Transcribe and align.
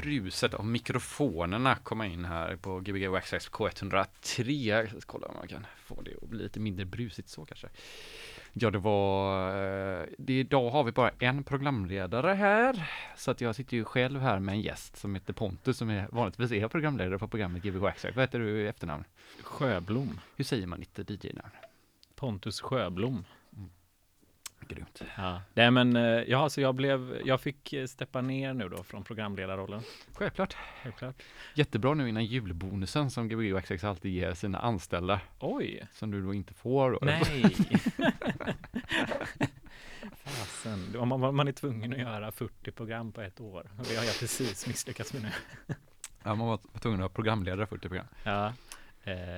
bruset 0.00 0.54
av 0.54 0.66
mikrofonerna 0.66 1.74
komma 1.74 2.06
in 2.06 2.24
här 2.24 2.56
på 2.56 2.80
Gbg 2.80 3.08
Waxxax 3.08 3.50
K103. 3.50 4.50
Jag 4.50 4.88
ska 4.88 5.00
kolla 5.00 5.26
om 5.26 5.36
man 5.36 5.48
kan 5.48 5.66
få 5.84 6.02
det 6.02 6.14
att 6.22 6.28
bli 6.28 6.42
lite 6.42 6.60
mindre 6.60 6.84
brusigt 6.84 7.28
så 7.28 7.44
kanske. 7.44 7.68
Ja, 8.52 8.70
det 8.70 8.78
var, 8.78 9.48
eh, 9.48 10.06
det, 10.18 10.40
idag 10.40 10.70
har 10.70 10.84
vi 10.84 10.92
bara 10.92 11.10
en 11.18 11.44
programledare 11.44 12.32
här, 12.32 12.90
så 13.16 13.30
att 13.30 13.40
jag 13.40 13.54
sitter 13.54 13.76
ju 13.76 13.84
själv 13.84 14.20
här 14.20 14.38
med 14.38 14.52
en 14.52 14.60
gäst 14.60 14.96
som 14.96 15.14
heter 15.14 15.32
Pontus, 15.32 15.76
som 15.76 15.90
är 15.90 16.08
vanligtvis 16.12 16.52
är 16.52 16.68
programledare 16.68 17.18
på 17.18 17.28
programmet 17.28 17.62
Gbg 17.62 17.76
Waxxax. 17.76 18.16
Vad 18.16 18.22
heter 18.22 18.38
du 18.38 18.60
i 18.60 18.66
efternamn? 18.66 19.04
Sjöblom. 19.42 20.20
Hur 20.36 20.44
säger 20.44 20.66
man 20.66 20.80
ditt 20.80 21.10
DJ-namn? 21.10 21.50
Pontus 22.14 22.60
Sjöblom. 22.60 23.24
Grymt. 24.70 25.02
Ja. 25.16 25.42
Nej 25.54 25.70
men, 25.70 25.96
eh, 25.96 26.02
ja, 26.02 26.48
så 26.48 26.60
jag 26.60 26.74
blev, 26.74 27.20
jag 27.24 27.40
fick 27.40 27.72
eh, 27.72 27.86
steppa 27.86 28.20
ner 28.20 28.54
nu 28.54 28.68
då 28.68 28.82
från 28.82 29.04
programledarrollen. 29.04 29.82
Självklart. 30.14 30.56
Självklart. 30.82 31.22
Jättebra 31.54 31.94
nu 31.94 32.08
innan 32.08 32.24
julbonusen 32.24 33.10
som 33.10 33.28
Gbg 33.28 33.52
Waxxax 33.52 33.84
alltid 33.84 34.12
ger 34.12 34.34
sina 34.34 34.58
anställda, 34.58 35.20
Oj! 35.38 35.86
som 35.92 36.10
du 36.10 36.22
då 36.22 36.34
inte 36.34 36.54
får. 36.54 36.90
Då. 36.90 36.98
Nej! 37.02 37.44
Fasen, 40.24 41.08
man, 41.08 41.34
man 41.34 41.48
är 41.48 41.52
tvungen 41.52 41.92
att 41.92 41.98
göra 41.98 42.32
40 42.32 42.70
program 42.70 43.12
på 43.12 43.20
ett 43.20 43.40
år. 43.40 43.70
Och 43.78 43.84
det 43.88 43.96
har 43.96 44.04
jag 44.04 44.18
precis 44.18 44.66
misslyckats 44.66 45.12
med 45.12 45.22
nu. 45.22 45.28
Ja, 46.22 46.34
man 46.34 46.46
var 46.46 46.60
tvungen 46.80 47.00
att 47.00 47.04
ha 47.04 47.14
programledare 47.14 47.66
40 47.66 47.88
program. 47.88 48.06
Ja, 48.24 48.52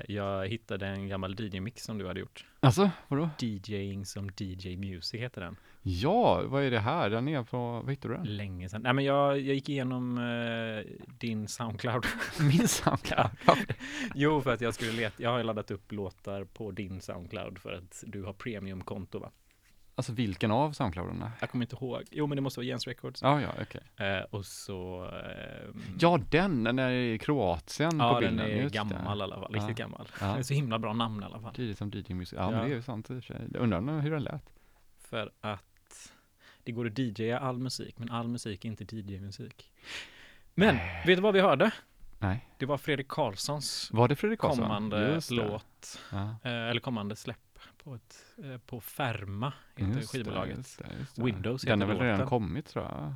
jag 0.08 0.48
hittade 0.48 0.86
en 0.86 1.08
gammal 1.08 1.34
DJ-mix 1.34 1.84
som 1.84 1.98
du 1.98 2.06
hade 2.06 2.20
gjort. 2.20 2.46
Alltså, 2.60 2.90
vadå? 3.08 3.30
DJing 3.38 4.06
som 4.06 4.30
DJ 4.36 4.76
Music 4.76 5.20
heter 5.20 5.40
den. 5.40 5.56
Ja, 5.82 6.42
vad 6.46 6.62
är 6.62 6.70
det 6.70 6.78
här? 6.78 7.10
Den 7.10 7.28
är 7.28 7.42
på, 7.42 7.56
vad 7.56 7.90
hittade 7.90 8.14
du 8.14 8.18
den? 8.18 8.36
Länge 8.36 8.68
sedan. 8.68 8.82
Nej 8.82 8.92
men 8.92 9.04
jag, 9.04 9.40
jag 9.40 9.54
gick 9.54 9.68
igenom 9.68 10.18
eh, 10.18 10.92
din 11.18 11.48
Soundcloud. 11.48 12.04
Min 12.40 12.68
Soundcloud. 12.68 13.30
jo, 14.14 14.40
för 14.40 14.54
att 14.54 14.60
jag 14.60 14.74
skulle 14.74 14.92
leta. 14.92 15.22
Jag 15.22 15.30
har 15.30 15.44
laddat 15.44 15.70
upp 15.70 15.92
låtar 15.92 16.44
på 16.44 16.70
din 16.70 17.00
Soundcloud 17.00 17.58
för 17.58 17.72
att 17.72 18.04
du 18.06 18.22
har 18.22 18.32
premiumkonto 18.32 19.18
va? 19.18 19.30
Alltså 19.94 20.12
vilken 20.12 20.50
av 20.50 20.72
Soundcloudarna? 20.72 21.32
Jag 21.40 21.50
kommer 21.50 21.64
inte 21.64 21.76
ihåg. 21.76 22.02
Jo, 22.10 22.26
men 22.26 22.36
det 22.36 22.42
måste 22.42 22.60
vara 22.60 22.66
Jens 22.66 22.86
Records. 22.86 23.22
Ja, 23.22 23.40
ja, 23.40 23.48
okej. 23.62 24.08
Eh, 24.08 24.22
och 24.30 24.46
så... 24.46 25.04
Eh, 25.04 25.68
Ja, 25.98 26.20
den, 26.30 26.64
den 26.64 26.78
är 26.78 26.90
i 26.90 27.18
Kroatien 27.18 27.98
ja 27.98 28.14
på 28.14 28.20
den 28.20 28.36
bilden. 28.36 28.50
är 28.58 28.62
just 28.62 28.72
det. 28.72 28.78
gammal 28.78 29.18
i 29.18 29.22
alla 29.22 29.34
fall. 29.40 29.52
Riktigt 29.54 29.78
Ja. 29.78 29.84
gammal. 29.84 30.08
Ja. 30.20 30.26
Det 30.32 30.38
är 30.38 30.42
så 30.42 30.54
himla 30.54 30.78
bra 30.78 30.92
namn 30.92 31.22
i 31.22 31.26
alla 31.26 31.40
fall. 31.40 31.54
DJ 31.60 31.74
som 31.74 31.90
DJ 31.90 32.14
Music. 32.14 32.32
Ja, 32.38 32.42
Ja. 32.44 32.50
men 32.50 32.60
det 32.68 32.70
är 32.74 32.76
ju 32.76 32.82
sant 32.82 33.10
i 33.10 33.12
och 33.18 33.24
för 33.24 33.34
sig. 33.34 33.48
Jag 33.52 33.62
undrar 33.62 34.00
hur 34.00 34.10
den 34.10 34.22
lät. 34.22 34.52
För 34.98 35.30
att 35.40 36.12
det 36.64 36.72
går 36.72 36.86
att 36.86 36.98
DJa 36.98 37.38
all 37.38 37.58
musik, 37.58 37.98
men 37.98 38.10
all 38.10 38.28
musik 38.28 38.64
är 38.64 38.68
inte 38.68 38.84
DJ-musik. 38.96 39.72
Men, 40.54 40.74
Nej. 40.76 41.02
vet 41.06 41.16
du 41.16 41.22
vad 41.22 41.34
vi 41.34 41.40
hörde? 41.40 41.70
Nej. 42.18 42.48
Det 42.58 42.66
var 42.66 42.78
Fredrik 42.78 43.08
Karlssons 43.08 43.90
Var 43.92 44.08
det 44.08 44.16
Fredrik 44.16 44.40
Karlsson? 44.40 44.64
kommande 44.64 45.20
låt, 45.30 46.00
Ja. 46.12 46.36
eh, 46.44 46.52
eller 46.52 46.80
kommande 46.80 47.16
släpp 47.16 47.51
på, 47.84 47.94
ett, 47.94 48.24
eh, 48.44 48.58
på 48.58 48.80
Ferma, 48.80 49.52
heter 49.76 49.94
Just 50.00 50.12
skivbolaget. 50.12 50.56
just 50.56 50.78
det, 50.78 50.86
just 50.98 51.16
det. 51.16 51.22
Windows 51.24 51.62
Den 51.62 51.80
heter 51.82 51.94
väl 51.94 52.02
redan 52.02 52.26
kommit 52.26 52.66
tror 52.66 52.84
jag. 52.84 53.14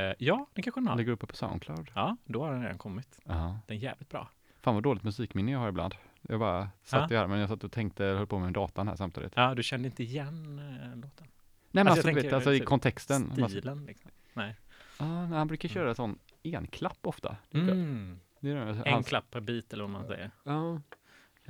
Eh, 0.00 0.14
ja, 0.18 0.46
det 0.54 0.62
kanske 0.62 0.80
den 0.80 0.84
Den 0.84 0.90
har. 0.90 0.98
ligger 0.98 1.12
uppe 1.12 1.26
på 1.26 1.36
Soundcloud. 1.36 1.90
Ja, 1.94 2.16
då 2.24 2.42
har 2.44 2.52
den 2.52 2.62
redan 2.62 2.78
kommit. 2.78 3.18
Ja. 3.24 3.58
Den 3.66 3.76
är 3.76 3.80
jävligt 3.80 4.08
bra. 4.08 4.28
Fan 4.60 4.74
vad 4.74 4.82
dåligt 4.82 5.02
musikminne 5.02 5.52
jag 5.52 5.58
har 5.58 5.68
ibland. 5.68 5.94
Jag 6.22 6.40
bara 6.40 6.68
satt 6.82 7.10
Ja. 7.10 7.18
här, 7.18 7.26
men 7.26 7.38
jag 7.38 7.48
satt 7.48 7.64
och 7.64 7.72
tänkte, 7.72 8.04
höll 8.04 8.26
på 8.26 8.38
med 8.38 8.52
datan 8.52 8.88
här 8.88 8.96
samtidigt. 8.96 9.32
Ja, 9.36 9.54
du 9.54 9.62
kände 9.62 9.88
inte 9.88 10.02
igen 10.02 10.58
eh, 10.58 10.96
låten? 10.96 11.26
Nej 11.72 11.84
men 11.84 11.88
Alltså, 11.88 12.08
alltså, 12.08 12.22
vet, 12.24 12.32
alltså 12.32 12.52
i 12.54 12.58
typ, 12.58 12.68
kontexten. 12.68 13.32
Man- 13.38 13.48
Stilen 13.50 13.86
liksom. 13.86 14.10
Nej. 14.34 14.56
Ja, 14.98 15.26
nej, 15.26 15.38
han 15.38 15.46
brukar 15.48 15.68
köra 15.68 15.94
sån 15.94 16.18
enklapp 16.44 16.98
ofta. 17.02 17.36
Mm. 17.54 18.20
Det 18.40 18.50
är 18.50 18.54
det, 18.54 18.62
En 18.62 18.92
hans- 18.92 19.08
klapp 19.08 19.30
per 19.30 19.40
bit 19.40 19.72
eller 19.72 19.84
vad 19.84 19.90
man 19.90 20.06
säger. 20.06 20.30
Ja. 20.44 20.80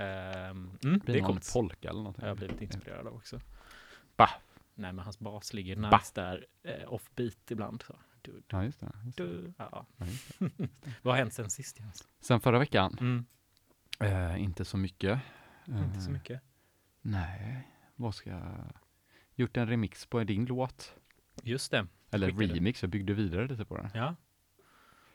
Ehm, 0.00 0.78
mm, 0.84 1.00
det 1.06 1.20
någon 1.22 1.26
coolt. 1.32 1.50
polka 1.52 1.88
eller 1.88 1.98
någonting. 1.98 2.22
Jag 2.24 2.30
har 2.30 2.36
blivit 2.36 2.60
inspirerad 2.62 3.06
av 3.06 3.14
också. 3.14 3.40
Bah. 4.16 4.30
Nej, 4.74 4.92
men 4.92 4.98
hans 5.04 5.18
bas 5.18 5.52
ligger 5.52 5.76
Bah. 5.76 5.90
nice 5.98 6.12
där, 6.14 6.46
eh, 6.62 6.92
offbeat 6.92 7.50
ibland. 7.50 7.82
Så. 7.86 7.96
Du, 8.22 8.32
du, 8.32 8.42
Ja, 8.48 8.64
just 8.64 8.80
det. 8.80 8.92
Just 9.04 9.18
det. 9.18 9.52
Ja. 9.58 9.86
Ja, 9.96 10.06
just 10.06 10.38
Vad 11.02 11.14
har 11.14 11.18
hänt 11.18 11.32
sen 11.34 11.50
sist 11.50 11.80
Jens? 11.80 12.08
Sen 12.20 12.40
förra 12.40 12.58
veckan, 12.58 12.96
Mm. 13.00 13.24
eh, 14.00 14.42
inte 14.42 14.64
så 14.64 14.76
mycket. 14.76 15.20
Inte 15.66 16.00
så 16.00 16.10
Eh, 16.10 16.12
mycket. 16.12 16.42
Nej, 17.02 17.68
vad 17.96 18.14
ska 18.14 18.30
jag... 18.30 18.72
Gjort 19.34 19.56
en 19.56 19.68
remix 19.68 20.06
på 20.06 20.24
din 20.24 20.44
låt. 20.44 20.94
Just 21.42 21.70
det. 21.70 21.86
Eller 22.10 22.26
Skickade. 22.30 22.54
remix, 22.54 22.82
jag 22.82 22.90
byggde 22.90 23.14
vidare 23.14 23.46
lite 23.48 23.64
på 23.64 23.76
den. 23.76 23.90
Ja. 23.94 24.16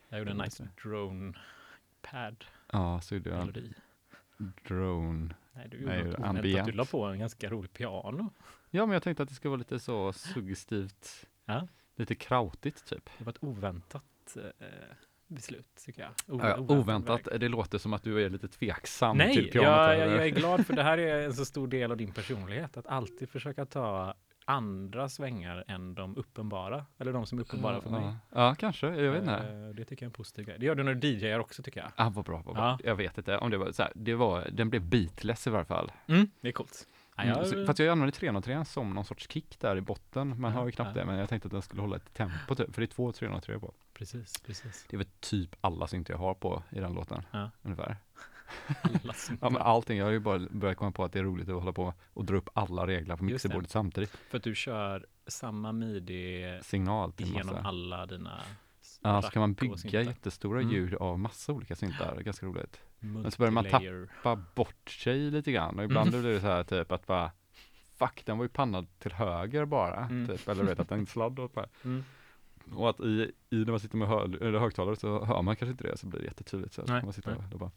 Jag 0.10 0.20
gjorde 0.20 0.32
en 0.32 0.38
nice 0.38 0.68
drone 0.84 1.34
pad 2.02 2.46
Ja, 2.72 3.02
så 3.02 3.16
gjorde 3.16 3.30
jag 3.30 3.40
melodi. 3.40 3.74
Drone. 4.68 5.36
Nej, 5.54 5.68
du 5.72 5.86
Nej, 5.86 5.98
gjorde 5.98 6.10
något 6.10 6.20
oväntat. 6.20 6.30
ambient. 6.38 6.66
Du 6.66 6.72
la 6.72 6.86
på 6.86 7.06
en 7.06 7.20
ganska 7.20 7.50
rolig 7.50 7.74
piano. 7.74 8.30
Ja, 8.70 8.86
men 8.86 8.94
jag 8.94 9.04
tänkte 9.04 9.24
att 9.24 9.30
det 9.30 9.36
ska 9.36 9.50
vara 9.50 9.58
lite 9.58 9.80
så 9.80 10.14
suggestivt. 10.14 11.26
Ja. 11.46 11.68
Lite 11.96 12.16
krautigt 12.16 12.86
typ. 12.86 13.10
Det 13.18 13.24
var 13.24 13.32
ett 13.34 13.44
oväntat 13.44 14.38
eh, 14.38 14.66
beslut 15.28 15.68
tycker 15.86 16.02
jag. 16.02 16.12
O- 16.36 16.40
Ja, 16.44 16.58
oväntat, 16.58 17.10
verkligen. 17.20 17.40
det 17.40 17.50
låter 17.50 17.78
som 17.78 17.94
att 17.94 18.04
du 18.04 18.26
är 18.26 18.30
lite 18.30 18.48
tveksam 18.48 19.18
Nej, 19.18 19.34
till 19.36 19.52
pianot. 19.52 19.70
eller? 19.90 20.06
jag, 20.06 20.12
jag 20.18 20.26
är 20.26 20.30
glad 20.30 20.66
för 20.66 20.74
det 20.74 20.84
här 20.84 20.98
är 20.98 21.26
en 21.26 21.34
så 21.34 21.46
stor 21.46 21.68
del 21.68 21.92
av 21.92 21.98
din 21.98 22.12
personlighet. 22.12 22.78
Att 22.78 22.88
alltid 22.88 23.30
försöka 23.30 23.66
ta 23.66 24.14
andra 24.46 25.10
svängar 25.10 25.64
än 25.68 25.96
de 25.96 26.18
uppenbara. 26.18 26.86
Eller 26.98 27.14
de 27.14 27.26
som 27.26 27.38
är 27.38 27.42
uppenbara 27.42 27.82
för 27.82 27.90
mig. 27.90 28.02
Ja, 28.04 28.16
ja 28.30 28.56
kanske, 28.56 28.88
jag 28.88 29.12
vet 29.12 29.22
inte. 29.22 29.34
Eh, 29.36 29.76
Det 29.76 29.86
tycker 29.86 29.94
jag 29.94 30.02
är 30.02 30.06
en 30.06 30.12
positiv 30.12 30.46
grej. 30.46 30.60
Det 30.60 30.66
gör 30.66 30.76
du 30.76 30.84
när 30.84 30.94
du 30.96 31.08
DJar 31.08 31.40
också 31.40 31.64
tycker 31.64 31.80
jag. 31.80 31.92
Ah, 31.96 32.10
vad 32.10 32.26
bra, 32.26 32.42
vad 32.46 32.56
bra. 32.56 32.64
Ja. 32.64 32.80
Jag 32.90 32.96
vet 32.96 33.18
inte 33.18 33.38
om 33.38 33.52
det 33.52 33.58
var 33.58 33.72
så 33.72 33.84
här, 33.84 33.92
det 33.96 34.16
var, 34.16 34.48
den 34.52 34.70
blev 34.70 34.82
beatless 34.82 35.48
i 35.48 35.50
varje 35.50 35.66
fall. 35.66 35.92
Mm, 36.08 36.30
det 36.42 36.48
är 36.48 36.52
coolt. 36.52 36.88
Ja, 37.18 37.24
Mm, 37.24 37.38
jag, 37.58 37.68
fast 37.68 37.80
jag 37.80 37.88
använde 37.90 38.12
303 38.12 38.66
som 38.66 38.90
någon 38.94 39.06
sorts 39.06 39.28
kick 39.30 39.60
där 39.60 39.78
i 39.78 39.82
botten. 39.82 40.42
Man 40.42 40.52
Ja, 40.54 40.60
har 40.60 40.66
ju 40.66 40.72
knappt 40.72 40.96
ja. 40.96 41.02
det, 41.02 41.06
men 41.06 41.16
jag 41.18 41.30
tänkte 41.30 41.48
att 41.48 41.52
den 41.52 41.62
skulle 41.62 41.82
hålla 41.82 41.96
ett 41.96 42.14
tempo 42.14 42.56
typ, 42.56 42.74
för 42.74 42.82
det 42.82 42.86
är 42.86 42.88
två 42.96 43.12
303 43.12 43.60
på. 43.60 43.74
precis, 43.94 44.42
precis. 44.46 44.86
Det 44.90 44.96
är 44.96 44.98
väl 44.98 45.08
typ 45.20 45.56
alla 45.62 45.88
syntar 45.88 46.14
jag 46.14 46.20
har 46.20 46.34
på 46.34 46.64
i 46.70 46.80
den 46.80 46.94
låten, 46.94 47.24
Ja. 47.32 47.50
ungefär. 47.62 47.98
Ja, 49.42 49.50
men 49.50 49.58
allting, 49.58 49.98
jag 49.98 50.06
har 50.06 50.12
ju 50.12 50.20
bara 50.20 50.40
börjat 50.40 50.78
komma 50.78 50.92
på 50.92 51.04
att 51.04 51.12
det 51.14 51.20
är 51.20 51.24
roligt 51.24 51.50
att 51.50 51.56
hålla 51.56 51.74
på 51.74 51.94
och 52.14 52.26
dra 52.26 52.36
upp 52.38 52.50
alla 52.54 52.88
regler 52.88 53.16
på 53.16 53.24
mixerbordet 53.24 53.70
samtidigt. 53.72 54.10
För 54.30 54.38
att 54.38 54.44
du 54.44 54.56
kör 54.56 55.06
samma 55.28 55.72
midi 55.72 56.60
Signal 56.64 57.12
till 57.14 57.34
genom 57.34 57.66
alla 57.66 58.06
dina 58.06 58.42
Ja, 59.02 59.22
så 59.22 59.30
kan 59.30 59.40
man 59.40 59.54
bygga 59.54 60.02
jättestora 60.02 60.60
Mm. 60.62 60.74
ljud 60.74 60.94
av 60.96 61.20
massa 61.20 61.54
olika 61.54 61.76
syntar, 61.76 62.22
ganska 62.22 62.46
roligt. 62.46 62.82
Men 63.00 63.32
så 63.32 63.38
börjar 63.38 63.52
man 63.52 64.08
Bara 64.24 64.36
bort 64.56 64.90
sig 64.90 65.20
lite 65.32 65.52
grann 65.52 65.80
och 65.80 65.86
ibland 65.86 66.10
Mm. 66.10 66.22
blir 66.22 66.32
det 66.34 66.40
så 66.42 66.48
här 66.48 66.64
typ 66.64 66.92
att 66.92 67.08
bara 67.08 67.32
Fuck, 67.98 68.26
den 68.26 68.38
var 68.38 68.46
ju 68.46 68.50
pannad 68.50 68.88
till 69.00 69.12
höger 69.14 69.66
bara, 69.66 69.96
Mm. 70.06 70.28
typ, 70.28 70.48
eller 70.48 70.64
vet 70.64 70.80
att 70.80 70.90
den 70.90 71.06
sladd 71.06 71.40
åt 71.40 71.54
bara. 71.54 71.68
Mm. 71.84 72.04
Och 72.76 72.90
att 72.90 73.00
i, 73.00 73.32
i 73.50 73.56
när 73.58 73.72
man 73.72 73.80
sitter 73.80 73.98
med 73.98 74.36
eller 74.42 74.60
högtalare 74.60 74.96
så 74.96 75.26
hör 75.26 75.42
man 75.42 75.56
kanske 75.56 75.72
inte 75.72 75.84
det, 75.84 75.98
så 75.98 76.08
blir 76.08 76.20
det 76.20 76.26
jättetydligt. 76.26 76.74
Så, 76.74 76.82
Nej, 76.88 77.04
man 77.04 77.14
nej. 77.26 77.36
och, 77.36 77.54
och 77.54 77.60
bara. 77.60 77.72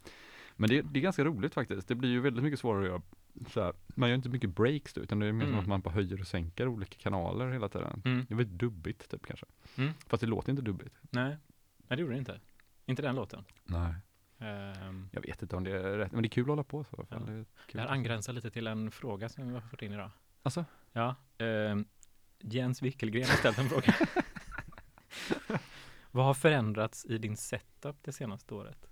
Men 0.59 0.69
det, 0.69 0.81
det 0.81 0.99
är 0.99 1.03
ganska 1.03 1.23
roligt 1.23 1.53
faktiskt. 1.53 1.87
Det 1.87 1.95
blir 1.95 2.09
ju 2.09 2.19
väldigt 2.21 2.43
mycket 2.43 2.59
svårare 2.59 2.81
att 2.85 2.89
göra 2.89 3.01
så 3.49 3.61
här. 3.63 3.73
Man 3.87 4.09
gör 4.09 4.15
inte 4.15 4.29
mycket 4.29 4.49
breaks 4.49 4.93
då, 4.93 5.01
utan 5.01 5.19
det 5.19 5.25
är 5.25 5.31
mer 5.31 5.45
som 5.45 5.49
Mm. 5.49 5.59
att 5.59 5.67
man 5.67 5.81
bara 5.81 5.93
höjer 5.93 6.19
och 6.21 6.27
sänker 6.27 6.67
olika 6.67 6.97
kanaler 6.99 7.51
hela 7.51 7.69
tiden. 7.69 8.01
Mm. 8.05 8.25
Det 8.27 8.33
är 8.33 8.37
väldigt 8.37 8.59
dubbigt 8.59 9.09
typ 9.11 9.25
kanske. 9.25 9.45
Mm. 9.77 9.91
Fast 10.07 10.21
det 10.21 10.27
låter 10.27 10.49
inte 10.51 10.61
dubbigt. 10.61 10.95
Nej. 11.01 11.29
Nej, 11.77 11.97
det 11.97 12.01
gjorde 12.01 12.13
det 12.13 12.19
inte. 12.19 12.39
Inte 12.85 13.01
den 13.01 13.15
låten. 13.15 13.43
Nej. 13.65 13.93
Ehm, 14.39 15.09
Jag 15.11 15.21
vet 15.21 15.41
inte 15.41 15.55
om 15.55 15.63
det 15.63 15.71
är 15.71 15.97
rätt, 15.97 16.11
men 16.11 16.21
det 16.23 16.27
är 16.27 16.29
kul 16.29 16.43
att 16.43 16.47
hålla 16.49 16.63
på 16.63 16.83
så. 16.83 17.05
Ja. 17.09 17.17
Det 17.19 17.31
är 17.31 17.45
det 17.73 17.79
här 17.79 17.87
angränsar 17.87 18.33
lite 18.33 18.49
till 18.51 18.67
en 18.67 18.91
fråga 18.91 19.29
som 19.29 19.47
vi 19.47 19.53
har 19.53 19.61
fått 19.61 19.81
in 19.81 19.93
idag. 19.93 20.11
Alltså? 20.43 20.65
Ja. 20.91 21.15
ehm, 21.37 21.85
Jens 22.39 22.81
Wickelgren 22.81 23.27
har 23.29 23.35
ställt 23.35 23.57
en 23.59 23.69
fråga. 23.69 23.93
Vad 26.11 26.25
har 26.25 26.33
förändrats 26.33 27.05
i 27.05 27.17
din 27.17 27.37
setup 27.37 27.95
det 28.03 28.11
senaste 28.11 28.53
året? 28.53 28.88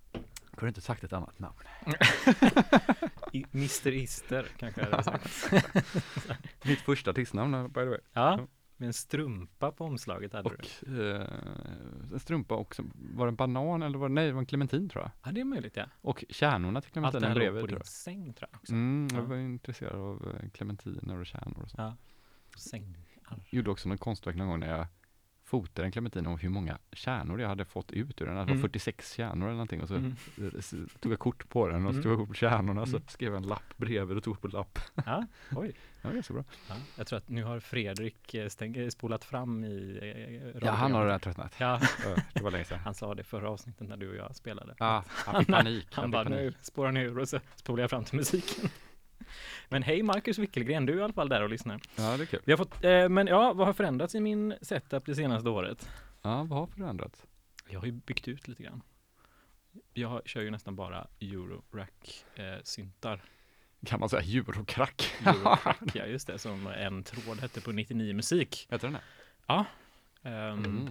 Du 0.62 0.68
inte 0.68 0.82
sagt 0.82 1.04
ett 1.04 1.14
annat 1.14 1.40
namn? 1.40 1.56
I, 3.34 3.46
Mr 3.54 3.88
Ister 3.88 4.48
kanske 4.58 4.82
jag 4.82 4.90
hade 4.92 5.04
sagt. 5.04 5.52
Mitt 6.66 6.80
första 6.80 7.12
artistnamn 7.12 7.68
by 7.68 7.74
the 7.82 7.86
way. 7.86 8.00
Ja, 8.14 8.40
med 8.78 8.88
en 8.88 8.94
strumpa 8.94 9.72
på 9.72 9.86
omslaget 9.86 10.34
hade 10.34 10.50
du. 10.50 10.56
Och 10.56 11.00
eh, 11.00 11.28
en 12.14 12.20
strumpa 12.20 12.56
också. 12.56 12.84
Var 12.96 13.26
det 13.26 13.30
en 13.30 13.36
banan 13.36 13.82
eller 13.84 13.98
var 13.98 14.10
det, 14.10 14.14
nej, 14.16 14.28
det 14.28 14.34
var 14.34 14.40
en 14.40 14.46
clementin 14.46 14.90
tror 14.90 15.04
jag. 15.04 15.12
Ja, 15.26 15.32
det 15.32 15.42
är 15.42 15.46
möjligt 15.46 15.76
ja. 15.78 15.86
Och 16.02 16.24
kärnorna 16.30 16.82
till 16.82 16.88
Allt 16.88 17.14
det 17.14 17.20
clementinen 17.20 17.24
här 17.24 17.36
låg 17.36 17.40
bredvid 17.44 17.62
på 17.62 17.68
tror 17.68 17.78
din 17.78 17.78
jag. 17.78 17.88
säng 17.88 18.34
tror 18.34 18.50
jag 18.52 18.60
också. 18.60 18.74
Mm, 18.74 19.08
jag 19.12 19.24
Ja. 19.24 19.26
var 19.28 19.36
intresserad 19.36 19.96
av 19.96 20.36
eh, 20.44 20.50
clementiner 20.50 21.20
och 21.20 21.26
kärnor 21.26 21.62
och 21.64 21.70
så. 21.70 21.76
Ja. 21.78 21.96
Säng. 22.58 22.98
Gjorde 23.50 23.72
också 23.72 23.90
något 23.90 24.00
konstverk 24.00 24.36
någon 24.36 24.48
gång 24.48 24.60
när 24.60 24.70
jag 24.78 24.88
fotade 25.48 25.86
en 25.86 25.92
clementin 25.92 26.28
om 26.28 26.38
hur 26.38 26.50
många 26.50 26.78
kärnor 26.92 27.42
jag 27.42 27.48
hade 27.50 27.66
fått 27.66 27.92
ut 27.92 28.22
ur 28.22 28.26
den. 28.26 28.36
Det 28.36 28.42
var 28.42 28.50
Mm. 28.52 28.62
46 28.62 29.14
kärnor 29.14 29.46
eller 29.46 29.52
någonting 29.54 29.82
och 29.82 29.88
så 29.88 29.96
Mm. 29.96 30.16
tog 31.00 31.12
jag 31.12 31.20
kort 31.20 31.50
på 31.50 31.68
den 31.68 31.86
och 31.88 31.96
så 31.96 32.02
tog 32.02 32.12
jag 32.22 32.28
på 32.28 32.34
kärnorna 32.34 32.82
och 32.82 32.88
så 32.88 32.96
Mm. 32.96 33.08
skrev 33.08 33.32
jag 33.34 33.38
en 33.44 33.48
lapp 33.48 33.78
bredvid 33.78 34.18
och 34.18 34.24
tog 34.24 34.42
på 34.42 34.48
lapp. 34.48 34.80
Ja, 35.06 35.26
oj. 35.56 35.72
Ja, 36.02 36.10
det 36.10 36.18
är 36.18 36.22
så 36.22 36.34
bra. 36.34 36.44
Ja, 36.70 36.76
jag 36.96 37.08
tror 37.08 37.18
att 37.18 37.30
nu 37.30 37.44
har 37.44 37.60
Fredrik 37.60 38.34
eh, 38.34 38.48
stäng, 38.50 38.76
eh, 38.76 38.90
spolat 38.90 39.24
fram 39.26 39.64
i 39.64 40.00
eh, 40.56 40.62
Ja, 40.66 40.72
han 40.72 40.94
har 40.94 41.06
redan 41.06 41.20
tröttnat. 41.20 41.56
Ja, 41.58 41.80
Det 42.34 42.42
var 42.44 42.52
länge 42.52 42.66
sedan. 42.66 42.80
han 42.80 42.94
sa 42.94 43.16
det 43.16 43.24
förra 43.24 43.50
avsnittet 43.50 43.88
när 43.88 43.98
du 43.98 44.10
och 44.10 44.16
jag 44.16 44.36
spelade. 44.36 44.76
Ja, 44.80 45.04
han 45.08 45.40
fick 45.46 45.48
panik. 45.56 45.88
Han 45.92 46.06
fick 46.06 46.12
bara, 46.12 46.24
panik. 46.24 46.40
nu 46.40 46.54
spårar 46.62 46.86
han 46.88 46.98
ur 46.98 47.18
och 47.20 47.30
så 47.30 47.40
spolar 47.56 47.84
jag 47.84 47.90
fram 47.90 48.04
till 48.04 48.16
musiken. 48.18 48.70
Men 49.70 49.84
hej 49.84 50.04
Marcus 50.04 50.38
Wickelgren, 50.38 50.86
du 50.86 50.94
är 50.94 50.98
i 50.98 51.02
alla 51.04 51.14
fall 51.14 51.30
där 51.30 51.42
och 51.44 51.50
lyssnar. 51.50 51.82
Ja, 51.96 52.18
det 52.18 52.24
är 52.24 52.26
kul. 52.26 52.42
Vi 52.46 52.52
har 52.52 52.58
fått, 52.58 52.84
eh, 52.84 53.10
men 53.10 53.28
ja, 53.28 53.54
vad 53.54 53.68
har 53.68 53.74
förändrats 53.74 54.16
i 54.16 54.20
min 54.20 54.56
setup 54.62 55.06
det 55.06 55.16
senaste 55.16 55.50
året? 55.50 55.90
Ja, 56.22 56.44
vad 56.44 56.60
har 56.60 56.68
förändrats? 56.68 57.26
Jag 57.70 57.80
har 57.80 57.86
ju 57.86 57.92
byggt 57.92 58.28
ut 58.28 58.48
lite 58.48 58.64
grann. 58.64 58.82
Jag 59.94 60.08
har, 60.08 60.22
kör 60.26 60.42
ju 60.42 60.52
nästan 60.52 60.76
bara 60.76 61.08
Eurorack 61.22 62.26
eh. 62.36 63.18
Kan 63.86 64.00
man 64.00 64.10
säga 64.10 64.22
eurokrack? 64.22 65.12
Eurorack, 65.26 65.78
ja 65.94 66.06
just 66.06 66.28
det, 66.28 66.40
som 66.40 66.68
en 66.68 67.04
tråd 67.04 67.40
hette 67.40 67.62
på 67.62 67.72
99 67.72 68.14
musik. 68.14 68.68
Heter 68.70 68.88
den 68.88 68.94
det? 69.48 69.66
Ehm, 70.24 70.88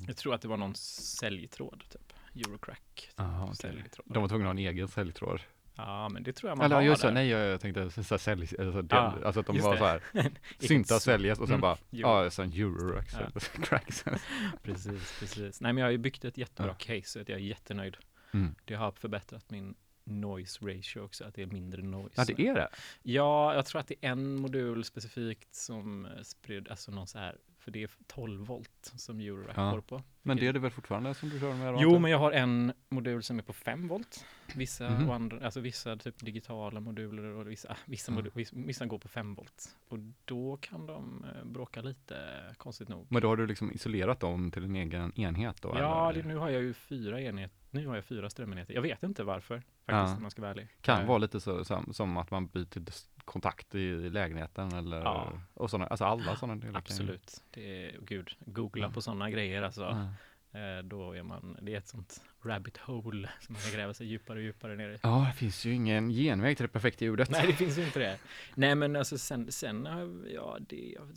Mm. 0.00 0.06
Jag 0.06 0.16
tror 0.16 0.34
att 0.34 0.42
det 0.42 0.48
var 0.48 0.56
någon 0.56 0.74
säljtråd, 0.74 1.84
typ. 1.88 2.12
Eurocrack. 2.34 3.10
Jaha, 3.16 3.42
okej. 3.44 3.56
Säljtråd. 3.56 4.06
De 4.08 4.22
var 4.22 4.28
tvungna 4.28 4.44
att 4.44 4.56
ha 4.56 4.60
en 4.60 4.74
egen 4.74 4.88
säljtråd. 4.88 5.40
Ja, 5.76 6.08
men 6.08 6.22
det 6.22 6.32
tror 6.32 6.50
jag 6.50 6.58
man 6.58 6.64
Eller 6.64 6.74
har 6.76 6.82
just 6.82 7.02
där. 7.02 7.12
nej 7.12 7.28
jag, 7.28 7.60
tänkte 7.60 7.90
så 7.90 8.00
här, 8.14 8.18
sälj, 8.18 8.42
alltså, 8.58 8.82
del, 8.82 8.98
alltså 8.98 9.40
att 9.40 9.46
de 9.46 9.58
var 9.58 9.72
det. 9.72 9.78
så 9.78 9.84
här, 9.84 10.84
så- 10.84 11.00
säljes 11.00 11.38
och 11.38 11.46
sen 11.48 11.54
Mm, 11.54 11.60
bara, 11.60 11.72
euro. 11.92 12.24
ja, 12.24 12.30
sen 12.30 12.52
eurorack, 12.52 13.08
Ja. 13.12 13.40
Precis, 14.62 15.16
precis. 15.20 15.60
Nej, 15.60 15.72
men 15.72 15.76
jag 15.80 15.86
har 15.86 15.92
ju 15.92 15.98
byggt 15.98 16.24
ett 16.24 16.38
jättebra 16.38 16.76
Ja. 16.78 16.94
case, 16.94 17.08
så 17.08 17.20
att 17.20 17.28
jag 17.28 17.38
är 17.38 17.42
jättenöjd. 17.42 17.96
Mm. 18.34 18.54
Det 18.64 18.74
har 18.74 18.92
förbättrat 18.92 19.50
min 19.50 19.74
noise 20.04 20.66
ratio 20.66 21.00
också, 21.00 21.24
att 21.24 21.34
det 21.34 21.42
är 21.42 21.46
mindre 21.46 21.82
noise. 21.82 22.14
Ja, 22.16 22.24
det 22.36 22.46
är 22.48 22.54
det. 22.54 22.68
Ja, 23.02 23.54
jag 23.54 23.66
tror 23.66 23.80
att 23.80 23.88
det 23.88 23.94
är 24.00 24.10
en 24.10 24.36
modul 24.36 24.84
specifikt 24.84 25.54
som 25.54 26.06
eh, 26.06 26.22
spred, 26.22 26.68
alltså 26.68 26.90
någon 26.92 27.06
så 27.06 27.18
här, 27.18 27.36
för 27.64 27.70
det 27.70 27.82
är 27.82 27.90
12 28.06 28.46
volt 28.46 28.92
som 28.96 29.20
Eurorack 29.20 29.56
Ja. 29.58 29.70
går 29.70 29.80
på. 29.80 30.02
Men 30.22 30.36
det 30.36 30.46
är 30.46 30.52
det 30.52 30.58
väl 30.58 30.70
fortfarande 30.70 31.14
som 31.14 31.28
du 31.28 31.40
kör 31.40 31.54
med? 31.54 31.76
Jo, 31.80 31.98
men 31.98 32.10
jag 32.10 32.18
har 32.18 32.32
en 32.32 32.72
modul 32.88 33.22
som 33.22 33.38
är 33.38 33.42
på 33.42 33.52
5 33.52 33.88
volt. 33.88 34.24
Vissa, 34.54 34.86
och 35.06 35.14
andra, 35.14 35.44
alltså 35.44 35.60
vissa 35.60 35.96
typ 35.96 36.18
digitala 36.24 36.80
moduler 36.80 37.22
och 37.24 37.50
vissa, 37.50 37.68
ah, 37.72 37.76
vissa, 37.86 38.12
Mm. 38.12 38.24
modu- 38.24 38.64
vissa, 38.66 38.86
går 38.86 38.98
på 38.98 39.08
5 39.08 39.34
volt. 39.34 39.76
Och 39.88 39.98
då 40.24 40.56
kan 40.60 40.86
de 40.86 41.24
eh, 41.24 41.44
bråka 41.44 41.80
lite, 41.82 42.16
konstigt 42.56 42.88
nog. 42.88 43.06
Men 43.10 43.22
då 43.22 43.28
har 43.28 43.36
du 43.36 43.46
liksom 43.46 43.72
isolerat 43.72 44.20
dem 44.20 44.50
till 44.50 44.64
en 44.64 44.76
egen 44.76 45.12
enhet 45.20 45.62
då? 45.62 45.74
Ja, 45.78 46.12
det, 46.14 46.22
nu 46.22 46.36
har 46.36 46.50
jag 46.50 46.62
ju 46.62 46.74
fyra 46.74 47.20
enheter. 47.20 47.56
Nu 47.70 47.86
har 47.86 47.94
jag 47.94 48.04
fyra 48.04 48.30
strömenheter. 48.30 48.74
Jag 48.74 48.82
vet 48.82 49.02
inte 49.02 49.24
varför, 49.24 49.54
faktiskt, 49.56 49.70
Ja. 49.86 50.16
om 50.16 50.22
man 50.22 50.30
ska 50.30 50.42
vara 50.42 50.50
ärlig. 50.52 50.68
Kan 50.80 51.06
vara 51.06 51.18
lite 51.18 51.40
så, 51.40 51.64
som, 51.64 51.92
som 51.92 52.16
att 52.16 52.30
man 52.30 52.46
byter 52.46 52.80
kontakt 53.24 53.74
i, 53.74 54.10
lägenheten 54.10 54.72
eller 54.72 55.00
Ja. 55.00 55.32
och 55.54 55.70
sådana, 55.70 55.86
alltså 55.86 56.04
alla 56.04 56.36
sådana 56.36 56.56
delar. 56.60 56.78
Absolut. 56.78 57.42
Det 57.50 57.84
är, 57.84 57.98
gud, 58.00 58.36
googla 58.38 58.90
på 58.90 59.02
sådana 59.02 59.30
grejer 59.30 59.62
alltså. 59.62 60.08
Eh, 60.52 60.84
då 60.84 61.12
är 61.12 61.22
man, 61.22 61.58
det 61.62 61.74
är 61.74 61.78
ett 61.78 61.88
sånt 61.88 62.22
rabbit 62.42 62.76
hole 62.76 63.30
som 63.40 63.52
man 63.52 63.62
kan 63.62 63.72
gräva 63.72 63.94
sig 63.94 64.06
djupare 64.06 64.38
och 64.38 64.44
djupare 64.44 64.76
ner 64.76 64.88
i. 64.88 64.98
Ja, 65.02 65.26
det 65.32 65.38
finns 65.38 65.64
ju 65.64 65.72
ingen 65.72 66.08
genväg 66.10 66.56
till 66.56 66.64
det 66.64 66.72
perfekta 66.72 67.04
ljudet. 67.04 67.30
Nej, 67.30 67.46
det 67.46 67.52
finns 67.52 67.78
ju 67.78 67.84
inte 67.84 67.98
det. 67.98 68.18
Nej, 68.54 68.74
men 68.74 68.96
alltså 68.96 69.18
sen, 69.18 69.52
sen 69.52 69.88
ja, 70.34 70.56
det, 70.60 70.94
jag, 70.96 71.08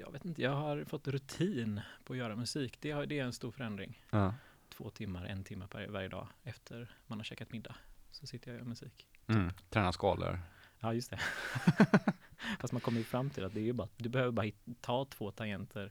jag 0.00 0.12
vet 0.12 0.24
inte, 0.24 0.42
jag 0.42 0.50
har 0.54 0.84
fått 0.84 1.08
rutin 1.08 1.80
på 2.04 2.12
att 2.12 2.18
göra 2.18 2.36
musik. 2.36 2.76
Det, 2.80 2.90
har, 2.90 3.06
det 3.06 3.18
är 3.18 3.24
en 3.24 3.32
stor 3.32 3.50
förändring. 3.50 4.02
Ja. 4.10 4.34
Två 4.68 4.90
timmar, 4.90 5.24
en 5.24 5.44
timme 5.44 5.66
per, 5.70 5.86
varje 5.88 6.08
dag 6.08 6.26
efter 6.42 6.94
man 7.06 7.18
har 7.18 7.24
käkat 7.24 7.52
middag. 7.52 7.74
Så 8.10 8.26
sitter 8.26 8.50
jag 8.50 8.54
och 8.54 8.60
gör 8.60 8.68
musik. 8.68 9.06
Mm. 9.26 9.50
Träna 9.70 9.92
skalor. 9.92 10.38
Ja, 10.80 10.94
just 10.94 11.10
det. 11.10 11.18
Fast 12.60 12.72
man 12.72 12.80
kommer 12.80 12.98
ju 12.98 13.04
fram 13.04 13.30
till 13.30 13.44
att 13.44 13.54
det 13.54 13.60
är 13.60 13.64
ju 13.64 13.72
bara, 13.72 13.88
du 13.96 14.08
behöver 14.08 14.32
bara 14.32 14.46
ta 14.80 15.04
två 15.04 15.30
tangenter, 15.30 15.90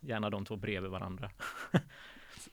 gärna 0.00 0.30
de 0.30 0.44
två 0.44 0.56
bredvid 0.56 0.90
varandra. 0.90 1.30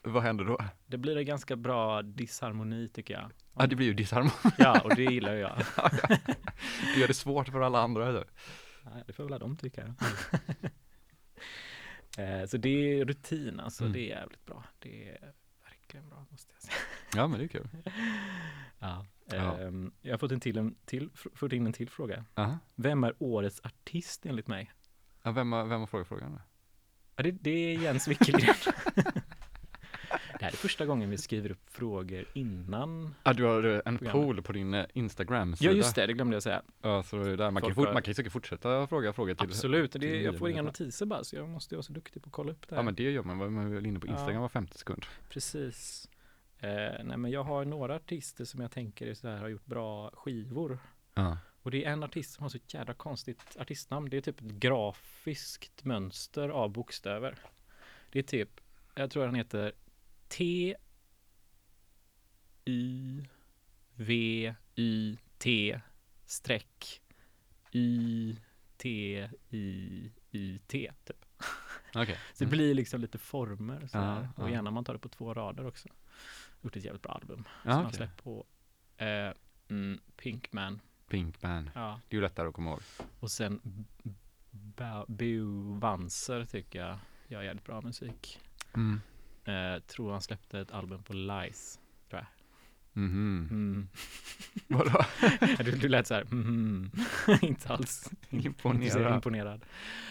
Vad 0.01 0.23
händer 0.23 0.45
då? 0.45 0.57
Det 0.85 0.97
blir 0.97 1.17
en 1.17 1.25
ganska 1.25 1.55
bra 1.55 2.01
disharmoni 2.01 2.89
tycker 2.89 3.13
jag. 3.13 3.31
Ja, 3.57 3.67
det 3.67 3.75
blir 3.75 3.87
ju 3.87 3.93
disharmoni. 3.93 4.31
Ja, 4.57 4.81
och 4.81 4.95
det 4.95 5.03
gillar 5.03 5.33
jag. 5.33 5.57
Det 6.95 6.99
gör 6.99 7.07
det 7.07 7.13
svårt 7.13 7.47
för 7.49 7.61
alla 7.61 7.81
andra. 7.81 8.09
eller? 8.09 8.25
Nej, 8.83 9.03
det 9.07 9.13
får 9.13 9.23
väl 9.29 9.39
de 9.39 9.57
tycka. 9.57 9.95
Eh, 12.17 12.45
Så 12.47 12.57
det 12.57 12.69
är 12.69 13.05
rutin, 13.05 13.59
alltså 13.59 13.83
Mm. 13.83 13.93
det 13.93 13.99
är 13.99 14.07
jävligt 14.17 14.45
bra. 14.45 14.63
Det 14.79 15.09
är 15.09 15.31
verkligen 15.63 16.09
bra, 16.09 16.25
måste 16.29 16.53
jag 16.53 16.61
säga. 16.61 16.75
Ja, 17.15 17.27
men 17.27 17.39
det 17.39 17.45
är 17.45 17.47
kul. 17.47 17.67
Ja. 18.79 19.05
Ja. 19.37 19.59
Ehm, 19.59 19.91
Jag 20.01 20.13
har 20.13 20.17
fått, 20.17 20.31
en 20.31 20.39
till, 20.39 20.57
en 20.57 20.75
till, 20.85 21.09
fått 21.35 21.53
in 21.53 21.67
en 21.67 21.73
till 21.73 21.89
fråga. 21.89 22.25
Aha. 22.35 22.57
Vem 22.75 23.03
är 23.03 23.13
årets 23.19 23.61
artist 23.63 24.25
enligt 24.25 24.47
mig? 24.47 24.71
Ja, 25.23 25.31
vem, 25.31 25.51
har, 25.51 25.65
vem 25.65 25.79
har 25.79 25.87
frågat 25.87 26.07
frågan? 26.07 26.39
Ja, 27.15 27.23
det, 27.23 27.31
det 27.31 27.49
är 27.51 27.79
Jens 27.79 28.07
Wickelgren. 28.07 28.55
det 30.39 30.45
här 30.45 30.51
är 30.51 30.55
första 30.55 30.85
gången 30.85 31.09
vi 31.09 31.17
skriver 31.17 31.51
upp 31.51 31.69
frågor 31.69 32.25
innan. 32.33 33.15
Ja, 33.23 33.33
du 33.33 33.43
har 33.43 33.63
en 33.63 33.97
Programmet. 33.97 34.11
pool 34.11 34.41
på 34.41 34.51
din 34.53 34.73
eh, 34.73 34.85
Instagram-sida. 34.93 35.71
Ja, 35.71 35.77
just 35.77 35.95
det, 35.95 36.07
det 36.07 36.13
glömde 36.13 36.35
jag 36.35 36.43
säga. 36.43 36.61
Ja, 36.81 37.03
så 37.03 37.17
det 37.23 37.31
är 37.31 37.37
där 37.37 37.51
man, 37.51 37.61
kan 37.63 37.75
Folk 37.75 37.87
har- 37.87 37.93
man 37.93 38.01
kan 38.03 38.09
ju 38.11 38.15
säkert 38.15 38.31
fortsätta 38.31 38.87
fråga 38.87 39.13
frågor 39.13 39.33
till. 39.33 39.47
Absolut, 39.47 39.91
det, 39.91 39.99
till 39.99 40.21
jag 40.21 40.37
får 40.37 40.49
inga 40.49 40.61
notiser 40.61 41.05
bara, 41.05 41.23
så 41.23 41.35
jag 41.35 41.49
måste 41.49 41.75
vara 41.75 41.83
så 41.83 41.93
duktig 41.93 42.23
på 42.23 42.27
att 42.27 42.33
kolla 42.33 42.51
upp 42.51 42.67
det 42.69 42.75
här. 42.75 42.79
Ja, 42.79 42.83
men 42.83 42.95
det 42.95 43.11
gör 43.11 43.23
man. 43.23 43.37
Man 43.53 43.57
är 43.57 43.75
väl 43.75 43.85
inne 43.85 43.99
på 43.99 44.07
Ja. 44.07 44.11
Instagram 44.11 44.41
var 44.41 44.49
50 44.49 44.77
sekund. 44.77 45.05
Precis. 45.29 46.09
Eh, 46.63 47.03
nej, 47.03 47.17
men 47.17 47.31
jag 47.31 47.43
har 47.43 47.65
några 47.65 47.95
artister 47.95 48.45
som 48.45 48.61
jag 48.61 48.71
tänker 48.71 49.07
är 49.07 49.13
så 49.13 49.27
här, 49.27 49.37
har 49.37 49.47
gjort 49.47 49.65
bra 49.65 50.11
skivor. 50.13 50.79
Ja. 51.13 51.37
Och 51.61 51.71
det 51.71 51.85
är 51.85 51.91
en 51.91 52.03
artist 52.03 52.33
som 52.33 52.43
har 52.43 52.49
så 52.49 52.57
jävla 52.67 52.93
konstigt 52.93 53.57
artistnamn. 53.59 54.09
Det 54.09 54.17
är 54.17 54.21
typ 54.21 54.41
ett 54.41 54.45
grafiskt 54.51 55.83
mönster 55.85 56.49
av 56.49 56.69
bokstäver. 56.69 57.39
Det 58.11 58.19
är 58.19 58.23
typ, 58.23 58.49
jag 58.95 59.11
tror 59.11 59.25
han 59.25 59.35
heter 59.35 59.71
T 60.27 60.75
Y 62.65 63.25
V 63.95 64.55
Y 64.75 65.17
T 65.37 65.79
streck 66.25 67.01
Y 67.71 68.35
T 68.77 68.89
I 69.49 70.11
Y 70.31 70.59
T 70.67 70.91
typ. 71.05 71.25
Okej. 71.95 72.17
Så 72.33 72.43
det 72.43 72.45
Mm. 72.45 72.49
blir 72.57 72.73
liksom 72.73 73.01
lite 73.01 73.17
former 73.17 73.87
så 73.87 73.97
Ja, 73.97 74.27
ja. 74.37 74.43
och 74.43 74.49
gärna 74.51 74.71
man 74.71 74.83
tar 74.83 74.93
det 74.93 74.99
på 74.99 75.09
två 75.09 75.33
rader 75.33 75.65
också. 75.67 75.89
Gjort 76.61 76.75
ett 76.75 76.83
jävligt 76.85 77.01
bra 77.01 77.11
album 77.11 77.43
Ja, 77.47 77.61
som 77.63 77.71
han 77.71 77.85
okej. 77.85 77.97
släppt 77.97 78.23
på 78.23 78.45
eh, 78.97 79.31
mm, 79.69 79.99
Pinkman. 80.17 80.79
Pinkman. 81.09 81.69
Ja. 81.75 81.99
Det 82.09 82.15
är 82.15 82.17
ju 82.17 82.21
lättare 82.21 82.47
att 82.47 82.53
komma 82.53 82.69
ihåg. 82.69 82.79
Och 83.19 83.31
sen 83.31 83.59
B- 83.63 83.83
Ba- 84.51 85.05
Bo 85.07 85.73
Vanser 85.79 86.45
tycker 86.45 86.79
jag 86.79 86.97
gör 87.27 87.41
jävligt 87.41 87.65
bra 87.65 87.81
musik. 87.81 88.39
Mm. 88.75 89.01
Eh, 89.45 89.79
tror 89.81 90.11
han 90.11 90.21
släppte 90.21 90.59
ett 90.59 90.71
album 90.71 91.03
på 91.03 91.13
Lies. 91.13 91.79
Mhm. 92.93 93.47
Mm. 93.51 93.87
Vadå? 94.67 95.03
du, 95.63 95.71
du 95.71 95.87
lät 95.89 96.07
så 96.07 96.13
här, 96.13 96.23
mhm. 96.23 96.91
inte 97.41 97.69
alls 97.73 98.11
Imponerad. 98.29 99.15
imponerad. 99.15 99.65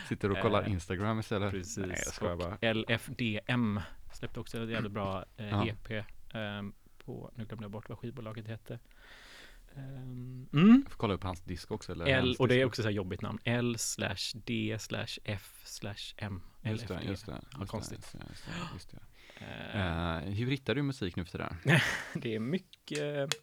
Sitter 0.08 0.30
och 0.30 0.38
kollar 0.38 0.62
Eh, 0.62 0.72
Instagram 0.72 1.20
istället. 1.20 1.50
Precis. 1.50 1.76
Nej, 1.86 2.02
jag 2.20 2.38
bara. 2.38 2.72
LFDM 2.74 3.80
släppte 4.12 4.40
också 4.40 4.62
ett 4.62 4.70
jävligt 4.70 4.92
bra 4.92 5.24
eh, 5.36 5.48
Ja. 5.48 5.66
EP 5.66 6.04
ehm, 6.34 6.72
på, 7.04 7.30
nu 7.34 7.44
glömde 7.44 7.64
jag 7.64 7.70
bort 7.70 7.88
vad 7.88 7.98
skivbolaget 7.98 8.48
hette. 8.48 8.78
Ehm, 9.76 10.48
mm. 10.52 10.80
Jag 10.84 10.92
får 10.92 10.98
kolla 10.98 11.14
upp 11.14 11.22
hans 11.22 11.40
disk 11.40 11.70
också. 11.70 11.92
Eller 11.92 12.06
L, 12.06 12.36
och 12.38 12.48
det 12.48 12.60
är 12.60 12.64
också 12.64 12.82
så 12.82 12.88
här 12.88 12.94
jobbigt 12.94 13.22
namn. 13.22 13.38
L 13.44 13.78
slash 13.78 14.34
D 14.34 14.76
slash 14.80 15.18
F 15.24 15.62
slash 15.64 16.14
M. 16.16 16.42
Just 16.62 16.88
det, 16.88 17.02
just 17.02 17.26
det. 17.26 17.32
Ja, 17.52 17.58
just 17.60 17.70
konstigt. 17.70 18.12
Det, 18.12 18.26
just 18.28 18.46
det, 18.46 18.52
just 18.74 18.90
det. 18.90 18.96
Eh, 18.96 19.10
Eh, 19.40 20.18
hur 20.20 20.50
hittar 20.50 20.74
du 20.74 20.82
musik 20.82 21.16
nu 21.16 21.24
för 21.24 21.32
tiden? 21.32 21.56
det 22.14 22.34
är 22.34 22.40
mycket 22.40 23.34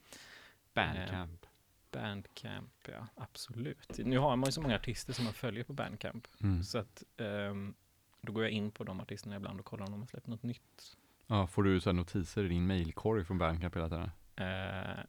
Bandcamp. 0.74 1.46
Bandcamp, 1.92 2.88
ja 2.88 3.08
absolut. 3.16 3.98
Nu 3.98 4.18
har 4.18 4.36
man 4.36 4.48
ju 4.48 4.52
så 4.52 4.62
många 4.62 4.76
artister 4.76 5.14
som 5.14 5.26
man 5.26 5.34
följer 5.34 5.64
på 5.64 5.74
Bandcamp. 5.74 6.28
Mm. 6.42 6.64
Så 6.64 6.78
att 6.78 7.04
ehm, 7.18 7.74
då 8.22 8.32
går 8.32 8.44
jag 8.44 8.52
in 8.52 8.72
på 8.72 8.84
de 8.84 9.00
artisterna 9.00 9.36
ibland 9.36 9.60
och 9.60 9.66
kollar 9.66 9.86
om 9.86 9.92
de 9.92 10.00
har 10.00 10.08
släppt 10.08 10.28
något 10.28 10.44
nytt. 10.44 10.97
Ja, 11.28 11.48
får 11.48 11.64
du 11.64 11.80
så 11.80 11.92
notiser 11.92 12.44
i 12.44 12.48
din 12.48 12.68
mailkorg 12.68 13.26
från 13.26 13.38
Bandcamp 13.38 13.76
hela 13.76 13.90
tiden? 13.90 14.12
Eh, 14.36 15.04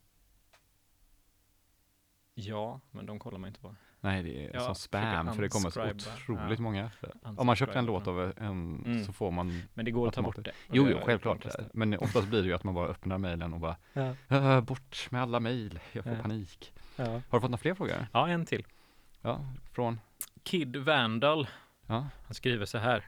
ja, 2.33 2.79
men 2.91 3.05
de 3.05 3.19
kollar 3.19 3.37
man 3.37 3.47
inte 3.47 3.59
på. 3.59 3.75
Nej, 4.01 4.23
det 4.23 4.45
är 4.45 4.53
Ja, 4.53 4.59
som 4.59 4.75
spam, 4.75 5.33
för 5.33 5.41
det 5.41 5.49
kommer 5.49 5.69
så 5.69 5.81
otroligt 5.89 6.59
Ja. 6.59 6.63
många. 6.63 6.91
Om 7.37 7.45
man 7.47 7.55
köpt 7.55 7.75
en 7.75 7.85
låt 7.85 8.07
av 8.07 8.33
en 8.37 8.83
Mm. 8.85 9.03
så 9.05 9.13
får 9.13 9.31
man, 9.31 9.61
Men 9.73 9.85
det 9.85 9.91
går 9.91 10.07
att 10.07 10.13
ta 10.13 10.21
bort 10.21 10.35
det. 10.45 10.51
jo, 10.71 10.87
jo, 10.89 10.97
självklart. 11.03 11.45
Men 11.73 11.97
oftast 11.97 12.27
blir 12.27 12.41
det 12.41 12.47
ju 12.47 12.53
att 12.53 12.63
man 12.63 12.73
bara 12.73 12.87
öppnar 12.87 13.17
mejlen 13.17 13.53
och 13.53 13.59
bara, 13.59 13.75
Ja. 13.93 14.15
"Äh, 14.27 14.61
bort 14.61 15.07
med 15.11 15.21
alla 15.21 15.39
mejl, 15.39 15.79
jag 15.91 16.03
får 16.03 16.15
panik. 16.15 16.73
Har 16.97 17.05
du 17.15 17.21
fått 17.29 17.41
några 17.43 17.57
fler 17.57 17.73
frågor? 17.73 18.07
ja, 18.13 18.27
en 18.29 18.45
till. 18.45 18.65
Ja, 19.21 19.45
från, 19.71 19.99
Kid 20.43 20.75
Vandal, 20.75 21.47
han 21.87 22.09
skriver 22.31 22.65
så 22.65 22.77
här. 22.77 23.05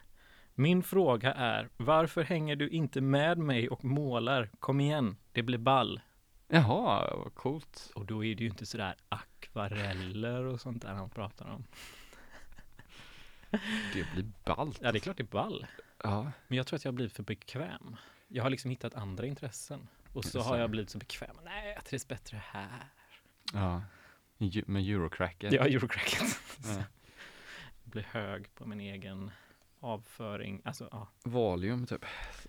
Min 0.62 0.84
fråga 0.84 1.34
är, 1.34 1.70
varför 1.78 2.24
hänger 2.24 2.56
du 2.56 2.70
inte 2.70 3.02
med 3.02 3.38
mig 3.38 3.70
och 3.70 3.86
målar? 3.86 4.50
Kom 4.60 4.80
igen, 4.80 5.18
det 5.32 5.44
blir 5.44 5.58
ball. 5.58 6.02
Jaha, 6.48 7.16
vad 7.18 7.36
coolt. 7.36 7.92
Och 7.96 8.06
då 8.06 8.26
är 8.26 8.36
det 8.36 8.44
ju 8.44 8.50
inte 8.50 8.66
sådär 8.66 8.96
akvareller 9.10 10.44
och 10.44 10.62
sånt 10.62 10.82
där 10.82 10.94
han 10.94 11.10
pratar 11.10 11.46
om. 11.50 11.64
Det 13.94 14.14
blir 14.14 14.32
ballt. 14.46 14.80
Ja, 14.82 14.92
det 14.92 14.98
är 14.98 15.00
klart 15.00 15.18
det 15.18 15.24
är 15.24 15.28
ball. 15.28 15.66
Ja, 16.04 16.32
Men 16.48 16.58
jag 16.58 16.68
tror 16.68 16.78
att 16.78 16.86
jag 16.86 16.92
har 16.92 16.96
blivit 16.96 17.14
för 17.14 17.24
bekväm. 17.24 17.96
Jag 18.28 18.44
har 18.44 18.50
liksom 18.50 18.70
hittat 18.72 18.96
andra 18.96 19.26
intressen. 19.26 19.88
Och 20.14 20.26
så 20.26 20.42
har 20.42 20.58
jag 20.58 20.70
blivit 20.70 20.90
så 20.90 20.98
bekväm. 20.98 21.36
Nej, 21.44 21.74
jag 21.76 21.86
trivs 21.86 22.08
bättre 22.08 22.42
här. 22.46 22.90
ja. 23.54 23.82
Med 24.66 24.90
Eurocracker. 24.90 25.54
Jag 25.54 25.62
har 25.62 25.70
eurocracket. 25.70 26.40
Ja. 26.64 26.84
Blir 27.84 28.04
hög 28.04 28.56
på 28.56 28.66
min 28.66 28.80
egen 28.80 29.32
avföring. 29.82 30.62
Alltså, 30.66 30.90
ja. 30.92 31.08
Valium 31.24 31.86
typ. 31.86 32.06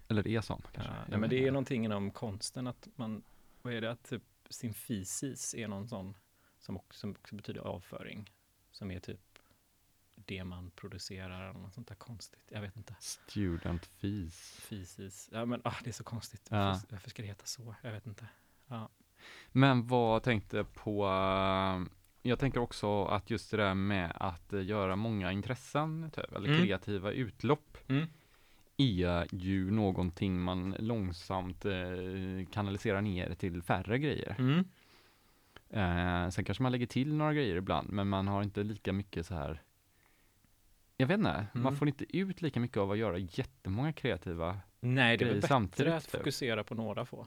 Eller 0.08 0.28
är 0.28 0.40
sånt 0.40 0.64
ja 0.64 0.70
kanske. 0.74 1.10
nej, 1.10 1.18
men 1.18 1.30
det 1.30 1.46
är 1.46 1.50
någonting 1.50 1.84
inom 1.84 2.10
konsten 2.10 2.66
att 2.66 2.88
man, 2.96 3.22
vad 3.62 3.74
är 3.74 3.80
det, 3.80 3.90
att 3.90 4.08
typ 4.08 4.22
sin 4.50 4.74
fysis 4.74 5.54
är 5.54 5.68
någon 5.68 5.88
sån 5.88 6.16
som 6.58 6.76
också, 6.76 7.00
som 7.00 7.10
också 7.10 7.34
betyder 7.34 7.60
avföring. 7.60 8.30
Som 8.70 8.90
är 8.90 9.00
typ 9.00 9.20
det 10.14 10.44
man 10.44 10.70
producerar 10.70 11.50
eller 11.50 11.60
något 11.60 11.74
sånt 11.74 11.88
där 11.88 11.94
konstigt. 11.94 12.44
Jag 12.48 12.60
vet 12.60 12.76
inte. 12.76 12.96
Student 13.00 13.86
fees. 13.86 14.60
Fysis. 14.60 15.28
Ja 15.32 15.44
men 15.44 15.60
ah, 15.64 15.74
det 15.84 15.90
är 15.90 15.92
så 15.92 16.04
konstigt. 16.04 16.48
Ja. 16.50 16.56
Varför, 16.56 16.88
varför 16.90 17.10
ska 17.10 17.22
det 17.22 17.28
heta 17.28 17.46
så? 17.46 17.74
Jag 17.82 17.92
vet 17.92 18.06
inte. 18.06 18.26
Ja. 18.66 18.88
Men 19.52 19.86
vad 19.86 20.22
tänkte 20.22 20.64
på, 20.64 21.06
eh, 21.06 21.92
jag 22.22 22.38
tänker 22.38 22.60
också 22.60 23.04
att 23.04 23.30
just 23.30 23.50
det 23.50 23.56
där 23.56 23.74
med 23.74 24.12
att 24.14 24.52
eh, 24.52 24.64
göra 24.64 24.96
många 24.96 25.32
intressen, 25.32 26.10
typ, 26.14 26.32
eller 26.32 26.48
Mm. 26.48 26.60
kreativa 26.62 27.10
utlopp, 27.12 27.78
Mm. 27.88 28.06
är 28.76 29.26
ju 29.34 29.70
någonting 29.70 30.40
man 30.40 30.76
långsamt 30.78 31.64
eh, 31.64 31.72
kanaliserar 32.52 33.00
ner 33.00 33.34
till 33.34 33.62
färre 33.62 33.98
grejer. 33.98 34.36
Mm. 34.38 34.64
Eh, 35.70 36.30
sen 36.30 36.44
kanske 36.44 36.62
man 36.62 36.72
lägger 36.72 36.86
till 36.86 37.14
några 37.14 37.34
grejer 37.34 37.56
ibland, 37.56 37.88
men 37.90 38.08
man 38.08 38.28
har 38.28 38.42
inte 38.42 38.62
lika 38.62 38.92
mycket 38.92 39.26
så 39.26 39.34
här 39.34 39.62
jag 40.96 41.06
vet 41.06 41.18
inte, 41.18 41.46
man 41.52 41.62
Mm. 41.66 41.76
får 41.76 41.88
inte 41.88 42.16
ut 42.18 42.42
lika 42.42 42.60
mycket 42.60 42.76
av 42.76 42.90
att 42.90 42.98
göra 42.98 43.18
jättemånga 43.18 43.92
kreativa 43.92 44.58
Nej, 44.80 45.16
det 45.16 45.24
är 45.24 45.28
väl 45.28 45.40
bättre 45.40 45.96
att 45.96 46.02
typ. 46.04 46.10
fokusera 46.12 46.64
på 46.64 46.74
några 46.74 47.04
få. 47.04 47.26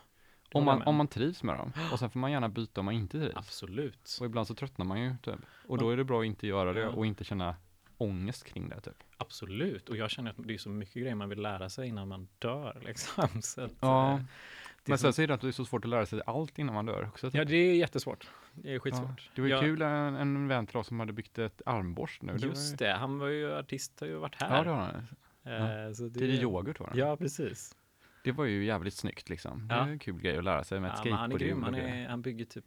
Det 0.50 0.58
Om 0.58 0.66
man, 0.66 0.82
om 0.82 0.96
man 0.96 1.08
trivs 1.08 1.44
med 1.44 1.58
dem. 1.58 1.72
Och 1.92 2.00
sen 2.00 2.10
får 2.10 2.20
man 2.20 2.32
gärna 2.32 2.50
byta 2.50 2.82
om 2.82 2.86
man 2.86 2.94
inte 2.94 3.20
trivs. 3.20 3.36
Absolut. 3.36 4.18
Och 4.20 4.26
ibland 4.26 4.48
så 4.48 4.56
tröttnar 4.56 4.86
man 4.86 5.02
ju 5.02 5.16
typ. 5.22 5.36
Och 5.68 5.78
Ja. 5.78 5.82
då 5.82 5.90
är 5.90 5.98
det 5.98 6.04
bra 6.04 6.20
att 6.20 6.26
inte 6.26 6.48
göra 6.48 6.74
det 6.74 6.80
Ja. 6.80 6.90
och 6.90 7.06
inte 7.06 7.24
känna 7.24 7.56
ångest 7.98 8.44
kring 8.46 8.70
det 8.70 8.82
typ. 8.82 9.04
Absolut. 9.18 9.90
Och 9.90 9.98
jag 9.98 10.10
känner 10.10 10.30
att 10.32 10.36
det 10.40 10.54
är 10.54 10.58
så 10.58 10.70
mycket 10.70 10.94
grejer 10.96 11.16
man 11.16 11.30
vill 11.30 11.42
lära 11.42 11.70
sig 11.70 11.88
innan 11.88 12.08
man 12.08 12.28
dör. 12.40 12.82
Liksom. 12.86 13.42
Så 13.42 13.62
att, 13.62 13.72
Ja, 13.80 14.14
eh, 14.14 14.18
det 14.18 14.24
Men 14.92 14.98
sen 14.98 15.24
är 15.24 15.28
det 15.28 15.34
att 15.34 15.42
det 15.42 15.48
är 15.48 15.52
så 15.52 15.66
svårt 15.66 15.86
att 15.86 15.90
lära 15.90 16.06
sig 16.06 16.22
allt 16.26 16.60
innan 16.60 16.76
man 16.76 16.86
dör 16.86 17.08
också. 17.08 17.28
typ. 17.32 17.36
Ja, 17.38 17.46
det 17.46 17.56
är 17.56 17.76
jättesvårt. 17.76 18.28
Det 18.54 18.70
är 18.70 18.74
Ja. 18.74 18.80
skitsvårt. 18.80 19.30
Det 19.36 19.42
var 19.42 19.48
ju 19.48 19.54
Jag- 19.54 19.62
kul, 19.62 19.82
en, 19.82 20.16
en 20.16 20.48
vän 20.48 20.68
till 20.68 20.78
oss 20.78 20.88
som 20.88 21.00
hade 21.00 21.14
byggt 21.14 21.38
ett 21.40 21.62
armborst 21.66 22.22
nu. 22.22 22.34
Det 22.38 22.46
Just 22.46 22.80
var 22.82 22.88
ju, 22.88 22.92
det, 22.92 22.98
han 23.00 23.20
var 23.20 23.28
ju 23.28 23.54
artist, 23.56 24.00
har 24.00 24.08
ju 24.08 24.16
varit 24.16 24.36
här. 24.42 24.58
Ja, 24.58 24.64
det 24.64 24.70
var 24.70 24.78
han. 24.78 25.88
Eh, 25.88 25.94
så 25.94 26.04
Det 26.08 26.26
är 26.26 26.30
yoghurt 26.30 26.80
var 26.80 26.90
det. 26.94 27.00
Ja, 27.00 27.18
precis. 27.18 27.76
Det 28.26 28.32
var 28.32 28.46
ju 28.46 28.66
jävligt 28.66 28.94
snyggt 28.94 29.30
liksom. 29.30 29.68
Det 29.68 29.76
Ja. 29.76 29.82
är 29.86 29.90
en 29.90 30.00
kul 30.00 30.22
grej 30.22 30.38
att 30.38 30.44
lära 30.44 30.64
sig 30.64 30.80
med 30.80 30.92
ett 30.92 30.98
Ja, 30.98 31.10
men 31.10 31.14
han 31.14 31.32
är 31.32 31.38
grym. 31.38 31.64
Han, 31.64 31.76
är, 31.76 32.08
han 32.10 32.22
bygger 32.22 32.46
typ 32.46 32.66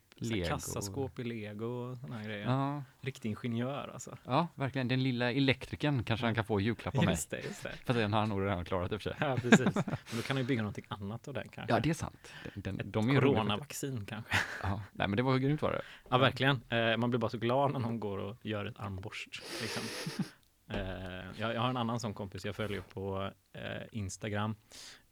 kassaskåp 0.48 1.18
i 1.18 1.24
lego 1.24 1.66
och 1.66 1.98
sådana 1.98 2.22
grejer. 2.24 2.44
Ja, 2.50 2.82
Riktig 3.00 3.28
ingenjör 3.30 3.90
alltså. 3.94 4.16
ja, 4.24 4.48
verkligen. 4.54 4.88
Den 4.88 5.02
lilla 5.02 5.32
elektrikern 5.32 6.04
kanske 6.04 6.26
han 6.26 6.34
kan 6.34 6.44
få 6.44 6.60
julklapp 6.60 6.98
av 6.98 7.04
mig. 7.04 7.12
Just 7.12 7.30
det, 7.30 7.40
just 7.44 7.62
det. 7.62 7.68
Fast 7.84 7.98
den 7.98 8.12
har 8.12 8.20
han 8.20 8.28
nog 8.28 8.42
redan 8.42 8.64
klarat 8.64 8.92
i 8.92 8.96
och 8.96 9.02
för 9.02 9.10
sig. 9.10 9.16
Ja, 9.20 9.36
precis. 9.42 9.74
Men 9.74 10.16
då 10.16 10.22
kan 10.22 10.36
han 10.36 10.42
ju 10.42 10.44
bygga 10.44 10.62
någonting 10.62 10.84
annat 10.88 11.28
av 11.28 11.34
den 11.34 11.48
kanske. 11.48 11.74
Ja, 11.74 11.80
det 11.80 11.90
är 11.90 11.94
sant. 11.94 12.32
Den, 12.54 12.62
den, 12.62 12.80
Ett 12.80 12.92
de 12.92 13.08
är 13.08 13.12
roliga. 13.20 13.20
coronavaccin 13.20 14.06
kanske. 14.06 14.36
Ja, 14.62 14.82
nej 14.92 15.08
men 15.08 15.16
det 15.16 15.22
var 15.22 15.38
grymt 15.38 15.62
var 15.62 15.72
det. 15.72 15.82
Ja, 16.10 16.18
verkligen. 16.18 16.60
Eh, 16.68 16.96
man 16.96 17.10
blir 17.10 17.18
bara 17.20 17.30
så 17.30 17.38
glad 17.38 17.72
när 17.72 17.78
någon 17.80 18.00
går 18.00 18.18
och 18.18 18.36
gör 18.46 18.66
ett 18.66 18.78
armborst. 18.80 19.42
Liksom. 19.62 19.82
Eh, 20.70 21.24
jag, 21.36 21.54
jag 21.54 21.60
har 21.60 21.70
en 21.70 21.76
annan 21.76 22.00
sån 22.00 22.14
kompis 22.14 22.44
jag 22.44 22.56
följer 22.56 22.80
på 22.80 23.30
eh, 23.54 23.86
Instagram. 23.92 24.54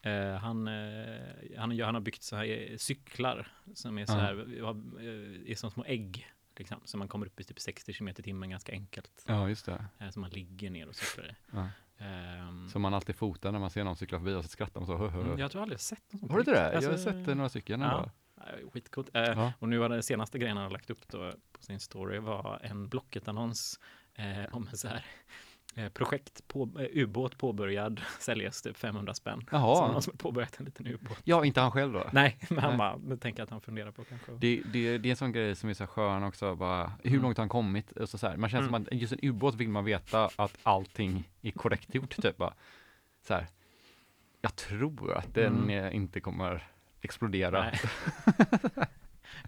Eh, 0.07 0.37
han, 0.37 0.69
eh, 0.69 1.59
han, 1.59 1.81
han 1.81 1.95
har 1.95 2.01
byggt 2.01 2.23
så 2.23 2.37
här 2.37 2.45
eh, 2.73 2.77
cyklar 2.77 3.49
som 3.75 3.99
är 3.99 4.07
så 4.07 4.13
här, 4.13 4.35
är 5.51 5.55
som 5.55 5.71
små 5.71 5.85
ägg. 5.85 6.27
Liksom, 6.59 6.81
så 6.85 6.99
man 6.99 7.09
kommer 7.09 7.27
upp 7.27 7.41
i 7.41 7.45
typ 7.45 7.61
60 7.61 7.93
km 7.93 8.09
i 8.09 8.13
timmen 8.15 8.51
ganska 8.51 8.73
enkelt. 8.73 9.25
Ja, 9.27 9.49
just 9.49 9.67
det. 9.67 9.85
Eh, 9.99 10.11
så 10.11 10.21
man 10.21 10.31
ligger 10.31 10.71
ner 10.71 10.89
och 10.89 10.95
cyklar 10.97 11.25
i. 11.27 11.35
Ja. 11.53 11.69
Ehm, 11.99 12.69
Som 12.69 12.83
man 12.83 12.95
alltid 12.95 13.17
fotar 13.17 13.53
när 13.53 13.59
man 13.59 13.71
ser 13.71 13.85
någon 13.85 13.97
cykla 13.97 14.19
förbi 14.19 14.35
och 14.35 14.43
så 14.45 14.49
skrattar 14.49 14.81
man 14.81 14.87
så. 14.87 14.97
Hö, 14.97 15.09
hö. 15.09 15.21
mm, 15.21 15.39
jag 15.39 15.51
tror 15.51 15.63
aldrig 15.63 15.75
jag 15.75 15.81
sett 15.81 16.13
något 16.13 16.21
sånt. 16.21 16.31
Har 16.33 16.39
du 16.39 16.41
inte 16.41 16.53
det? 16.53 16.65
riktigt. 16.65 16.83
jag 16.83 16.89
har 16.91 16.93
Alltså, 16.95 17.27
sett 17.27 17.37
några 17.37 17.49
stycken. 17.49 17.81
ja. 17.81 18.11
Skitcoolt. 18.73 19.11
Ja. 19.13 19.53
Och 19.59 19.69
nu 19.69 19.79
var 19.79 19.89
det 19.89 20.03
senaste 20.03 20.39
grejen 20.39 20.57
han 20.57 20.65
har 20.65 20.71
lagt 20.71 20.91
upp 20.91 21.09
då 21.09 21.33
på 21.53 21.63
sin 21.63 21.81
story 21.81 22.19
var 22.19 22.61
en 22.63 22.89
Blocket-annons 22.89 23.81
eh, 24.15 24.55
om 24.55 24.69
en 24.69 24.77
så 24.77 24.89
här 24.89 25.05
projekt, 25.95 26.49
på, 26.49 26.71
eh, 26.79 26.87
ubåt 27.03 27.39
påbörjad, 27.39 28.01
säljes 28.19 28.63
typ 28.63 28.77
500 28.77 29.15
spänn. 29.15 29.41
Så 29.41 29.57
Jaha, 29.57 29.93
någon 29.93 30.03
som 30.03 30.17
påbörjat 30.17 30.57
en 30.59 30.65
liten 30.65 30.87
ubåt. 30.87 31.19
ja 31.25 31.45
inte 31.45 31.61
han 31.61 31.71
själv 31.73 31.93
då? 31.93 32.05
Nej, 32.13 32.39
men 32.51 32.59
han 32.59 32.77
Nej. 32.77 32.79
bara, 33.09 33.17
tänker 33.17 33.43
att 33.43 33.51
han 33.51 33.61
funderar 33.61 33.91
på 33.91 34.05
kanske. 34.05 34.33
Det, 34.33 34.63
det, 34.73 34.99
det 34.99 35.09
är 35.09 35.11
en 35.11 35.17
sån 35.17 35.33
grej 35.33 35.57
som 35.57 35.71
är 35.71 35.75
så 35.75 35.87
skön 35.87 36.23
också, 36.23 36.55
bara, 36.55 36.93
hur 37.03 37.11
Mm. 37.11 37.23
långt 37.23 37.37
har 37.37 37.43
han 37.43 37.49
kommit? 37.49 37.93
Och 37.93 38.09
så 38.09 38.19
så 38.19 38.27
här, 38.29 38.37
man 38.37 38.51
känner 38.51 38.69
Mm. 38.69 38.85
som 38.85 38.95
att 38.95 39.01
just 39.01 39.13
en 39.13 39.19
ubåt 39.23 39.55
vill 39.55 39.69
man 39.69 39.85
veta 39.85 40.31
att 40.37 40.59
allting 40.63 41.31
är 41.43 41.51
korrekt 41.51 41.95
gjort, 41.95 42.17
typ 42.23 42.37
bara. 42.37 42.55
Så 43.27 43.35
här, 43.35 43.47
jag 44.41 44.57
tror 44.57 45.15
att 45.15 45.35
den 45.35 45.57
Mm. 45.63 45.85
eh, 45.85 45.97
inte 45.97 46.21
kommer 46.21 46.67
explodera. 47.01 47.71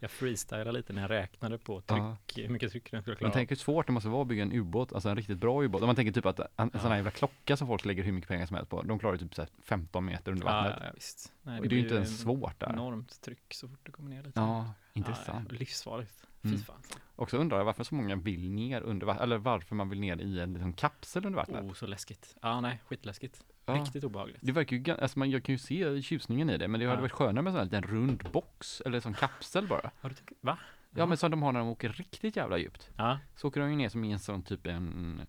Jag 0.00 0.10
freestylade 0.10 0.72
lite 0.72 0.92
när 0.92 1.02
jag 1.02 1.10
räknade 1.10 1.58
på 1.58 1.82
Ja. 1.86 2.16
tryck, 2.26 2.44
hur 2.46 2.52
mycket 2.52 2.70
tryck 2.72 2.90
den 2.90 3.02
skulle 3.02 3.12
Man 3.14 3.18
klara. 3.18 3.32
tänker 3.32 3.54
hur 3.54 3.60
svårt 3.60 3.86
det 3.86 3.92
måste 3.92 4.08
vara 4.08 4.22
att 4.22 4.28
bygga 4.28 4.42
en 4.42 4.52
ubåt, 4.52 4.92
alltså 4.92 5.08
en 5.08 5.16
riktigt 5.16 5.38
bra 5.38 5.64
ubåt. 5.64 5.82
Om 5.82 5.86
man 5.86 5.96
tänker 5.96 6.12
typ 6.12 6.26
att 6.26 6.38
en, 6.40 6.46
Ja. 6.56 6.80
sån 6.80 6.90
här 6.90 6.96
jävla 6.96 7.10
klocka 7.10 7.56
som 7.56 7.66
folk 7.66 7.84
lägger 7.84 8.02
hur 8.04 8.12
mycket 8.12 8.28
pengar 8.28 8.46
som 8.46 8.56
helst 8.56 8.70
på, 8.70 8.82
de 8.82 8.98
klarar 8.98 9.14
ju 9.14 9.18
typ 9.18 9.34
så 9.34 9.42
här 9.42 9.48
15 9.64 10.04
meter 10.04 10.32
under 10.32 10.46
ja, 10.46 10.52
vattnet. 10.52 10.76
ja, 10.80 10.86
ja, 10.86 10.92
visst. 10.94 11.32
Nej, 11.42 11.60
och 11.60 11.68
det 11.68 11.74
är 11.74 11.76
ju 11.76 11.82
inte 11.82 11.94
ens 11.94 12.20
svårt 12.20 12.60
där. 12.60 12.72
Enormt 12.72 13.20
tryck 13.20 13.54
så 13.54 13.68
fort 13.68 13.80
det 13.82 13.92
kommer 13.92 14.10
ner 14.10 14.22
lite. 14.22 14.40
Ja, 14.40 14.72
intressant. 14.92 15.48
Ja, 15.52 15.58
livsfarligt. 15.58 16.24
Fy 16.42 16.48
Mm. 16.48 16.60
fan. 16.60 16.82
Också 17.16 17.36
undrar 17.36 17.58
jag 17.58 17.64
varför 17.64 17.84
så 17.84 17.94
många 17.94 18.16
vill 18.16 18.50
ner 18.50 18.80
under 18.80 19.06
vattnet, 19.06 19.22
eller 19.22 19.38
varför 19.38 19.74
man 19.74 19.88
vill 19.88 20.00
ner 20.00 20.16
i 20.20 20.40
en 20.40 20.52
liten 20.52 20.72
kapsel 20.72 21.26
under 21.26 21.36
vattnet. 21.36 21.64
Oh, 21.64 21.72
så 21.72 21.86
läskigt. 21.86 22.36
Ja, 22.42 22.60
nej, 22.60 22.80
skitläskigt. 22.86 23.44
Ja. 23.68 23.74
Riktigt 23.82 24.04
obehagligt. 24.04 24.38
Det 24.42 24.52
verkar 24.52 24.76
ju, 24.76 24.92
alltså 24.92 25.18
man, 25.18 25.30
jag 25.30 25.44
kan 25.44 25.52
ju 25.54 25.58
se 25.58 26.02
tjusningen 26.02 26.50
i 26.50 26.58
det, 26.58 26.68
men 26.68 26.80
det 26.80 26.86
hade 26.86 26.96
Ja. 26.98 27.00
varit 27.00 27.12
skönare 27.12 27.42
med 27.42 27.50
en 27.50 27.52
sån 27.52 27.58
här 27.58 27.64
liten 27.64 27.82
rund 27.82 28.28
box, 28.32 28.80
eller 28.80 29.00
som 29.00 29.14
kapsel 29.14 29.66
bara. 29.66 29.90
Har 30.00 30.08
du 30.08 30.14
tänkt, 30.14 30.32
va? 30.40 30.58
Ja, 30.90 31.06
men 31.06 31.16
som 31.16 31.30
de 31.30 31.42
har 31.42 31.52
när 31.52 31.60
de 31.60 31.68
åker 31.68 31.88
riktigt 31.88 32.36
jävla 32.36 32.58
djupt. 32.58 32.90
Ja, 32.96 33.18
Så 33.36 33.48
åker 33.48 33.60
de 33.60 33.70
ju 33.70 33.76
ner 33.76 33.88
som 33.88 34.04
en 34.04 34.18
sån 34.18 34.42
typ 34.42 34.66
en, 34.66 35.20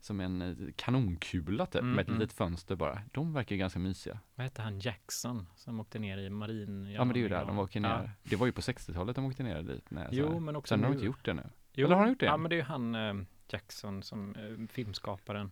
som 0.00 0.20
en 0.20 0.42
eh, 0.42 0.72
kanonkula 0.76 1.66
typ, 1.66 1.80
Mm, 1.82 1.92
med 1.94 2.02
ett 2.02 2.08
mm. 2.08 2.20
litet 2.20 2.36
fönster 2.36 2.76
bara. 2.76 3.02
De 3.12 3.32
verkar 3.32 3.54
ju 3.54 3.58
ganska 3.58 3.78
mysiga. 3.78 4.18
vad 4.34 4.44
hette 4.44 4.62
han 4.62 4.78
Jackson 4.80 5.46
som 5.56 5.80
åkte 5.80 5.98
ner 5.98 6.18
i 6.18 6.30
marin? 6.30 6.86
Ja, 6.92 7.04
men 7.04 7.14
det 7.14 7.18
är 7.20 7.22
ju 7.22 7.28
där 7.28 7.44
de 7.44 7.58
åker 7.58 7.80
ner. 7.80 7.88
Ja. 7.88 8.10
Det 8.22 8.36
var 8.36 8.46
ju 8.46 8.52
på 8.52 8.60
60-talet 8.60 9.16
de 9.16 9.24
åkte 9.24 9.42
ner 9.42 9.62
dit. 9.62 9.90
När, 9.90 10.08
Jo, 10.12 10.38
men 10.40 10.56
också 10.56 10.72
Sen 10.74 10.80
har 10.80 10.86
de 10.86 10.90
nu. 10.90 10.94
inte 10.96 11.06
gjort 11.06 11.24
det 11.24 11.34
nu. 11.34 11.42
Jo, 11.72 11.86
Eller 11.86 11.94
har 11.96 12.02
han 12.02 12.10
gjort 12.10 12.20
det? 12.20 12.26
Ja, 12.26 12.36
men 12.36 12.48
det 12.50 12.54
är 12.54 12.58
ju 12.58 12.62
han 12.62 12.94
eh, 12.94 13.14
Jackson 13.48 14.02
som 14.02 14.34
eh, 14.34 14.66
filmskaparen. 14.72 15.50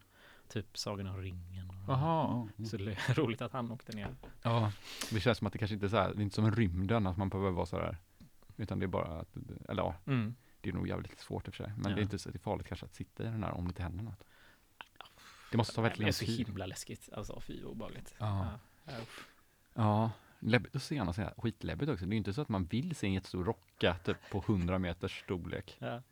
Typ 0.50 0.78
Sagan 0.78 1.06
om 1.06 1.16
ringen. 1.22 1.72
Jaha. 1.88 2.48
Så 2.70 2.76
det 2.76 2.92
är 2.92 3.14
roligt 3.14 3.42
att 3.42 3.52
han 3.52 3.70
åkte 3.70 3.96
ner. 3.96 4.14
Ja, 4.42 4.72
det 5.10 5.20
känns 5.20 5.38
som 5.38 5.46
att 5.46 5.52
det 5.52 5.58
kanske 5.58 5.74
inte 5.74 5.86
är 5.86 5.88
så 5.90 5.96
här, 5.96 6.12
det 6.14 6.20
är 6.20 6.22
inte 6.22 6.34
som 6.34 6.44
en 6.44 6.54
rymden, 6.54 7.06
att 7.06 7.16
man 7.16 7.28
behöver 7.28 7.50
vara 7.50 7.66
så 7.66 7.78
där. 7.78 7.96
Utan 8.56 8.78
det 8.78 8.84
är 8.84 8.88
bara 8.88 9.20
att, 9.20 9.36
eller 9.68 9.82
ja, 9.82 9.94
Mm. 10.06 10.34
det 10.60 10.68
är 10.70 10.74
nog 10.74 10.88
jävligt 10.88 11.20
svårt 11.20 11.48
i 11.48 11.50
och 11.50 11.54
för 11.54 11.64
sig. 11.64 11.72
Men 11.76 11.90
Ja. 11.90 11.94
det 11.96 12.00
är 12.00 12.02
inte 12.02 12.18
så 12.18 12.30
det 12.30 12.36
är 12.36 12.40
farligt 12.40 12.66
kanske 12.66 12.86
att 12.86 12.94
sitta 12.94 13.22
i 13.22 13.26
den 13.26 13.42
här 13.44 13.52
om 13.52 13.64
det 13.64 13.68
inte 13.68 13.82
händer 13.82 14.04
något. 14.04 14.24
Det 15.50 15.56
måste 15.56 15.74
ta 15.74 15.80
väldigt 15.82 15.98
men 15.98 16.04
det 16.04 16.10
är 16.10 16.12
så 16.12 16.24
tid. 16.24 16.46
himla 16.46 16.66
läskigt. 16.66 17.08
Alltså 17.12 17.40
fy 17.40 17.64
obehagligt. 17.64 18.14
Ja. 18.18 18.48
Ja. 18.84 18.92
Ja, 19.74 20.10
läbbigt 20.38 20.76
att 20.76 20.82
se 20.82 20.98
här 21.02 21.34
skitläbbigt 21.36 21.90
också. 21.90 22.04
Det 22.04 22.10
är 22.10 22.12
ju 22.12 22.18
inte 22.18 22.32
så 22.32 22.40
att 22.42 22.48
man 22.48 22.64
vill 22.64 22.96
se 22.96 23.06
en 23.06 23.12
jättestor 23.12 23.44
rocka 23.44 23.96
typ 24.04 24.16
på 24.30 24.38
100 24.38 24.78
meters 24.78 25.20
storlek. 25.20 25.76
ja. 25.78 26.02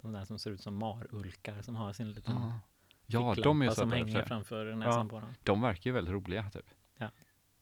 De 0.00 0.12
där 0.12 0.24
som 0.24 0.38
ser 0.38 0.50
ut 0.50 0.60
som 0.60 0.76
marulkar 0.78 1.62
som 1.62 1.76
har 1.76 1.92
sin 1.92 2.12
liten 2.12 2.34
Ja, 2.34 2.60
ja 3.06 3.34
de 3.42 3.62
är 3.62 3.66
ju 3.66 3.70
som 3.70 3.90
för 3.90 3.96
hänger 3.96 4.12
sig. 4.12 4.26
framför 4.26 4.74
näsan 4.74 5.08
på 5.08 5.20
dem. 5.20 5.34
De 5.42 5.60
verkar 5.60 5.90
ju 5.90 5.94
väldigt 5.94 6.14
roliga 6.14 6.50
typ. 6.50 6.66
Ja. 6.98 7.10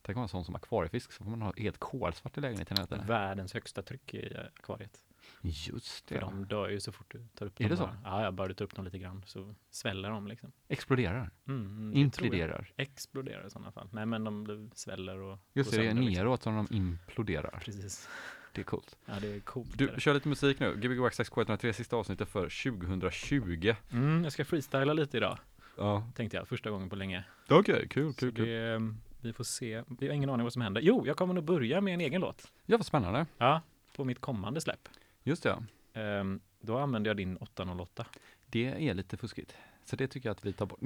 Tänk 0.01 0.15
om 0.15 0.19
man 0.19 0.23
har 0.23 0.27
sån 0.27 0.45
som 0.45 0.55
akvariefisk 0.55 1.11
så 1.11 1.23
får 1.23 1.31
man 1.31 1.41
ha 1.41 1.53
helt 1.57 1.77
kolsvart 1.77 2.37
i 2.37 2.41
lägenheten 2.41 2.87
tiden. 2.87 3.07
Världens 3.07 3.53
högsta 3.53 3.81
tryck 3.81 4.13
i 4.13 4.33
eh, 4.35 4.41
akvariet. 4.59 4.99
Just 5.41 6.07
För 6.09 6.15
det. 6.15 6.21
de 6.21 6.45
dör 6.47 6.69
ju 6.69 6.79
så 6.79 6.91
fort 6.91 7.05
du 7.11 7.27
tar 7.35 7.45
upp 7.45 7.59
Är 7.59 7.63
dem. 7.63 7.69
det 7.69 7.77
så? 7.77 7.83
bara. 7.83 7.97
Ja, 8.03 8.23
ja, 8.23 8.31
bara 8.31 8.47
du 8.47 8.53
tar 8.53 8.65
upp 8.65 8.75
dem 8.75 8.85
lite 8.85 8.97
grann 8.99 9.23
så 9.25 9.55
sväller 9.71 10.09
de 10.09 10.27
liksom. 10.27 10.51
Exploderar. 10.67 11.31
Mm, 11.47 11.65
mm, 11.65 11.91
jag. 11.93 12.01
Imploderar. 12.01 12.73
Exploderar 12.77 13.47
i 13.47 13.49
sådana 13.49 13.71
fall. 13.71 13.89
Nej, 13.91 14.05
men 14.05 14.23
de 14.23 14.71
sväller 14.75 15.17
och 15.17 15.39
Just 15.53 15.71
det, 15.71 15.77
det 15.77 15.87
är 15.87 15.93
liksom. 15.93 16.13
neråt 16.13 16.43
som 16.43 16.55
de 16.55 16.67
imploderar. 16.75 17.61
Precis. 17.65 18.09
Det 18.53 18.61
är 18.61 18.65
coolt. 18.65 18.97
Ja, 19.05 19.13
det 19.21 19.27
är 19.27 19.39
coolt. 19.39 19.77
Du, 19.77 19.95
kör 19.97 20.13
lite 20.13 20.29
musik 20.29 20.59
nu. 20.59 20.75
Gbg 20.75 20.99
Wax 20.99 21.15
6 21.17 21.31
K103, 21.31 21.71
sista 21.71 21.95
avsnittet 21.95 22.29
för 22.29 22.41
2020. 22.89 23.75
Mm, 23.91 24.23
jag 24.23 24.33
ska 24.33 24.45
freestyla 24.45 24.93
lite 24.93 25.17
idag. 25.17 25.37
Ja. 25.77 26.07
tänkte 26.15 26.37
jag, 26.37 26.47
första 26.47 26.69
gången 26.69 26.89
på 26.89 26.95
länge. 26.95 27.23
Okej, 27.49 27.87
kul, 27.89 28.13
Så 28.13 28.19
kul, 28.19 28.35
kul. 28.35 28.45
det, 28.45 28.73
ehm, 28.73 28.97
vi 29.21 29.33
får 29.33 29.43
se. 29.43 29.83
Vi 29.99 30.07
har 30.07 30.13
ingen 30.13 30.29
aning 30.29 30.43
vad 30.43 30.53
som 30.53 30.61
händer. 30.61 30.81
Jo, 30.81 31.03
jag 31.07 31.17
kommer 31.17 31.33
nog 31.33 31.43
börja 31.43 31.81
med 31.81 31.93
en 31.93 32.01
egen 32.01 32.21
låt. 32.21 32.51
Ja, 32.65 32.77
vad 32.77 32.85
spännande. 32.85 33.25
Ja, 33.37 33.61
på 33.95 34.03
mitt 34.05 34.19
kommande 34.21 34.61
släpp. 34.61 34.89
Just 35.23 35.43
det, 35.43 35.49
ja. 35.49 36.01
Ehm, 36.01 36.39
då 36.61 36.77
använder 36.77 37.09
jag 37.09 37.17
din 37.17 37.37
808. 37.37 38.05
Det 38.47 38.89
är 38.89 38.93
lite 38.93 39.17
fuskigt. 39.17 39.55
Så 39.85 39.95
det 39.95 40.07
tycker 40.07 40.29
jag 40.29 40.31
att 40.35 40.45
vi 40.45 40.53
tar 40.53 40.65
bort. 40.65 40.79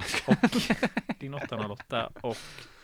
Din 1.20 1.34
808 1.34 2.10
och 2.22 2.38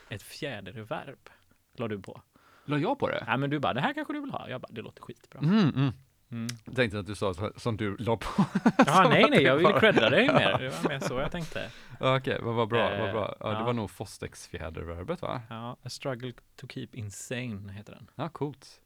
ett 0.10 0.22
fjärde 0.24 0.72
reverb 0.72 1.30
la 1.78 1.88
du 1.88 2.00
på. 2.02 2.22
La 2.66 2.78
jag 2.78 3.00
på 3.00 3.10
det? 3.10 3.24
Nej, 3.28 3.38
men 3.38 3.50
du 3.50 3.60
bara, 3.60 3.74
det 3.74 3.82
här 3.82 3.94
kanske 3.94 4.14
du 4.14 4.22
vill 4.22 4.32
ha. 4.32 4.50
Jag 4.50 4.62
bara, 4.62 4.68
det 4.72 4.82
låter 4.82 5.02
skitbra. 5.02 5.40
Mm, 5.42 5.70
mm. 5.76 5.92
Mm. 6.32 6.48
Jag 6.66 6.76
tänkte 6.76 7.00
att 7.00 7.06
du 7.06 7.16
sa 7.16 7.34
så- 7.34 7.52
som 7.58 7.78
du 7.78 7.98
la 7.98 8.18
på. 8.18 8.28
Ja, 8.86 9.08
nej, 9.10 9.26
nej, 9.30 9.44
jag 9.44 9.56
ville 9.58 9.70
bara- 9.70 9.80
credda 9.80 10.10
dig 10.10 10.28
mer. 10.28 10.58
Det 10.58 10.70
var 10.70 10.90
mer 10.90 11.00
så 11.00 11.14
jag 11.20 11.32
tänkte. 11.32 11.70
Okej, 12.00 12.40
vad 12.42 12.56
vad 12.56 12.68
bra, 12.68 12.90
vad 12.90 13.08
Eh, 13.08 13.14
bra. 13.14 13.36
Ja, 13.40 13.48
det 13.50 13.54
ja. 13.54 13.64
var 13.64 13.74
nog 13.74 13.92
Fostex 13.92 14.48
fjäderverbet 14.48 15.22
va? 15.22 15.42
Ja, 15.50 15.78
A 15.84 15.90
struggle 15.90 16.34
to 16.56 16.68
keep 16.68 16.88
insane 16.94 17.72
heter 17.74 17.94
den. 17.94 18.08
Ja, 18.16 18.30
coolt. 18.30 18.82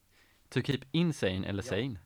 To 0.50 0.62
keep 0.62 0.80
insane 0.92 1.48
eller 1.48 1.63
sane. 1.63 2.00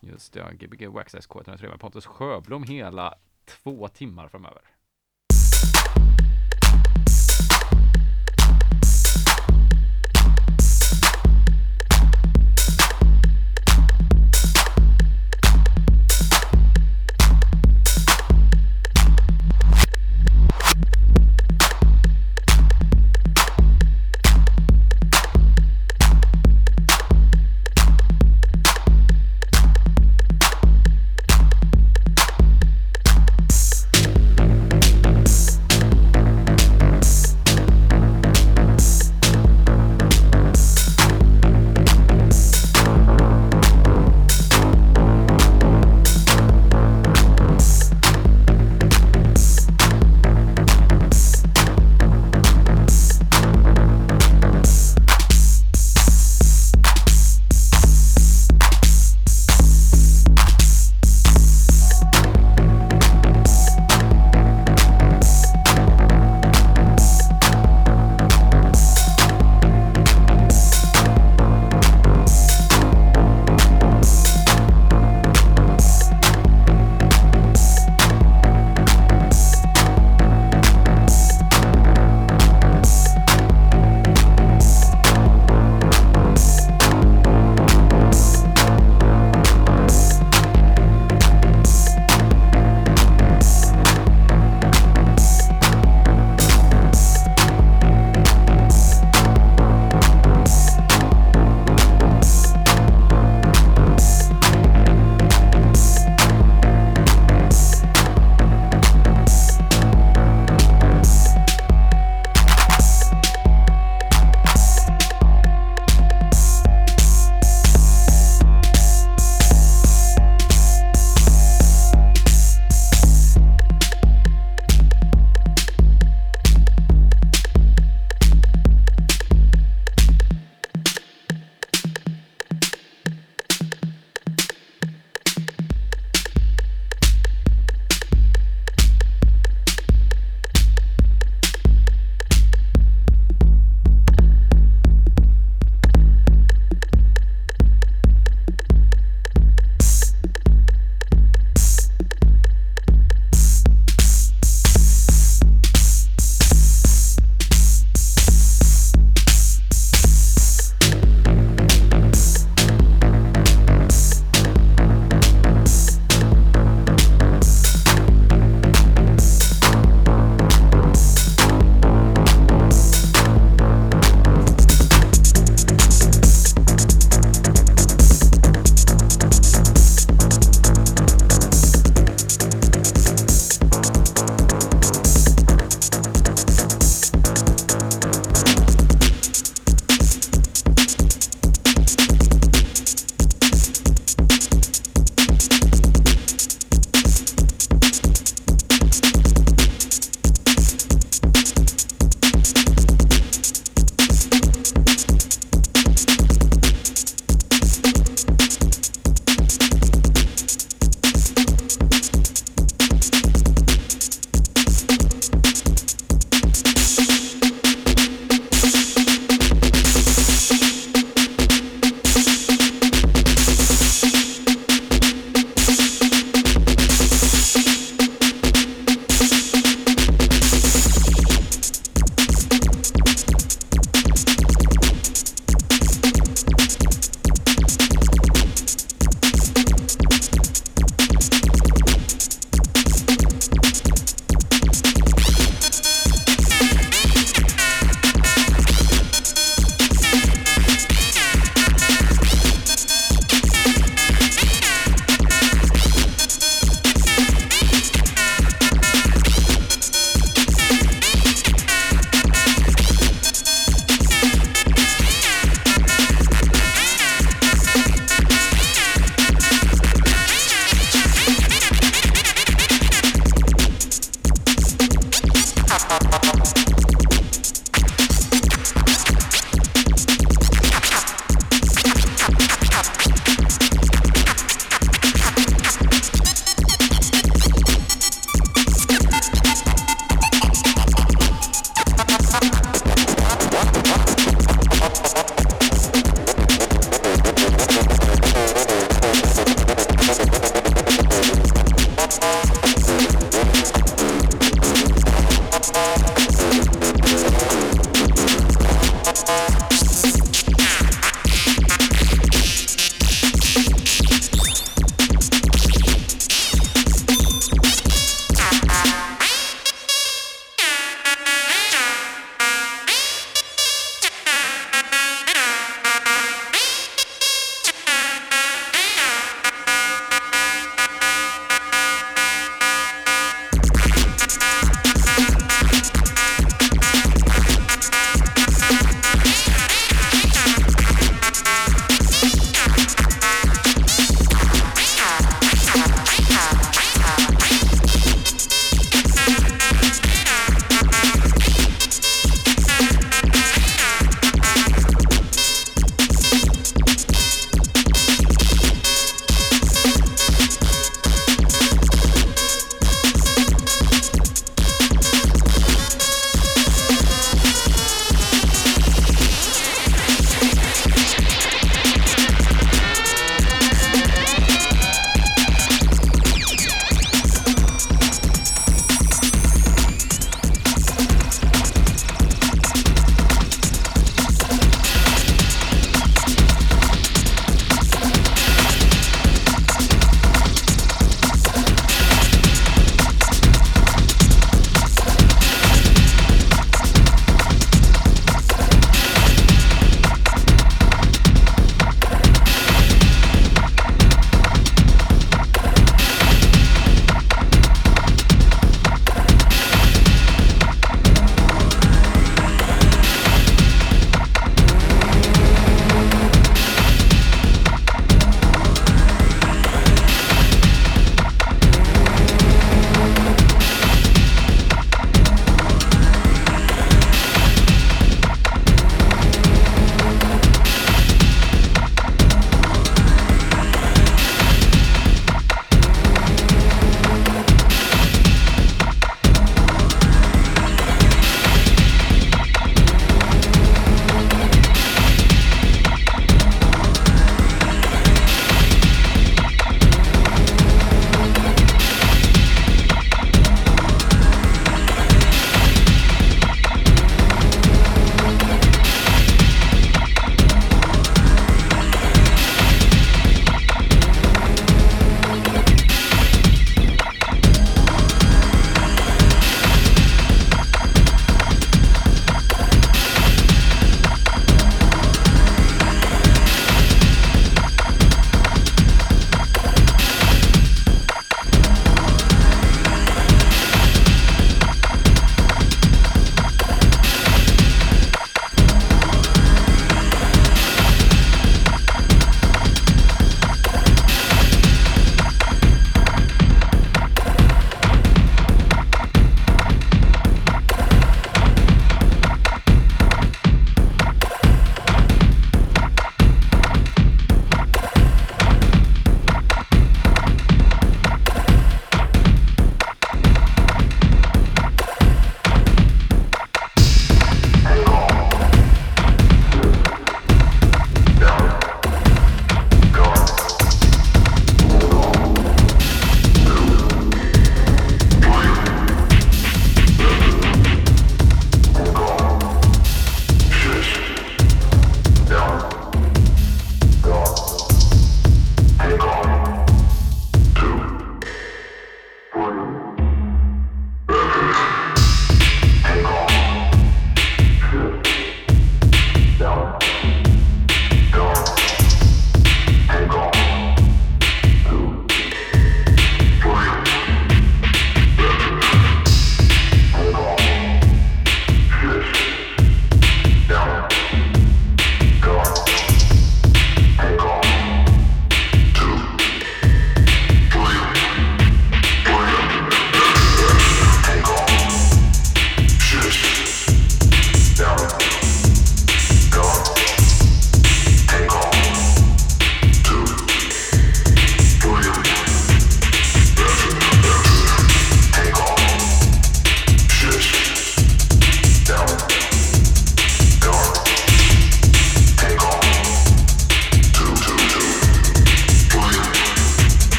Just 0.00 0.32
det, 0.32 0.40
ja, 0.40 0.50
Gbg 0.50 0.86
Waxxed 0.88 1.20
K103 1.22 1.68
med 1.68 1.80
Pontus 1.80 2.06
Sjöblom 2.06 2.62
hela 2.62 3.14
två 3.44 3.88
timmar 3.88 4.28
framöver. 4.28 4.62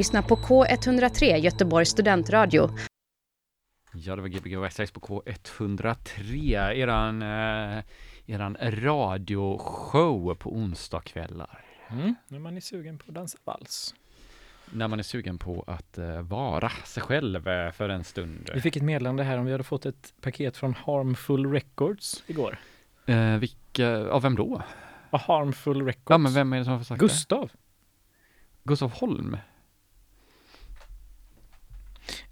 Lyssnar 0.00 0.22
på 0.22 0.36
K103 0.36 1.36
Göteborgs 1.36 1.90
studentradio. 1.90 2.70
Ja, 3.92 4.16
det 4.16 4.22
var 4.22 4.28
Gbg 4.28 4.56
Westside 4.56 4.92
på 4.92 5.00
K103, 5.00 6.72
eran, 6.72 7.22
eh, 7.22 7.84
eran 8.26 8.56
radioshow 8.60 10.34
på 10.34 10.52
onsdagskvällar. 10.52 11.64
Mm. 11.90 12.14
När 12.28 12.38
man 12.38 12.56
är 12.56 12.60
sugen 12.60 12.98
på 12.98 13.04
att 13.08 13.14
dansa 13.14 13.38
vals. 13.44 13.94
När 14.70 14.88
man 14.88 14.98
är 14.98 15.02
sugen 15.02 15.38
på 15.38 15.64
att 15.66 15.98
eh, 15.98 16.20
vara 16.20 16.70
sig 16.84 17.02
själv 17.02 17.48
eh, 17.48 17.72
för 17.72 17.88
en 17.88 18.04
stund. 18.04 18.50
Vi 18.54 18.60
fick 18.60 18.76
ett 18.76 18.82
meddelande 18.82 19.22
här 19.22 19.38
om 19.38 19.44
vi 19.44 19.52
hade 19.52 19.64
fått 19.64 19.86
ett 19.86 20.14
paket 20.20 20.56
från 20.56 20.74
Harmful 20.74 21.52
Records 21.52 22.24
igår. 22.26 22.58
Eh, 23.06 23.36
vilka, 23.36 24.08
av 24.10 24.22
vem 24.22 24.36
då? 24.36 24.62
Ja, 25.10 25.18
Harmful 25.18 25.86
Records. 25.86 26.06
Ja, 26.08 26.18
men 26.18 26.34
vem 26.34 26.52
är 26.52 26.58
det 26.58 26.64
som 26.64 26.72
har 26.72 26.84
sagt 26.84 27.00
Gustav. 27.00 27.50
det? 27.52 27.58
Gustav 28.64 28.92
Holm? 28.92 29.36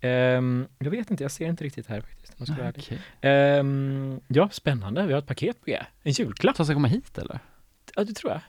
Ehm, 0.00 0.66
jag 0.78 0.90
vet 0.90 1.10
inte, 1.10 1.24
jag 1.24 1.30
ser 1.30 1.48
inte 1.48 1.64
riktigt 1.64 1.86
här 1.86 2.00
faktiskt. 2.00 2.50
ärlig. 2.50 2.84
Okej. 2.84 2.98
Ehm, 3.20 4.20
ja, 4.28 4.48
spännande. 4.52 5.06
Vi 5.06 5.12
har 5.12 5.18
ett 5.18 5.26
paket 5.26 5.60
på 5.60 5.64
G. 5.66 5.78
En 6.02 6.12
julklapp. 6.12 6.56
Han 6.56 6.66
ska 6.66 6.74
komma 6.74 6.88
hit 6.88 7.18
eller? 7.18 7.38
Ja, 7.96 8.04
det 8.04 8.12
tror 8.14 8.32
jag. 8.32 8.40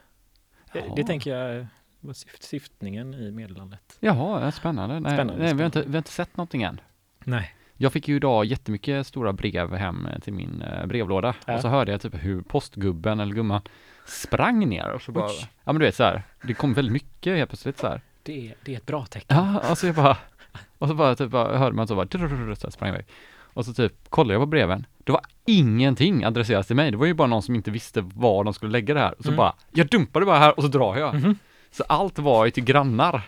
Det, 0.74 0.80
Jaha. 0.80 0.96
det 0.96 1.04
tänker 1.04 1.36
jag 1.38 1.68
var 2.00 2.14
syft, 2.14 2.44
syftningen 2.44 3.14
i 3.14 3.32
meddelandet. 3.32 3.98
Jaha, 4.00 4.42
ja, 4.46 4.52
spännande. 4.52 5.00
Nej, 5.00 5.12
Spännande, 5.14 5.44
nej, 5.44 5.54
Vi, 5.54 5.60
har 5.62 5.66
inte, 5.66 5.82
vi 5.82 5.92
har 5.92 5.98
inte 5.98 6.12
sett 6.12 6.38
någonting 6.38 6.64
än. 6.64 6.82
Nej. 7.24 7.56
Jag 7.82 7.94
fick 7.94 8.08
ju 8.08 8.16
idag 8.16 8.46
jättemycket 8.46 9.08
stora 9.08 9.34
brev 9.34 9.74
hem 9.76 10.08
till 10.22 10.34
min 10.34 10.62
eh, 10.62 10.86
brevlåda 10.86 11.36
Ja. 11.46 11.56
och 11.56 11.62
så 11.62 11.68
hörde 11.68 11.92
jag 11.92 12.02
typ 12.02 12.14
hur 12.24 12.42
postgubben 12.42 13.20
eller 13.20 13.34
gumman 13.36 13.62
sprang 14.06 14.70
ner 14.70 14.90
och 14.92 15.02
så 15.02 15.12
bara, 15.12 15.30
ja 15.64 15.74
men 15.74 15.80
du 15.80 15.86
vet 15.86 15.96
så 15.96 16.04
här, 16.04 16.24
det 16.44 16.54
kom 16.54 16.74
väldigt 16.74 16.94
mycket 16.94 17.38
helt 17.38 17.50
plötsligt 17.50 17.78
så 17.80 17.88
här. 17.88 18.02
Det 18.24 18.48
är, 18.50 18.56
det 18.66 18.74
är 18.74 18.78
ett 18.78 18.86
bra 18.86 19.06
tecken. 19.06 19.38
Ja, 19.38 19.60
alltså 19.60 19.86
jag 19.88 19.96
bara, 19.96 20.18
och 20.78 20.88
så 20.88 20.94
bara 20.94 21.16
typ 21.16 21.32
bara, 21.32 21.58
hörde 21.58 21.76
man 21.76 21.88
så 21.88 21.96
bara, 21.96 22.56
så 22.56 22.72
sprang 22.72 22.90
iväg. 22.90 23.06
Och 23.54 23.66
så 23.66 23.74
typ 23.74 24.10
kollade 24.10 24.34
jag 24.34 24.42
på 24.42 24.46
breven, 24.46 24.86
det 25.04 25.12
var 25.12 25.22
ingenting 25.46 26.24
adresserat 26.24 26.68
till 26.68 26.76
mig, 26.76 26.92
det 26.92 26.98
var 26.98 27.06
ju 27.06 27.14
bara 27.14 27.28
någon 27.28 27.42
som 27.42 27.56
inte 27.56 27.72
visste 27.72 28.02
var 28.02 28.44
de 28.44 28.54
skulle 28.54 28.72
lägga 28.72 28.94
det 28.94 29.00
här. 29.00 29.16
Och 29.18 29.24
så 29.24 29.30
Mm. 29.30 29.38
bara, 29.38 29.54
jag 29.72 29.88
dumpar 29.88 30.20
det 30.20 30.26
bara 30.26 30.38
här 30.40 30.58
och 30.58 30.64
så 30.64 30.70
drar 30.70 30.98
jag. 30.98 31.16
Mm. 31.16 31.36
Så 31.72 31.84
allt 31.84 32.20
var 32.20 32.46
ju 32.46 32.52
till 32.52 32.64
grannar. 32.64 33.22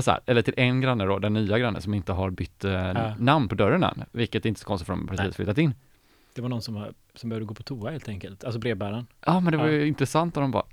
Så 0.00 0.10
här, 0.10 0.20
eller 0.26 0.42
till 0.42 0.54
en 0.56 0.80
granne 0.80 1.04
då, 1.04 1.18
den 1.18 1.32
nya 1.32 1.58
grannen 1.58 1.82
som 1.82 1.94
inte 1.94 2.12
har 2.12 2.30
bytt 2.30 2.64
eh, 2.64 2.72
Ja. 2.72 3.14
namn 3.18 3.48
på 3.48 3.54
dörren 3.54 3.82
än, 3.84 4.04
vilket 4.12 4.44
är 4.44 4.48
inte 4.48 4.60
så 4.60 4.66
konstigt 4.66 4.86
för 4.86 4.92
de 4.92 5.00
har 5.00 5.06
precis 5.08 5.24
Nej. 5.24 5.32
flyttat 5.32 5.58
in. 5.58 5.74
Det 6.34 6.42
var 6.42 6.48
någon 6.48 6.62
som, 6.62 6.76
har, 6.76 6.92
som 7.14 7.30
behövde 7.30 7.46
gå 7.46 7.54
på 7.54 7.62
toa 7.62 7.90
helt 7.90 8.08
enkelt. 8.08 8.44
Alltså 8.44 8.58
brevbäraren. 8.60 9.06
Ja 9.26 9.40
men 9.40 9.52
det 9.52 9.56
var 9.58 9.66
Ja. 9.66 9.72
ju 9.72 9.86
intressant 9.86 10.36
och 10.36 10.40
de 10.42 10.50
bara, 10.50 10.64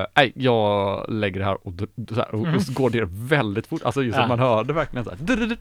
eh, 0.00 0.06
nej 0.16 0.32
jag 0.36 1.06
lägger 1.08 1.40
det 1.40 1.46
här 1.46 1.66
och, 1.66 1.72
så 2.08 2.14
här, 2.14 2.34
och, 2.34 2.54
och 2.56 2.62
så 2.62 2.72
går 2.72 2.90
det 2.90 3.04
väldigt 3.10 3.66
fort, 3.66 3.82
alltså 3.82 4.02
just 4.02 4.16
Ja. 4.16 4.22
att 4.22 4.28
man 4.28 4.38
hörde 4.38 4.72
verkligen 4.72 5.04
så 5.04 5.10
här, 5.10 5.56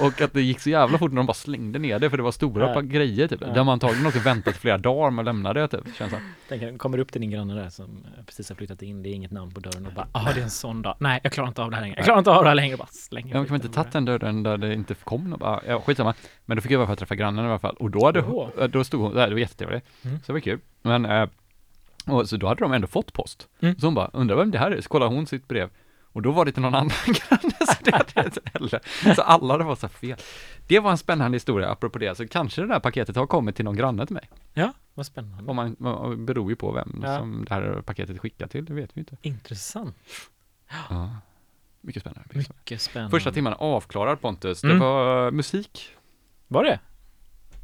och 0.00 0.20
att 0.20 0.32
det 0.32 0.42
gick 0.42 0.60
så 0.60 0.70
jävla 0.70 0.98
fort 0.98 1.10
när 1.12 1.16
de 1.16 1.26
bara 1.26 1.34
slängde 1.34 1.78
ner 1.78 1.98
det 1.98 2.10
för 2.10 2.16
det 2.16 2.22
var 2.22 2.32
stora 2.32 2.74
Ja. 2.74 2.80
grejer 2.80 3.28
typ, 3.28 3.40
Ja. 3.40 3.46
där 3.46 3.64
man 3.64 3.72
antagligen 3.72 4.06
också 4.06 4.18
väntat 4.20 4.56
flera 4.56 4.78
dagar 4.78 5.10
med 5.10 5.22
att 5.22 5.26
lämna 5.26 5.52
det 5.52 5.68
typ, 5.68 5.96
känns 5.98 6.12
det. 6.12 6.20
Tänker, 6.48 6.78
kommer 6.78 6.98
upp 6.98 7.12
till 7.12 7.20
din 7.20 7.30
granne 7.30 7.54
där 7.54 7.68
som 7.68 8.04
eh, 8.18 8.24
precis 8.24 8.48
har 8.48 8.56
flyttat 8.56 8.82
in, 8.82 9.02
det 9.02 9.08
är 9.08 9.12
inget 9.14 9.30
namn 9.30 9.50
på 9.54 9.60
dörren 9.60 9.86
och 9.86 9.92
bara 9.92 10.06
ah 10.12 10.32
det 10.34 10.40
är 10.40 10.44
en 10.44 10.50
sån 10.50 10.82
dag. 10.82 10.96
Nej, 10.98 11.20
jag 11.22 11.32
klarar 11.32 11.48
inte 11.48 11.62
av 11.62 11.70
det 11.70 11.76
här 11.76 11.82
längre. 11.82 11.96
Jag 11.96 12.04
klarar 12.04 12.18
inte 12.18 12.30
av 12.30 12.42
det 12.42 12.48
här 12.50 12.54
längre. 12.54 12.76
Bara 12.76 12.88
slänger 12.90 13.32
Ja, 13.34 13.36
man 13.38 13.46
kan 13.46 13.56
inte 13.56 13.68
tagit 13.68 13.92
den 13.92 14.04
dörren 14.04 14.42
där 14.42 14.56
det 14.56 14.74
inte 14.74 14.94
kom 14.94 15.30
någon, 15.30 15.38
bara, 15.38 15.60
ja 15.68 15.80
skitsamma. 15.80 16.14
Men 16.46 16.56
då 16.56 16.60
fick 16.60 16.70
jag 16.72 16.76
i 16.78 16.80
alla 16.80 16.86
fall 16.86 16.96
träffa 16.96 17.14
grannen 17.14 17.44
i 17.44 17.48
alla 17.48 17.58
fall, 17.58 17.76
och 17.78 17.90
då 17.90 18.06
hade, 18.06 18.20
hon- 18.20 18.50
då 18.70 18.84
stod 18.84 19.00
hon, 19.00 19.14
det 19.14 19.30
var 19.30 19.36
jättetrevligt, 19.60 19.86
Mm. 20.04 20.18
så 20.18 20.24
det 20.26 20.32
var 20.32 20.40
kul. 20.40 20.60
Men, 20.82 21.04
eh, 21.04 21.28
och 22.06 22.28
så 22.28 22.36
då 22.36 22.46
hade 22.46 22.60
de 22.60 22.72
ändå 22.72 22.86
fått 22.86 23.12
post. 23.12 23.48
Mm. 23.60 23.78
Så 23.78 23.86
hon 23.86 23.94
bara, 23.94 24.10
undrar 24.12 24.36
vem 24.36 24.50
det 24.50 24.58
här 24.58 24.70
är? 24.70 24.80
Så 24.80 24.88
kollade 24.88 25.14
hon 25.14 25.26
sitt 25.26 25.48
brev. 25.48 25.70
Och 26.02 26.22
då 26.22 26.32
var 26.32 26.44
det 26.44 26.52
till 26.52 26.62
någon 26.62 26.74
annan 26.74 26.90
granne, 27.06 27.54
så 27.66 27.74
det 27.84 27.92
hade 27.92 28.12
jag 28.14 28.24
inte 28.24 28.40
heller. 28.52 28.80
Så 29.14 29.22
alla 29.22 29.54
hade 29.54 29.64
fått 29.64 29.78
så 29.80 29.88
fel. 29.88 30.18
Det 30.66 30.80
var 30.80 30.90
en 30.90 30.98
spännande 30.98 31.36
historia, 31.36 31.70
apropå 31.70 31.98
det, 31.98 32.14
så 32.16 32.28
kanske 32.28 32.60
det 32.62 32.68
där 32.68 32.80
paketet 32.80 33.16
har 33.16 33.26
kommit 33.26 33.56
till 33.56 33.64
någon 33.64 33.76
granne 33.76 34.06
till 34.06 34.14
mig. 34.14 34.30
Ja. 34.54 34.72
vad 34.94 35.06
spännande. 35.06 35.50
Om 35.50 35.56
man, 35.56 35.76
man 35.78 36.26
beror 36.26 36.50
ju 36.50 36.56
på 36.56 36.72
vem 36.72 37.00
Ja. 37.02 37.18
som 37.18 37.44
det 37.44 37.54
här 37.54 37.82
paketet 37.86 38.18
skickat 38.20 38.50
till, 38.50 38.64
det 38.64 38.74
vet 38.74 38.90
vi 38.96 39.00
inte. 39.00 39.16
Intressant. 39.22 39.96
Ja. 40.90 41.10
Mycket 41.80 42.02
spännande. 42.02 42.28
Mycket 42.32 42.44
spännande. 42.44 42.60
Mycket 42.60 42.80
spännande. 42.80 43.10
Första 43.10 43.32
timmen 43.32 43.54
avklarad 43.58 44.20
Pontus, 44.20 44.60
det 44.60 44.66
Mm. 44.68 44.78
var 44.80 45.30
musik. 45.30 45.88
Var 46.48 46.64
det? 46.64 46.80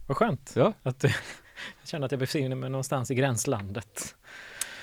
Vad 0.06 0.16
skönt. 0.16 0.52
Ja. 0.56 0.72
Att, 0.82 1.04
jag 1.80 1.88
känner 1.88 2.06
att 2.06 2.12
jag 2.12 2.18
befinner 2.20 2.56
mig 2.56 2.70
någonstans 2.70 3.10
i 3.10 3.14
gränslandet. 3.14 4.14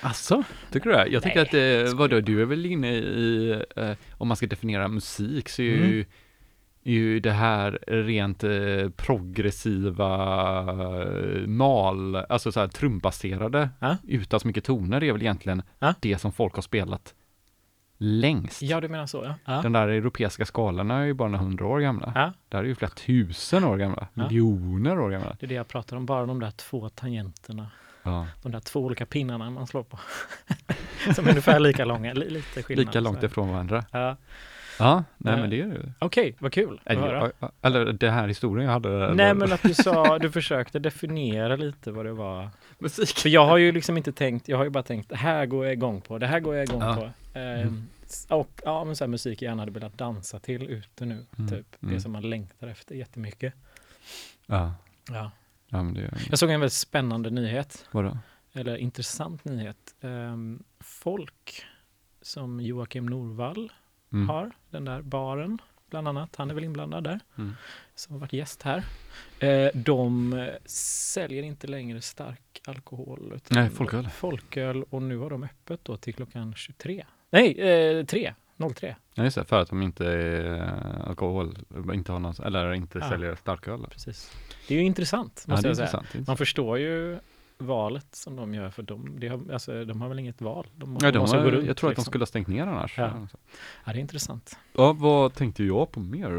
Alltså, 0.00 0.42
tycker 0.72 0.90
du 0.90 0.96
det? 0.96 1.06
Jag 1.06 1.22
tycker 1.22 1.46
Nej, 1.52 1.82
att, 1.84 1.88
eh, 1.90 1.96
vadå, 1.98 2.20
du 2.20 2.40
är 2.42 2.44
väl 2.46 2.66
inne 2.66 2.92
i, 2.94 3.50
eh, 3.76 3.90
om 4.12 4.28
man 4.28 4.36
ska 4.36 4.46
definiera 4.46 4.88
musik 4.88 5.48
så 5.48 5.62
är 5.62 5.76
Mm. 5.76 5.88
ju, 5.90 6.04
ju 6.82 7.20
det 7.20 7.30
här 7.30 7.78
rent 7.86 8.44
eh, 8.44 8.88
progressiva 8.96 10.08
eh, 11.02 11.46
mal, 11.46 12.16
alltså 12.16 12.52
så 12.52 12.60
här 12.60 12.68
trumbaserade, 12.68 13.70
Ja. 13.80 13.96
utan 14.08 14.40
så 14.40 14.46
mycket 14.46 14.64
toner, 14.64 15.04
är 15.04 15.12
väl 15.12 15.22
egentligen 15.22 15.62
Ja. 15.78 15.94
det 16.00 16.18
som 16.18 16.32
folk 16.32 16.54
har 16.54 16.62
spelat 16.62 17.14
längst. 17.98 18.62
Ja, 18.62 18.80
du 18.80 18.88
menar 18.88 19.06
så 19.06 19.22
ja. 19.24 19.34
ja. 19.54 19.62
Den 19.62 19.72
där 19.72 19.88
europeiska 19.88 20.44
skalorna 20.44 20.98
är 21.00 21.04
ju 21.04 21.14
bara 21.14 21.28
några 21.28 21.44
hundra 21.44 21.66
år 21.66 21.80
gamla. 21.80 22.12
ja. 22.14 22.32
Det 22.48 22.56
här 22.56 22.64
är 22.64 22.68
ju 22.68 22.74
flera 22.74 22.90
tusen 22.90 23.64
år 23.64 23.76
gamla, 23.76 24.06
Ja. 24.14 24.22
miljoner 24.22 25.00
år 25.00 25.10
gamla. 25.10 25.36
Det 25.40 25.46
är 25.46 25.48
det 25.48 25.54
jag 25.54 25.68
pratar 25.68 25.96
om, 25.96 26.06
bara 26.06 26.26
de 26.26 26.40
där 26.40 26.50
två 26.50 26.88
tangenterna. 26.88 27.66
Ja. 28.02 28.26
De 28.42 28.52
där 28.52 28.60
två 28.60 28.80
olika 28.80 29.06
pinnarna 29.06 29.50
man 29.50 29.66
slår 29.66 29.82
på. 29.82 29.98
Som 31.14 31.24
är 31.24 31.28
ungefär 31.30 31.60
lika 31.60 31.84
långa, 31.84 32.12
li- 32.12 32.30
lite 32.30 32.62
skillnad. 32.62 32.86
Lika 32.86 33.00
långt 33.00 33.22
ifrån 33.22 33.48
varandra. 33.52 33.84
Ja. 33.90 34.16
Ja, 34.78 35.04
nej 35.16 35.36
men 35.36 35.50
det 35.50 35.60
är 35.60 35.66
det. 35.68 35.92
Okej, 35.98 36.36
vad 36.38 36.52
kul 36.52 36.80
att 36.84 36.96
höra. 36.96 37.32
Eller, 37.62 37.80
eller 37.80 37.92
det 37.92 38.10
här 38.10 38.28
historien 38.28 38.66
jag 38.66 38.72
hade. 38.72 39.14
Nej, 39.14 39.34
men 39.34 39.52
att 39.52 39.62
du 39.62 39.74
sa, 39.74 40.18
du 40.18 40.30
försökte 40.30 40.78
definiera 40.78 41.56
lite 41.56 41.90
vad 41.92 42.04
det 42.06 42.12
var. 42.12 42.48
musik. 42.78 43.08
För 43.18 43.28
jag 43.28 43.46
har 43.46 43.56
ju 43.56 43.72
liksom 43.72 43.96
inte 43.96 44.12
tänkt, 44.12 44.48
jag 44.48 44.56
har 44.56 44.64
ju 44.64 44.70
bara 44.70 44.82
tänkt, 44.82 45.08
det 45.08 45.16
här 45.16 45.46
går 45.46 45.64
jag 45.64 45.72
igång 45.72 46.00
på, 46.00 46.18
det 46.18 46.26
här 46.26 46.40
går 46.40 46.54
jag 46.56 46.64
igång 46.68 46.80
Ja. 46.82 46.94
på. 46.96 47.38
Ehm, 47.38 47.60
Mm. 47.60 47.88
s- 48.06 48.26
Och 48.30 48.60
ja, 48.64 48.84
men 48.84 48.96
så 48.96 49.04
här 49.04 49.08
musik 49.08 49.42
jag 49.42 49.48
gärna 49.50 49.62
hade 49.62 49.72
velat 49.72 49.98
dansa 49.98 50.38
till 50.38 50.62
ute 50.70 51.04
nu, 51.06 51.26
Mm, 51.38 51.48
typ. 51.50 51.66
Det 51.80 51.86
mm. 51.86 52.00
som 52.00 52.12
man 52.12 52.30
längtar 52.30 52.66
efter 52.66 52.94
jättemycket. 52.94 53.54
Ja, 54.46 54.74
Ja. 55.10 55.30
ja 55.68 55.82
men 55.82 55.94
det, 55.94 56.10
Jag 56.30 56.38
såg 56.38 56.50
en 56.50 56.60
väldigt 56.60 56.72
spännande 56.72 57.30
nyhet, 57.30 57.86
vadå? 57.90 58.18
eller 58.52 58.76
intressant 58.76 59.44
nyhet. 59.44 59.94
Ehm, 60.00 60.62
folk 60.80 61.62
som 62.22 62.60
Joakim 62.60 63.06
Norvall 63.06 63.72
Mm. 64.12 64.28
har, 64.28 64.50
den 64.70 64.84
där 64.84 65.02
baren 65.02 65.58
bland 65.90 66.08
annat, 66.08 66.36
han 66.36 66.50
är 66.50 66.54
väl 66.54 66.64
inblandad 66.64 67.04
där, 67.04 67.20
Mm. 67.38 67.54
som 67.94 68.12
har 68.12 68.20
varit 68.20 68.32
gäst 68.32 68.62
här. 68.62 68.84
Eh, 69.38 69.70
de 69.74 70.32
eh, 70.32 70.48
säljer 70.64 71.42
inte 71.42 71.66
längre 71.66 72.00
stark 72.00 72.60
alkohol. 72.66 73.32
Utan 73.36 73.58
Nej, 73.62 73.70
folköl. 73.70 74.08
Folköl 74.08 74.82
och 74.90 75.02
nu 75.02 75.16
har 75.18 75.30
de 75.30 75.42
öppet 75.44 75.80
då 75.84 75.96
till 75.96 76.14
klockan 76.14 76.54
23. 76.54 77.04
Nej, 77.30 77.60
eh, 77.60 78.04
3. 78.06 78.34
03. 78.74 78.96
Ja 79.14 79.24
just 79.24 79.36
det, 79.36 79.44
för 79.44 79.60
att 79.60 79.68
de 79.68 79.82
inte 79.82 80.06
är 80.06 80.60
alkohol, 81.08 81.58
inte 81.94 82.12
har 82.12 82.18
någon, 82.18 82.34
eller 82.44 82.72
inte 82.72 82.98
Ja. 82.98 83.08
säljer 83.08 83.34
starköl. 83.34 83.86
Precis. 83.90 84.32
Det 84.68 84.74
är 84.74 84.78
ju 84.78 84.84
intressant, 84.84 85.44
Ja, 85.46 85.50
måste 85.52 85.66
är 85.66 85.70
jag 85.70 85.76
säga. 85.76 85.86
intressant. 85.98 86.26
Man 86.26 86.36
förstår 86.36 86.78
ju 86.78 87.18
valet 87.58 88.06
som 88.14 88.36
de 88.36 88.54
gör 88.54 88.70
för 88.70 88.82
dem. 88.82 89.16
Det 89.20 89.28
har, 89.28 89.52
alltså, 89.52 89.84
de 89.84 90.00
har 90.00 90.08
väl 90.08 90.18
inget 90.18 90.40
val. 90.40 90.66
De 90.76 90.98
Ja, 91.02 91.10
de 91.12 91.18
måste 91.18 91.36
har, 91.36 91.44
gå 91.44 91.50
runt. 91.50 91.66
jag 91.66 91.76
tror 91.76 91.90
att 91.90 91.96
de 91.96 92.00
liksom. 92.00 92.10
skulle 92.10 92.22
ha 92.22 92.26
stängt 92.26 92.48
ner 92.48 92.62
annars. 92.66 92.98
Ja. 92.98 93.26
Ja, 93.84 93.92
det 93.92 93.98
är 93.98 94.00
intressant. 94.00 94.58
Ja, 94.72 94.92
vad 94.92 95.34
tänkte 95.34 95.64
jag 95.64 95.92
på 95.92 96.00
mer? 96.00 96.30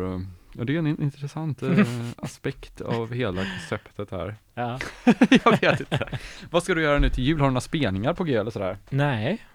Ja, 0.53 0.63
det 0.63 0.75
är 0.75 0.79
en 0.79 0.87
in- 0.87 1.01
intressant 1.01 1.63
eh, 1.63 1.87
aspekt 2.17 2.81
av 2.81 3.13
hela 3.13 3.41
konceptet 3.45 4.11
här. 4.11 4.35
Ja. 4.53 4.79
jag 5.43 5.61
vet 5.61 5.79
inte. 5.79 6.19
vad 6.51 6.63
ska 6.63 6.73
du 6.73 6.81
göra 6.81 6.99
nu 6.99 7.09
till 7.09 7.23
jul? 7.23 7.39
Har 7.39 7.45
du 7.47 7.51
några 7.51 7.61
spelningar 7.61 8.13
på 8.13 8.23
G 8.23 8.35
eller 8.35 8.51
sådär? 8.51 8.77
Nej, 8.89 9.45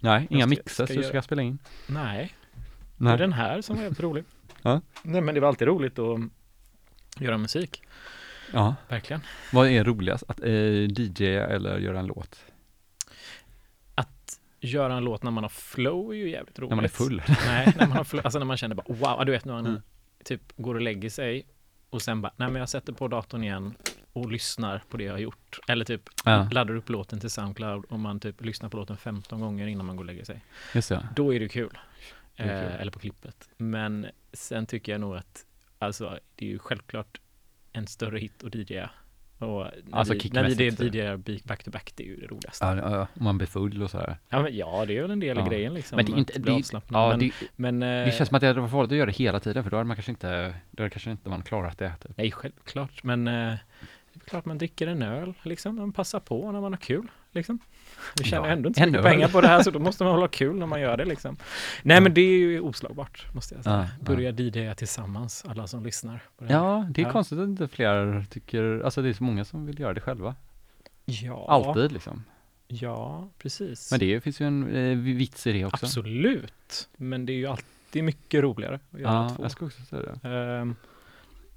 Nej, 0.00 0.26
inga 0.30 0.46
mixer 0.46 0.86
så 0.86 0.92
du 0.92 1.02
ska 1.02 1.22
spela 1.22 1.42
in? 1.42 1.58
nej. 1.86 2.34
Det 2.96 3.04
Nej. 3.04 3.12
är 3.12 3.18
den 3.18 3.32
här 3.32 3.60
som 3.60 3.76
var 3.76 3.82
helt 3.82 4.00
rolig. 4.00 4.24
Ja. 4.62 4.80
Nej, 5.02 5.20
men 5.20 5.34
det 5.34 5.40
var 5.40 5.48
alltid 5.48 5.68
roligt 5.68 5.98
att 5.98 6.20
göra 7.18 7.38
musik. 7.38 7.82
Ja, 8.52 8.74
Verkligen. 8.88 9.20
vad 9.52 9.68
är 9.68 9.84
roligast? 9.84 10.24
Att 10.28 10.40
eh, 10.42 10.52
DJ 10.88 11.24
eller 11.36 11.78
göra 11.78 11.98
en 11.98 12.06
låt? 12.06 12.44
Göra 14.60 14.94
en 14.96 15.04
låt 15.04 15.22
när 15.22 15.30
man 15.30 15.44
har 15.44 15.48
flow 15.48 16.10
är 16.12 16.16
ju 16.16 16.30
jävligt 16.30 16.58
roligt. 16.58 16.68
När 16.70 16.76
man 16.76 16.84
är 16.84 16.88
full? 16.88 17.22
Nej, 17.46 17.72
när 17.78 17.86
man 17.86 17.96
har 17.96 18.04
flow, 18.04 18.24
alltså 18.24 18.38
när 18.38 18.46
man 18.46 18.56
känner 18.56 18.74
bara 18.74 18.84
wow, 18.88 19.26
du 19.26 19.32
vet 19.32 19.44
när 19.44 19.52
man 19.52 19.66
Mm. 19.66 19.80
typ 20.24 20.40
går 20.56 20.74
och 20.74 20.80
lägger 20.80 21.10
sig 21.10 21.46
och 21.90 22.02
sen 22.02 22.22
bara, 22.22 22.32
nej 22.36 22.48
men 22.48 22.60
jag 22.60 22.68
sätter 22.68 22.92
på 22.92 23.08
datorn 23.08 23.42
igen 23.44 23.74
och 24.12 24.30
lyssnar 24.32 24.82
på 24.88 24.96
det 24.96 25.04
jag 25.04 25.12
har 25.12 25.18
gjort. 25.18 25.58
Eller 25.68 25.84
typ 25.84 26.02
Ja. 26.24 26.48
laddar 26.52 26.74
upp 26.76 26.88
låten 26.88 27.20
till 27.20 27.30
Soundcloud 27.30 27.84
och 27.84 27.98
man 27.98 28.20
typ 28.20 28.44
lyssnar 28.44 28.68
på 28.68 28.76
låten 28.76 28.96
15 28.96 29.40
gånger 29.40 29.66
innan 29.66 29.86
man 29.86 29.96
går 29.96 30.02
och 30.04 30.06
lägger 30.06 30.24
sig. 30.24 30.40
Just 30.74 30.88
det. 30.88 31.08
Då 31.16 31.34
är 31.34 31.40
det 31.40 31.48
kul. 31.48 31.78
Det 32.36 32.42
är 32.42 32.62
kul. 32.64 32.72
Eh, 32.74 32.80
eller 32.80 32.92
på 32.92 32.98
klippet. 32.98 33.48
Men 33.56 34.06
sen 34.32 34.66
tycker 34.66 34.92
jag 34.92 35.00
nog 35.00 35.16
att, 35.16 35.44
alltså 35.78 36.18
det 36.34 36.44
är 36.44 36.50
ju 36.50 36.58
självklart 36.58 37.20
en 37.72 37.86
större 37.86 38.18
hit 38.18 38.44
att 38.44 38.54
DJa. 38.54 38.90
Och 39.38 39.48
när 39.48 39.72
Alltså 39.98 40.14
vi, 40.14 40.30
när 40.32 40.44
vi. 40.44 40.88
DJar 40.88 41.46
back 41.48 41.64
to 41.64 41.70
back, 41.70 41.92
det 41.96 42.02
är 42.02 42.06
ju 42.06 42.16
det 42.16 42.26
roligaste. 42.26 42.64
Ja, 42.64 42.76
ja, 42.76 43.06
om 43.14 43.24
man 43.24 43.38
blir 43.38 43.48
full 43.48 43.82
och 43.82 43.90
sådär. 43.90 44.18
Ja, 44.28 44.42
men, 44.42 44.56
ja 44.56 44.84
det 44.86 44.96
är 44.98 45.02
väl 45.02 45.10
en 45.10 45.20
del 45.20 45.36
Ja. 45.36 45.46
i 45.46 45.48
grejen 45.48 45.74
liksom. 45.74 45.96
Men 45.96 46.06
det 46.06 46.12
är 46.12 46.18
inte, 46.18 46.38
det, 46.38 46.62
ja, 46.88 47.08
men, 47.08 47.18
det, 47.18 47.32
men, 47.56 47.80
det 47.80 47.86
eh, 47.86 48.12
känns 48.16 48.28
som 48.28 48.34
att 48.34 48.40
det 48.40 48.46
hade 48.46 48.60
varit 48.60 48.70
farligt 48.70 48.92
att 48.92 48.98
göra 48.98 49.06
det 49.06 49.12
hela 49.16 49.40
tiden 49.40 49.64
för 49.64 49.70
då 49.70 49.76
hade 49.76 49.86
man 49.86 49.96
kanske 49.96 50.12
inte, 50.12 50.54
då 50.70 50.82
hade 50.82 50.90
kanske 50.90 51.10
inte 51.10 51.28
man 51.28 51.42
klarat 51.42 51.78
det. 51.78 51.92
Typ. 52.02 52.16
Nej, 52.16 52.30
självklart. 52.32 53.02
Men 53.02 53.28
eh, 53.28 53.32
det 54.12 54.24
är 54.24 54.28
klart 54.28 54.44
man 54.44 54.58
dricker 54.58 54.86
en 54.86 55.02
öl, 55.02 55.34
liksom. 55.42 55.76
Man 55.76 55.92
passar 55.92 56.20
på 56.20 56.52
när 56.52 56.60
man 56.60 56.72
har 56.72 56.80
kul, 56.80 57.06
liksom. 57.32 57.58
Vi 58.18 58.24
tjänar 58.24 58.46
Ja, 58.46 58.52
ändå 58.52 58.68
inte 58.68 58.80
så 58.80 58.86
mycket 58.86 59.02
pengar 59.02 59.28
på 59.28 59.40
det 59.40 59.48
här, 59.48 59.62
så 59.62 59.70
då 59.70 59.78
måste 59.78 60.04
man 60.04 60.12
hålla 60.12 60.28
kul 60.28 60.56
när 60.56 60.66
man 60.66 60.80
gör 60.80 60.96
det, 60.96 61.04
liksom. 61.04 61.36
Nej, 61.82 62.00
men 62.00 62.14
det 62.14 62.20
är 62.20 62.38
ju 62.38 62.60
oslagbart, 62.60 63.26
måste 63.34 63.54
jag 63.54 63.64
säga. 63.64 63.76
Ja, 63.76 63.82
ja. 63.82 64.04
Börja 64.04 64.30
DJa 64.30 64.74
tillsammans, 64.74 65.44
alla 65.48 65.66
som 65.66 65.84
lyssnar. 65.84 66.20
Det. 66.38 66.52
Ja, 66.52 66.86
det 66.90 67.02
är 67.02 67.06
Ja. 67.06 67.12
konstigt 67.12 67.38
att 67.38 67.44
inte 67.48 67.68
fler 67.68 68.26
tycker, 68.30 68.80
alltså 68.84 69.02
det 69.02 69.08
är 69.08 69.12
så 69.12 69.24
många 69.24 69.44
som 69.44 69.66
vill 69.66 69.80
göra 69.80 69.94
det 69.94 70.00
själva. 70.00 70.34
ja. 71.04 71.46
Alltid 71.48 71.92
liksom. 71.92 72.24
Ja, 72.70 73.28
precis. 73.38 73.90
Men 73.90 74.00
det 74.00 74.20
finns 74.20 74.40
ju 74.40 74.46
en 74.46 74.76
eh, 74.76 74.98
vits 74.98 75.46
i 75.46 75.52
det 75.52 75.64
också. 75.64 75.86
Absolut. 75.86 76.88
Men 76.96 77.26
det 77.26 77.32
är 77.32 77.36
ju 77.36 77.46
alltid 77.46 78.04
mycket 78.04 78.42
roligare 78.42 78.80
att 78.92 79.00
göra 79.00 79.12
Ja, 79.12 79.32
två. 79.36 79.42
jag 79.42 79.50
skulle 79.50 79.66
också 79.66 79.82
säga 79.82 80.02
det. 80.22 80.28
Ehm, 80.28 80.76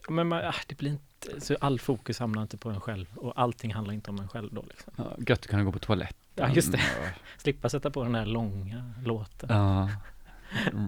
men 0.09 0.27
man, 0.27 0.39
ah, 0.45 0.53
det 0.67 0.77
blir 0.77 0.91
inte, 0.91 1.41
så 1.41 1.55
all 1.61 1.79
fokus 1.79 2.19
hamnar 2.19 2.41
inte 2.41 2.57
på 2.57 2.69
en 2.69 2.81
själv 2.81 3.05
och 3.15 3.33
allting 3.35 3.73
handlar 3.73 3.93
inte 3.93 4.09
om 4.09 4.19
en 4.19 4.27
själv 4.27 4.49
då 4.53 4.63
liksom. 4.67 4.93
Ja, 4.97 5.03
gött 5.27 5.39
att 5.39 5.47
kunna 5.47 5.63
gå 5.63 5.71
på 5.71 5.79
toaletten. 5.79 6.17
Ja, 6.35 6.49
just 6.49 6.71
det. 6.71 6.77
och- 6.77 7.21
Slippa 7.41 7.69
sätta 7.69 7.91
på 7.91 8.03
den 8.03 8.15
här 8.15 8.25
långa 8.25 8.93
låten. 9.05 9.49
Ja. 9.51 9.89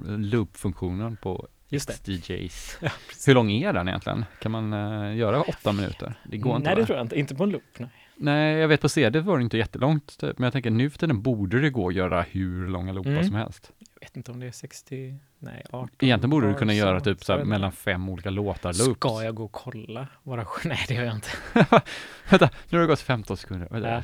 Loop-funktionen 0.05 1.15
på 1.21 1.47
Just. 1.69 2.07
DJs. 2.07 2.77
Ja. 2.81 2.89
Hur 3.27 3.33
lång 3.33 3.51
är 3.51 3.73
den 3.73 3.87
egentligen? 3.87 4.25
Kan 4.41 4.51
man 4.51 4.73
eh, 4.73 5.15
göra 5.15 5.41
åtta 5.41 5.71
minuter? 5.71 6.13
Det 6.23 6.37
går 6.37 6.55
inte 6.55 6.67
Nej, 6.69 6.75
va? 6.75 6.81
det 6.81 6.85
tror 6.85 6.97
jag 6.97 7.05
inte. 7.05 7.19
Inte 7.19 7.35
på 7.35 7.43
en 7.43 7.49
loop. 7.49 7.63
Nej. 7.77 7.89
Nej, 8.15 8.55
jag 8.57 8.67
vet 8.67 8.81
på 8.81 8.89
CD 8.89 9.19
var 9.19 9.37
det 9.37 9.43
inte 9.43 9.57
jättelångt, 9.57 10.17
typ. 10.19 10.37
men 10.39 10.43
jag 10.43 10.53
tänker 10.53 10.69
nu 10.71 10.89
för 10.89 10.97
tiden 10.99 11.21
borde 11.21 11.59
det 11.61 11.69
gå 11.69 11.87
att 11.87 11.93
göra 11.95 12.21
hur 12.21 12.67
långa 12.67 12.91
loopar 12.93 13.11
Mm. 13.11 13.23
som 13.23 13.35
helst. 13.35 13.71
Vet 14.03 14.17
inte 14.17 14.31
om 14.31 14.39
det 14.39 14.47
är 14.47 14.51
60, 14.51 15.19
nej 15.39 15.63
18. 15.71 15.89
Egentligen 15.99 16.29
borde 16.29 16.47
du 16.47 16.53
kunna 16.53 16.73
göra 16.73 16.99
typ 16.99 17.23
så 17.23 17.45
mellan 17.45 17.71
fem 17.71 18.09
olika 18.09 18.29
låtar 18.29 18.73
loops. 18.85 18.99
Ska 18.99 19.23
jag 19.23 19.35
gå 19.35 19.43
och 19.43 19.51
kolla? 19.51 20.07
Våra, 20.23 20.45
nej, 20.65 20.85
det 20.87 20.93
gör 20.93 21.03
jag 21.03 21.15
inte. 21.15 21.29
Vänta, 22.29 22.49
nu 22.69 22.77
har 22.77 22.81
det 22.81 22.87
gått 22.87 22.99
15 22.99 23.37
sekunder. 23.37 23.67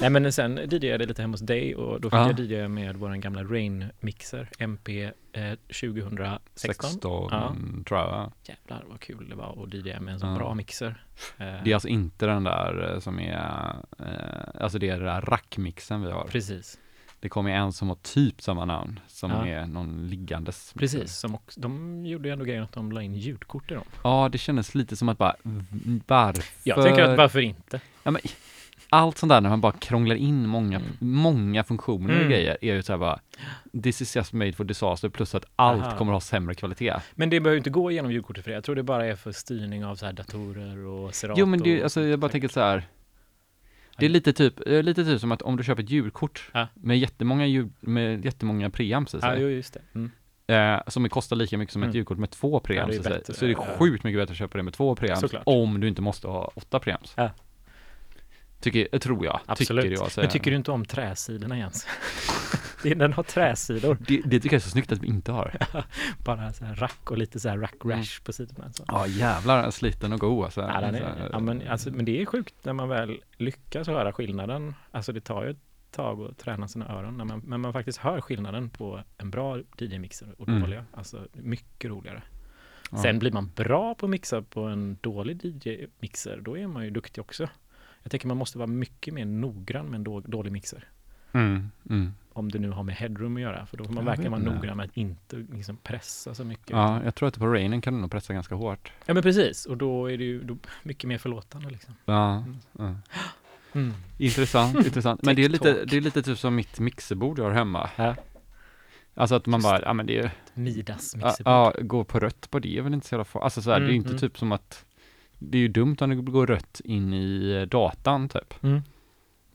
Nej, 0.00 0.10
men 0.10 0.32
sen 0.32 0.56
DJade 0.56 0.86
jag 0.86 0.98
lite 1.08 1.22
hemma 1.22 1.32
hos 1.32 1.40
dig 1.40 1.74
och 1.76 2.00
då 2.00 2.10
fick 2.10 2.14
Ja. 2.18 2.30
jag 2.30 2.40
DJa 2.40 2.68
med 2.68 2.96
vår 2.96 3.14
gamla 3.14 3.42
Rain-mixer, 3.44 4.48
MP 4.58 5.04
eh, 5.32 5.52
2016. 5.80 6.40
16 6.54 7.28
Ja. 7.30 7.54
tror 7.88 8.00
jag. 8.00 8.32
Jävlar 8.44 8.84
vad 8.88 9.00
kul 9.00 9.28
det 9.28 9.34
var 9.36 9.62
att 9.64 9.74
DJa 9.74 10.00
med 10.00 10.14
en 10.14 10.20
så 10.20 10.26
Ja. 10.26 10.34
bra 10.34 10.54
mixer. 10.54 11.04
Eh, 11.38 11.46
Det 11.64 11.70
är 11.70 11.74
alltså 11.74 11.88
inte 11.88 12.26
den 12.26 12.44
där 12.44 12.92
eh, 12.94 13.00
som 13.00 13.20
är, 13.20 13.74
eh, 13.98 14.62
alltså 14.62 14.78
det 14.78 14.88
är 14.88 14.96
den 14.96 15.06
där 15.06 15.20
rackmixen 15.20 16.02
vi 16.02 16.10
har. 16.10 16.24
Precis, 16.24 16.78
Det 17.20 17.28
kommer 17.28 17.50
en 17.50 17.72
som 17.72 17.88
har 17.88 17.96
typ 17.96 18.42
samma 18.42 18.64
namn, 18.64 19.00
som 19.08 19.30
Ja. 19.30 19.46
är 19.46 19.66
någon 19.66 20.08
liggandes. 20.08 20.74
mixer. 20.74 20.98
precis. 20.98 21.16
Som 21.16 21.34
också, 21.34 21.60
de 21.60 22.06
gjorde 22.06 22.28
ju 22.28 22.32
ändå 22.32 22.44
grejen 22.44 22.62
att 22.62 22.72
de 22.72 22.92
la 22.92 23.02
in 23.02 23.14
ljudkort 23.14 23.70
i 23.70 23.74
dem. 23.74 23.84
Ja, 24.04 24.28
det 24.32 24.38
kändes 24.38 24.74
lite 24.74 24.96
som 24.96 25.08
att 25.08 25.18
bara, 25.18 25.36
varför? 26.06 26.44
Jag 26.62 26.82
tänker 26.84 27.02
att 27.02 27.18
varför 27.18 27.40
inte? 27.40 27.80
Ja, 28.02 28.10
men, 28.10 28.22
allt 28.90 29.18
sånt 29.18 29.30
där 29.30 29.40
när 29.40 29.50
man 29.50 29.60
bara 29.60 29.72
krånglar 29.72 30.14
in 30.16 30.48
många, 30.48 30.76
Mm. 30.76 30.88
många 31.00 31.64
funktioner 31.64 32.10
och 32.10 32.16
Mm. 32.16 32.28
grejer 32.30 32.58
är 32.60 32.74
ju 32.74 32.82
så 32.82 32.92
här 32.92 32.98
bara, 32.98 33.20
this 33.82 34.02
is 34.02 34.16
just 34.16 34.32
made 34.32 34.52
for 34.52 34.64
disaster 34.64 35.08
plus 35.08 35.34
att 35.34 35.44
allt 35.56 35.82
Aha. 35.84 35.98
kommer 35.98 36.12
att 36.12 36.16
ha 36.16 36.20
sämre 36.20 36.54
kvalitet. 36.54 36.94
Men 37.14 37.30
det 37.30 37.40
behöver 37.40 37.54
ju 37.54 37.58
inte 37.58 37.70
gå 37.70 37.90
igenom 37.90 38.12
ljudkortet 38.12 38.44
för 38.44 38.50
det. 38.50 38.54
Jag 38.54 38.64
tror 38.64 38.74
det 38.74 38.82
bara 38.82 39.06
är 39.06 39.16
för 39.16 39.32
styrning 39.32 39.84
av 39.84 39.96
så 39.96 40.06
här 40.06 40.12
datorer 40.12 40.78
och 40.86 41.14
Serato. 41.14 41.40
Jo 41.40 41.46
men 41.46 41.60
det, 41.62 41.82
alltså 41.82 42.00
jag 42.02 42.18
bara 42.18 42.30
tänker 42.30 42.48
så 42.48 42.60
här. 42.60 42.86
Det 43.98 44.04
är 44.04 44.08
lite 44.10 44.32
typ, 44.32 44.68
eh, 44.68 44.82
lite 44.82 45.04
typ 45.04 45.20
som 45.20 45.32
att 45.32 45.42
om 45.42 45.56
du 45.56 45.64
köper 45.64 45.82
ett 45.82 45.90
ljudkort 45.90 46.50
Ja. 46.54 46.66
med 46.74 46.98
jättemånga 46.98 47.68
med 47.80 48.24
jättemånga 48.24 48.70
preamps 48.70 49.14
i 49.14 49.18
Ja, 49.22 49.36
jo, 49.36 49.48
just 49.48 49.74
det. 49.74 49.80
Mm. 49.94 50.10
eh, 50.76 50.82
som 50.86 51.08
kostar 51.08 51.36
lika 51.36 51.58
mycket 51.58 51.72
som 51.72 51.82
ett 51.82 51.86
Mm. 51.86 51.96
ljudkort 51.96 52.18
med 52.18 52.30
två 52.30 52.60
preamps 52.60 52.96
Ja, 52.96 53.02
det 53.02 53.08
är 53.08 53.10
sig, 53.10 53.18
bättre, 53.18 53.34
så 53.34 53.44
är 53.44 53.48
det 53.48 53.54
sjukt 53.78 54.04
mycket 54.04 54.20
bättre 54.20 54.32
att 54.32 54.38
köpa 54.38 54.56
det 54.58 54.62
med 54.62 54.74
två 54.74 54.96
preamps 54.96 55.20
Såklart. 55.20 55.42
om 55.46 55.80
du 55.80 55.88
inte 55.88 56.02
måste 56.02 56.26
ha 56.28 56.44
åtta 56.54 56.78
preamps. 56.80 57.12
Ja. 57.16 57.30
Tycker, 58.60 58.98
tror 58.98 59.24
jag. 59.24 59.40
Absolut. 59.46 59.82
Tycker 59.84 59.96
jag, 59.96 60.12
så 60.12 60.20
Men 60.20 60.30
tycker 60.30 60.50
du 60.50 60.56
inte 60.56 60.70
om 60.70 60.84
träsidorna 60.84 61.58
Jens? 61.58 61.86
Det- 62.88 62.94
Den 62.94 63.12
har 63.12 63.22
träsidor. 63.22 63.98
det, 64.08 64.16
det 64.24 64.40
tycker 64.40 64.54
jag 64.56 64.60
är 64.60 64.64
så 64.64 64.70
snyggt 64.70 64.92
att 64.92 65.02
vi 65.02 65.06
inte 65.06 65.32
har. 65.32 65.56
Bara 66.24 66.52
så 66.52 66.64
här 66.64 66.74
rack 66.74 67.10
och 67.10 67.18
lite 67.18 67.40
så 67.40 67.48
här 67.48 67.58
rack 67.58 67.84
Mm. 67.84 67.98
rash 67.98 68.22
på 68.24 68.32
sidorna. 68.32 68.72
Så. 68.72 68.84
Ja 68.88 69.06
jävlar, 69.06 69.70
sliten 69.70 70.12
och 70.12 70.20
god 70.20 70.44
alltså. 70.44 70.60
Ja, 70.60 70.68
är, 70.80 70.92
här, 70.92 71.28
ja, 71.32 71.38
men, 71.40 71.68
alltså, 71.68 71.90
men 71.90 72.04
det 72.04 72.22
är 72.22 72.26
sjukt 72.26 72.54
när 72.62 72.72
man 72.72 72.88
väl 72.88 73.20
lyckas 73.36 73.88
höra 73.88 74.12
skillnaden. 74.12 74.74
Alltså 74.90 75.12
det 75.12 75.20
tar 75.20 75.44
ju 75.44 75.50
ett 75.50 75.56
tag 75.90 76.20
att 76.20 76.38
träna 76.38 76.68
sina 76.68 76.88
öron. 76.88 77.16
När 77.16 77.24
man, 77.24 77.42
men 77.44 77.60
man 77.60 77.72
faktiskt 77.72 77.98
hör 77.98 78.20
skillnaden 78.20 78.70
på 78.70 79.00
en 79.18 79.30
bra 79.30 79.58
DJ-mixer 79.78 80.34
och 80.40 80.48
Mm. 80.48 80.60
dåliga. 80.60 80.84
Alltså 80.92 81.26
mycket 81.32 81.90
roligare. 81.90 82.22
ja. 82.90 82.98
Sen 82.98 83.18
blir 83.18 83.32
man 83.32 83.50
bra 83.56 83.94
på 83.94 84.06
att 84.06 84.10
mixa 84.10 84.42
på 84.42 84.60
en 84.60 84.98
dålig 85.00 85.44
DJ-mixer, 85.44 86.40
då 86.40 86.58
är 86.58 86.66
man 86.66 86.84
ju 86.84 86.90
duktig 86.90 87.20
också. 87.24 87.48
Jag 88.02 88.10
tänker 88.10 88.28
man 88.28 88.36
måste 88.36 88.58
vara 88.58 88.66
mycket 88.66 89.14
mer 89.14 89.24
noggrann 89.24 89.86
med 89.86 89.94
en 89.94 90.04
då, 90.04 90.20
dålig 90.20 90.52
mixer. 90.52 90.84
Mm, 91.32 91.70
mm. 91.90 92.12
Om 92.32 92.50
det 92.50 92.58
nu 92.58 92.70
har 92.70 92.82
med 92.82 92.94
headroom 92.94 93.36
att 93.36 93.42
göra, 93.42 93.66
för 93.66 93.76
då 93.76 93.84
får 93.84 93.92
man 93.92 94.04
Jag 94.04 94.10
verkligen 94.10 94.32
vara 94.32 94.42
noggrann 94.42 94.76
med 94.76 94.84
att 94.84 94.96
inte 94.96 95.36
liksom 95.52 95.76
pressa 95.76 96.34
så 96.34 96.44
mycket. 96.44 96.70
Ja, 96.70 97.04
jag 97.04 97.14
tror 97.14 97.28
att 97.28 97.38
på 97.38 97.46
Rainen 97.46 97.80
kan 97.80 97.94
du 97.94 98.00
nog 98.00 98.10
pressa 98.10 98.34
ganska 98.34 98.54
hårt. 98.54 98.92
Ja, 99.06 99.14
men 99.14 99.22
precis, 99.22 99.66
och 99.66 99.76
då 99.76 100.10
är 100.10 100.18
det 100.18 100.24
ju 100.24 100.44
då 100.44 100.56
mycket 100.82 101.08
mer 101.08 101.18
förlåtande 101.18 101.70
liksom. 101.70 101.94
Ja, 102.04 102.36
Mm. 102.36 102.56
ja. 102.78 102.94
Mm. 103.72 103.92
Intressant, 104.18 104.76
intressant. 104.86 105.22
Men 105.22 105.36
det 105.36 105.44
är, 105.44 105.48
lite, 105.48 105.84
det 105.84 105.96
är 105.96 106.00
lite 106.00 106.22
typ 106.22 106.38
som 106.38 106.54
mitt 106.54 106.80
mixerbord 106.80 107.38
jag 107.38 107.44
har 107.44 107.50
hemma. 107.52 107.90
Ja. 107.96 108.14
Alltså 109.14 109.34
att 109.34 109.46
man 109.46 109.60
Just 109.60 109.68
bara, 109.70 109.82
ja 109.82 109.92
men 109.92 110.06
det 110.06 110.18
är 110.18 110.30
Midas 110.54 111.16
mixerbord. 111.16 111.52
ja, 111.52 111.74
gå 111.80 112.04
på 112.04 112.18
rött 112.20 112.50
på 112.50 112.58
det 112.58 112.78
är 112.78 112.82
väl 112.82 112.94
inte 112.94 113.06
så 113.06 113.14
jävla 113.14 113.24
farligt. 113.24 113.44
Alltså 113.44 113.62
så 113.62 113.70
här, 113.70 113.80
det 113.80 113.84
är 113.84 113.88
Mm, 113.88 113.96
inte 113.96 114.08
mm. 114.08 114.18
typ 114.20 114.38
som 114.38 114.52
att 114.52 114.84
det 115.38 115.58
är 115.58 115.62
ju 115.62 115.68
dumt 115.68 115.96
om 116.00 116.10
det 116.10 116.16
går 116.16 116.46
rött 116.46 116.80
in 116.84 117.12
i 117.12 117.50
eh, 117.52 117.62
datan 117.68 118.28
typ. 118.28 118.54
Mm. 118.64 118.82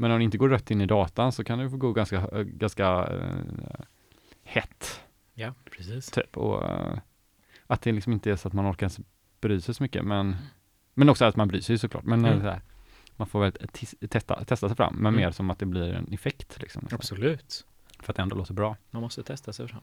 Men 0.02 0.12
om 0.12 0.18
det 0.18 0.24
inte 0.24 0.38
går 0.38 0.50
rött 0.50 0.72
in 0.72 0.82
i 0.82 0.86
datan 0.86 1.32
så 1.32 1.44
kan 1.44 1.60
det 1.60 1.70
få 1.70 1.78
gå 1.78 1.94
ganska, 1.94 2.16
eh, 2.18 2.42
ganska 2.42 2.86
eh, 3.08 3.86
hett 4.44 5.02
Ja, 5.34 5.54
precis. 5.72 6.12
typ. 6.12 6.38
Och 6.38 6.70
eh, 6.70 6.98
att 7.68 7.82
det 7.82 7.92
liksom 7.92 8.14
inte 8.14 8.32
är 8.32 8.36
så 8.36 8.48
att 8.48 8.54
man 8.54 8.72
orkar 8.72 8.92
bry 9.42 9.62
sig 9.62 9.76
så 9.76 9.84
mycket. 9.84 10.06
Men, 10.06 10.36
men 10.94 11.10
också 11.10 11.26
att 11.26 11.36
man 11.36 11.48
bryr 11.48 11.62
sig 11.62 11.78
såklart. 11.78 12.04
Men 12.04 12.26
Mm. 12.26 12.42
här, 12.42 12.62
man 13.16 13.28
får 13.28 13.40
väl 13.42 13.52
testa, 14.10 14.44
testa 14.44 14.68
sig 14.68 14.76
fram. 14.78 14.94
Men 14.96 15.06
Mm. 15.14 15.16
mer 15.22 15.32
som 15.32 15.50
att 15.50 15.60
det 15.60 15.66
blir 15.66 15.94
en 15.94 16.14
effekt 16.14 16.62
liksom. 16.62 16.88
Absolut. 16.92 17.66
För 18.00 18.12
att 18.14 18.16
det 18.16 18.22
ändå 18.22 18.36
låter 18.36 18.54
bra. 18.54 18.78
Man 18.92 19.02
måste 19.02 19.24
testa 19.24 19.54
sig 19.54 19.68
fram, 19.68 19.82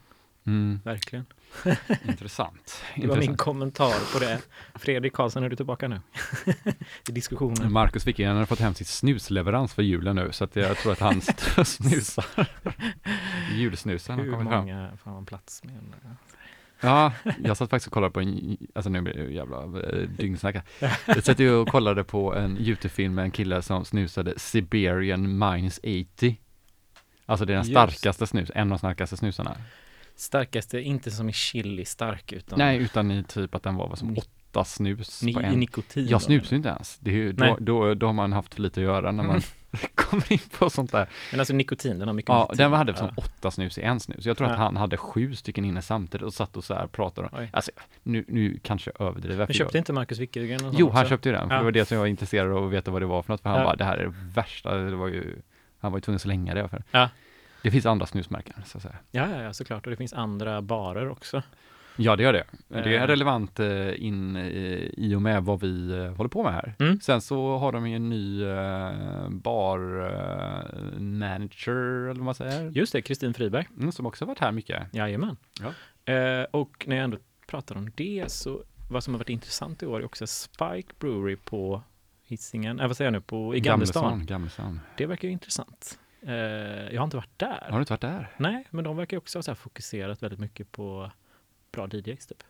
Mm. 0.48 0.80
verkligen. 0.84 1.26
Intressant. 2.08 2.82
Det 2.96 3.06
var 3.06 3.16
min 3.16 3.36
kommentar 3.36 4.12
på 4.12 4.18
det. 4.18 4.38
Fredrik 4.74 5.12
Karlsson, 5.12 5.44
är 5.44 5.48
du 5.48 5.56
tillbaka 5.56 5.88
nu? 5.88 6.00
I 7.08 7.12
diskussionen. 7.12 7.72
Marcus 7.72 8.06
Wickingen 8.06 8.36
har 8.36 8.46
fått 8.46 8.60
hem 8.60 8.74
sitt 8.74 8.86
snusleverans 8.88 9.74
för 9.74 9.82
julen 9.82 10.16
nu, 10.16 10.32
så 10.32 10.44
att 10.44 10.56
jag 10.56 10.76
tror 10.76 10.92
att 10.92 11.00
han 11.00 11.20
snusar. 11.64 12.24
Julsnusen 13.54 14.18
har 14.18 14.24
Hur 14.24 14.32
kommit 14.32 14.48
fram. 14.48 14.60
många 14.66 14.90
får 15.04 15.10
man 15.10 15.26
plats 15.26 15.64
med? 15.64 15.74
Ja, 16.80 17.12
jag 17.44 17.56
satt 17.56 17.70
faktiskt 17.70 17.86
och 17.86 17.92
kollade 17.92 18.12
på 18.12 18.20
en, 18.20 18.56
alltså 18.74 18.90
nu 18.90 19.00
blir 19.00 19.14
det 19.14 19.32
jävla 19.32 19.62
eh, 19.62 20.08
dyngsnack 20.08 20.54
här. 20.54 20.98
Jag 21.06 21.24
satt 21.24 21.38
ju 21.38 21.50
och 21.52 21.68
kollade 21.68 22.04
på 22.04 22.34
en 22.34 22.58
YouTube-film 22.58 23.14
med 23.14 23.24
en 23.24 23.30
kille 23.30 23.62
som 23.62 23.84
snusade 23.84 24.34
Siberian 24.38 25.38
minus 25.38 25.78
80. 25.78 26.38
Alltså 27.26 27.44
det 27.44 27.52
är 27.52 27.56
den 27.56 27.64
Just. 27.64 27.70
starkaste 27.72 28.26
snus, 28.26 28.50
en 28.54 28.62
av 28.62 28.68
de 28.68 28.78
starkaste 28.78 29.16
snusarna. 29.16 29.56
Starkaste, 30.20 30.80
inte 30.80 31.10
som 31.10 31.28
i 31.28 31.32
chili 31.32 31.84
stark, 31.84 32.32
utan 32.32 32.58
Nej, 32.58 32.78
utan 32.78 33.10
i 33.10 33.24
typ 33.24 33.54
att 33.54 33.62
den 33.62 33.74
var 33.76 33.88
vad 33.88 33.98
som 33.98 34.16
åtta 34.18 34.64
snus 34.64 35.20
på 35.20 35.28
i 35.28 35.44
en. 35.44 35.60
nikotin. 35.60 36.06
Jag 36.08 36.22
snusar 36.22 36.50
ju 36.50 36.56
inte 36.56 36.68
ens. 36.68 36.98
Det 36.98 37.10
är 37.10 37.14
ju, 37.14 37.32
då, 37.32 37.56
då, 37.60 37.94
då 37.94 38.06
har 38.06 38.12
man 38.12 38.32
haft 38.32 38.54
för 38.54 38.62
lite 38.62 38.80
att 38.80 38.84
göra 38.84 39.12
när 39.12 39.24
man 39.24 39.40
kommer 39.94 40.32
in 40.32 40.38
på 40.58 40.70
sånt 40.70 40.92
där. 40.92 41.08
Men 41.30 41.40
alltså 41.40 41.54
nikotin, 41.54 41.98
den 41.98 42.08
har 42.08 42.14
mycket 42.14 42.28
Ja, 42.28 42.40
nikotin. 42.42 42.58
den 42.58 42.72
hade 42.72 42.96
som 42.96 43.06
Ja. 43.16 43.22
åtta 43.22 43.50
snus 43.50 43.78
i 43.78 43.82
en 43.82 44.00
snus. 44.00 44.26
Jag 44.26 44.36
tror 44.36 44.46
att 44.46 44.52
Ja. 44.58 44.64
han 44.64 44.76
hade 44.76 44.96
sju 44.96 45.34
stycken 45.34 45.64
inne 45.64 45.82
samtidigt 45.82 46.26
och 46.26 46.34
satt 46.34 46.56
och 46.56 46.64
så 46.64 46.74
här 46.74 46.86
pratade. 46.86 47.28
Oj. 47.32 47.50
Alltså, 47.52 47.70
nu, 48.02 48.24
nu 48.28 48.58
kanske 48.62 48.90
jag 48.98 49.08
överdriver. 49.08 49.46
Men 49.46 49.54
köpte 49.54 49.76
jag, 49.76 49.80
inte 49.80 49.92
Marcus 49.92 50.18
Wickergren 50.18 50.74
Jo, 50.78 50.90
han 50.90 51.00
också? 51.02 51.10
köpte 51.10 51.28
ju 51.28 51.34
den. 51.34 51.48
För 51.48 51.54
Ja. 51.54 51.58
det 51.58 51.64
var 51.64 51.72
det 51.72 51.84
som 51.84 51.94
jag 51.94 52.02
var 52.02 52.06
intresserad 52.08 52.52
av 52.52 52.66
att 52.66 52.72
veta 52.72 52.90
vad 52.90 53.02
det 53.02 53.06
var 53.06 53.22
för 53.22 53.32
något. 53.32 53.40
För 53.40 53.50
han 53.50 53.58
Ja. 53.58 53.64
bara, 53.64 53.76
det 53.76 53.84
här 53.84 53.96
är 53.98 54.04
det 54.04 54.14
värsta. 54.34 54.74
Det 54.76 54.96
var 54.96 55.08
ju, 55.08 55.36
han 55.80 55.92
var 55.92 55.98
ju 55.98 56.00
tvungen 56.02 56.16
att 56.16 56.22
slänga 56.22 56.54
det. 56.54 56.68
För. 56.68 56.82
Ja. 56.90 57.08
Det 57.62 57.70
finns 57.70 57.86
andra 57.86 58.06
snusmärken, 58.06 58.54
så 58.66 58.78
att 58.78 58.82
säga. 58.82 58.96
Ja, 59.10 59.30
ja, 59.30 59.42
ja, 59.42 59.52
såklart. 59.52 59.86
Och 59.86 59.90
det 59.90 59.96
finns 59.96 60.12
andra 60.12 60.62
barer 60.62 61.08
också. 61.08 61.42
Ja, 62.00 62.16
det 62.16 62.22
gör 62.22 62.32
det. 62.32 62.44
Det 62.68 62.78
är 62.96 63.00
Eh. 63.02 63.06
relevant 63.06 63.60
eh, 63.60 64.02
in 64.04 64.36
eh, 64.36 64.42
i 64.96 65.14
och 65.16 65.22
med 65.22 65.44
vad 65.44 65.60
vi 65.60 66.06
håller 66.16 66.28
på 66.28 66.42
med 66.42 66.52
här. 66.52 66.74
Mm. 66.78 67.00
Sen 67.00 67.20
så 67.20 67.56
har 67.58 67.72
de 67.72 67.88
ju 67.88 67.96
en 67.96 68.08
ny 68.08 68.44
eh, 68.44 69.28
bar 69.30 69.78
eh, 70.06 71.00
manager, 71.00 71.72
eller 72.02 72.14
vad 72.14 72.24
man 72.24 72.34
säger. 72.34 72.70
Just 72.70 72.92
det, 72.92 73.02
Kristin 73.02 73.34
Friberg. 73.34 73.68
Mm, 73.78 73.92
som 73.92 74.06
också 74.06 74.24
varit 74.24 74.38
här 74.38 74.52
mycket. 74.52 74.94
Jajamän. 74.94 75.36
Ja. 75.60 75.72
Och 76.50 76.84
när 76.88 76.96
jag 76.96 77.04
ändå 77.04 77.18
pratar 77.46 77.76
om 77.76 77.90
det 77.96 78.24
så 78.32 78.62
vad 78.90 79.04
som 79.04 79.14
har 79.14 79.18
varit 79.18 79.28
intressant 79.28 79.82
i 79.82 79.86
år 79.86 80.00
är 80.00 80.04
också 80.04 80.26
Spike 80.26 80.88
Brewery 80.98 81.36
på 81.36 81.82
Hisingen, 82.24 82.80
äh, 82.80 82.86
vad 82.86 82.96
säger 82.96 83.06
jag 83.06 83.12
nu, 83.12 83.20
på, 83.20 83.56
i 83.56 83.60
Gamlestan. 83.60 84.26
Gamlestan. 84.26 84.80
Det 84.96 85.06
verkar 85.06 85.28
ju 85.28 85.32
intressant. 85.32 85.98
Eh, 86.28 86.34
jag 86.94 87.00
har 87.00 87.04
inte 87.04 87.16
varit 87.16 87.38
där. 87.38 87.66
Har 87.70 87.72
du 87.72 87.78
inte 87.78 87.92
varit 87.92 88.00
där? 88.00 88.30
Nej, 88.36 88.66
men 88.70 88.84
de 88.84 88.96
verkar 88.96 89.16
också 89.16 89.38
ha 89.38 89.42
så 89.42 89.50
här 89.50 89.56
fokuserat 89.56 90.22
väldigt 90.22 90.40
mycket 90.40 90.72
på 90.72 91.10
bra 91.72 91.88
DJs 91.92 92.26
typ. 92.26 92.42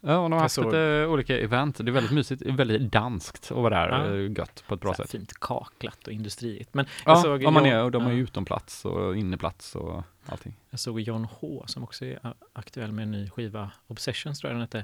Ja, 0.00 0.18
och 0.18 0.22
de 0.30 0.32
har 0.32 0.38
Jag 0.38 0.42
haft 0.42 0.56
lite 0.56 1.06
olika 1.06 1.38
event. 1.38 1.76
Det 1.78 1.90
är 1.90 1.92
väldigt 1.92 2.12
mysigt, 2.12 2.42
väldigt 2.42 2.92
danskt 2.92 3.44
att 3.52 3.56
vara 3.56 3.74
där. 3.88 3.88
Ja. 3.88 4.14
eh, 4.24 4.32
Gött 4.38 4.64
på 4.68 4.74
ett 4.74 4.80
bra 4.80 4.94
sätt. 4.94 5.10
fint 5.10 5.32
kaklat 5.40 6.06
och 6.06 6.12
industriigt. 6.12 6.74
Men 6.74 6.86
jag 7.04 7.16
Ja, 7.16 7.22
såg 7.22 7.44
om 7.44 7.54
man 7.54 7.64
John- 7.64 7.72
är, 7.72 7.82
och 7.84 7.90
de 7.90 8.02
har 8.04 8.10
ju 8.12 8.18
ja. 8.18 8.22
utomplats 8.24 8.84
och 8.84 9.16
inneplats 9.16 9.74
och 9.76 10.02
allting. 10.26 10.54
Jag 10.70 10.80
såg 10.80 11.00
John 11.00 11.24
H 11.24 11.64
som 11.66 11.82
också 11.84 12.04
är 12.04 12.18
aktuell 12.52 12.92
med 12.92 13.02
en 13.02 13.10
ny 13.10 13.30
skiva, 13.30 13.70
Obsessions 13.86 14.38
tror 14.40 14.52
jag 14.52 14.56
den 14.56 14.62
hette, 14.62 14.78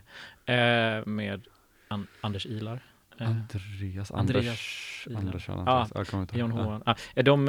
eh, 0.52 1.06
med 1.06 1.46
An- 1.88 2.06
Anders 2.20 2.46
Ilar. 2.46 2.80
Eh, 3.18 3.28
Andreas, 3.28 4.10
Anders. 4.10 5.08
Anders, 5.16 5.48
Ja, 5.48 5.88
ja. 5.94 6.26
John 6.34 6.56
Ja. 6.56 6.62
H. 6.64 6.82
Ah, 6.86 7.22
de, 7.22 7.44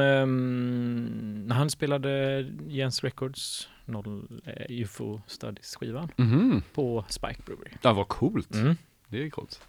när 1.48 1.56
han 1.56 1.70
spelade 1.70 2.42
Jens 2.68 3.04
Records, 3.04 3.70
noll, 3.86 4.42
eh, 4.46 4.66
UFO 4.82 5.22
Studies-skivan 5.28 6.10
Mhm, 6.18 6.62
på 6.74 7.06
Spike 7.10 7.42
Brewery. 7.46 7.72
ja, 7.82 7.94
vad 7.94 8.08
coolt. 8.08 8.56
Mm. 8.56 8.76
Det 9.14 9.26
är 9.26 9.30
coolt. 9.30 9.62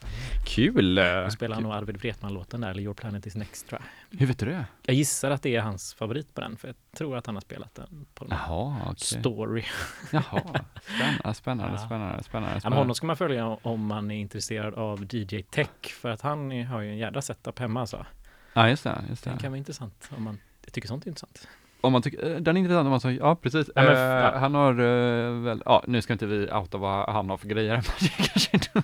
Kul. 0.47 0.99
eh, 0.99 1.05
Då 1.25 1.31
spelar 1.31 1.55
han 1.55 1.63
nog 1.63 1.73
Arvid 1.73 1.97
Wretman-låten 1.97 2.61
där, 2.61 2.71
eller 2.71 2.83
Your 2.83 2.95
Planet 2.95 3.27
Is 3.27 3.35
Next 3.37 3.69
tror 3.69 3.81
jag. 4.11 4.19
Hur 4.19 4.27
vet 4.27 4.39
du 4.39 4.47
det? 4.47 4.65
Jag 4.83 4.97
gissar 4.97 5.31
att 5.31 5.43
det 5.43 5.57
är 5.57 5.61
hans 5.61 5.95
favorit 5.95 6.35
på 6.35 6.41
den, 6.41 6.57
för 6.57 6.69
jag 6.69 6.77
tror 6.97 7.17
att 7.17 7.27
han 7.27 7.37
har 7.37 7.41
spelat 7.41 7.75
den 7.75 8.07
på 8.15 8.25
någon 8.25 8.39
Jaha, 8.39 8.77
okej. 8.85 9.21
story. 9.21 9.65
Jaha, 10.11 10.41
spännande, 10.83 11.35
spännande, 11.35 11.73
Ja. 11.73 11.87
spännande, 11.87 12.23
spännande. 12.25 12.61
Spännande. 12.61 12.79
honom 12.79 12.95
ska 12.95 13.07
man 13.07 13.17
följa 13.17 13.47
om 13.47 13.87
man 13.87 14.11
är 14.11 14.17
intresserad 14.21 14.75
av 14.75 15.15
DJ 15.15 15.43
Tech, 15.43 15.69
för 16.01 16.11
att 16.11 16.21
han 16.21 16.53
är, 16.53 16.65
har 16.65 16.81
ju 16.81 16.91
en 16.91 16.99
jädra 16.99 17.23
setup 17.23 17.59
hemma 17.59 17.81
alltså. 17.81 18.07
Ja, 18.53 18.69
just 18.69 18.85
det, 18.85 19.05
just 19.09 19.25
Det 19.25 19.31
det. 19.31 19.39
kan 19.39 19.51
vara 19.53 19.59
intressant 19.59 20.11
om 20.17 20.23
man 20.23 20.39
jag 20.65 20.73
tycker 20.73 20.89
sånt 20.89 21.05
är 21.05 21.09
intressant. 21.09 21.49
Om 21.81 21.93
man 21.93 22.03
tycker, 22.03 22.31
eh, 22.35 22.37
den 22.41 22.57
är 22.57 22.61
intressant 22.61 22.85
om 22.85 22.91
man 22.91 23.01
säger, 23.01 23.21
ja 23.21 23.37
precis. 23.37 23.71
Ja, 23.75 23.83
men 23.83 23.93
Eh, 23.97 24.01
ja. 24.03 24.39
Han 24.39 24.55
har 24.55 24.73
eh, 24.73 25.31
väl, 25.43 25.63
ja 25.65 25.85
nu 25.87 26.03
ska 26.03 26.13
inte 26.13 26.27
vi 26.27 26.51
outa 26.53 26.79
vad 26.79 27.09
han 27.15 27.31
har 27.31 27.37
för 27.37 27.49
grejer, 27.49 27.73
men 27.73 27.83
det 28.01 28.09
kanske 28.29 28.51
inte. 28.53 28.83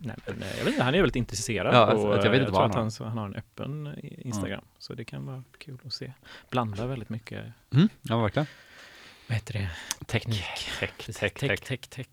Nej, 0.00 0.16
men, 0.26 0.42
eh, 0.42 0.48
jag 0.58 0.64
vet 0.64 0.72
inte, 0.72 0.82
han 0.82 0.94
är 0.94 0.98
väldigt 1.00 1.16
intresserad 1.16 1.74
Ja, 1.74 1.82
och 1.84 1.90
alltså, 1.90 2.06
jag 2.08 2.24
eh, 2.24 2.30
vet 2.30 2.40
inte 2.40 2.52
vad 2.52 2.72
tror 2.72 2.80
han 2.80 2.88
att 2.88 2.98
han, 2.98 3.18
har 3.18 3.26
en 3.26 3.34
öppen 3.34 3.86
eh, 3.86 4.26
Instagram. 4.26 4.64
Så 4.78 4.94
det 4.94 5.04
kan 5.04 5.26
vara 5.26 5.44
kul 5.58 5.78
att 5.84 5.92
se. 5.92 6.12
Blandar 6.50 6.86
väldigt 6.86 7.08
mycket, 7.08 7.44
Mm, 7.74 7.88
ja, 8.02 8.22
verkligen. 8.22 8.46
vad 9.26 9.34
heter 9.34 9.52
det? 9.52 9.70
Teknik. 10.06 10.44
Tech, 10.80 10.90
tech, 10.96 11.32
tech, 11.34 11.60
tech. 11.60 11.80
tech. 11.80 12.06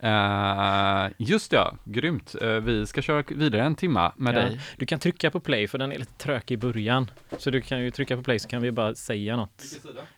Eh, 0.00 1.10
just 1.18 1.52
ja, 1.52 1.74
grymt. 1.84 2.34
Eh, 2.42 2.48
vi 2.48 2.86
ska 2.86 3.02
köra 3.02 3.24
vidare 3.28 3.62
en 3.62 3.74
timma 3.74 4.12
med 4.16 4.34
Ja. 4.34 4.38
dig. 4.40 4.60
Du 4.76 4.86
kan 4.86 4.98
trycka 4.98 5.30
på 5.30 5.40
play 5.40 5.68
för 5.68 5.78
den 5.78 5.92
är 5.92 5.98
lite 5.98 6.12
trög 6.12 6.50
i 6.50 6.56
början. 6.56 7.10
Så 7.38 7.50
du 7.50 7.60
kan 7.60 7.80
ju 7.80 7.90
trycka 7.90 8.16
på 8.16 8.22
play 8.22 8.38
så 8.38 8.48
kan 8.48 8.62
vi 8.62 8.72
bara 8.72 8.94
säga 8.94 9.36
något. 9.36 9.62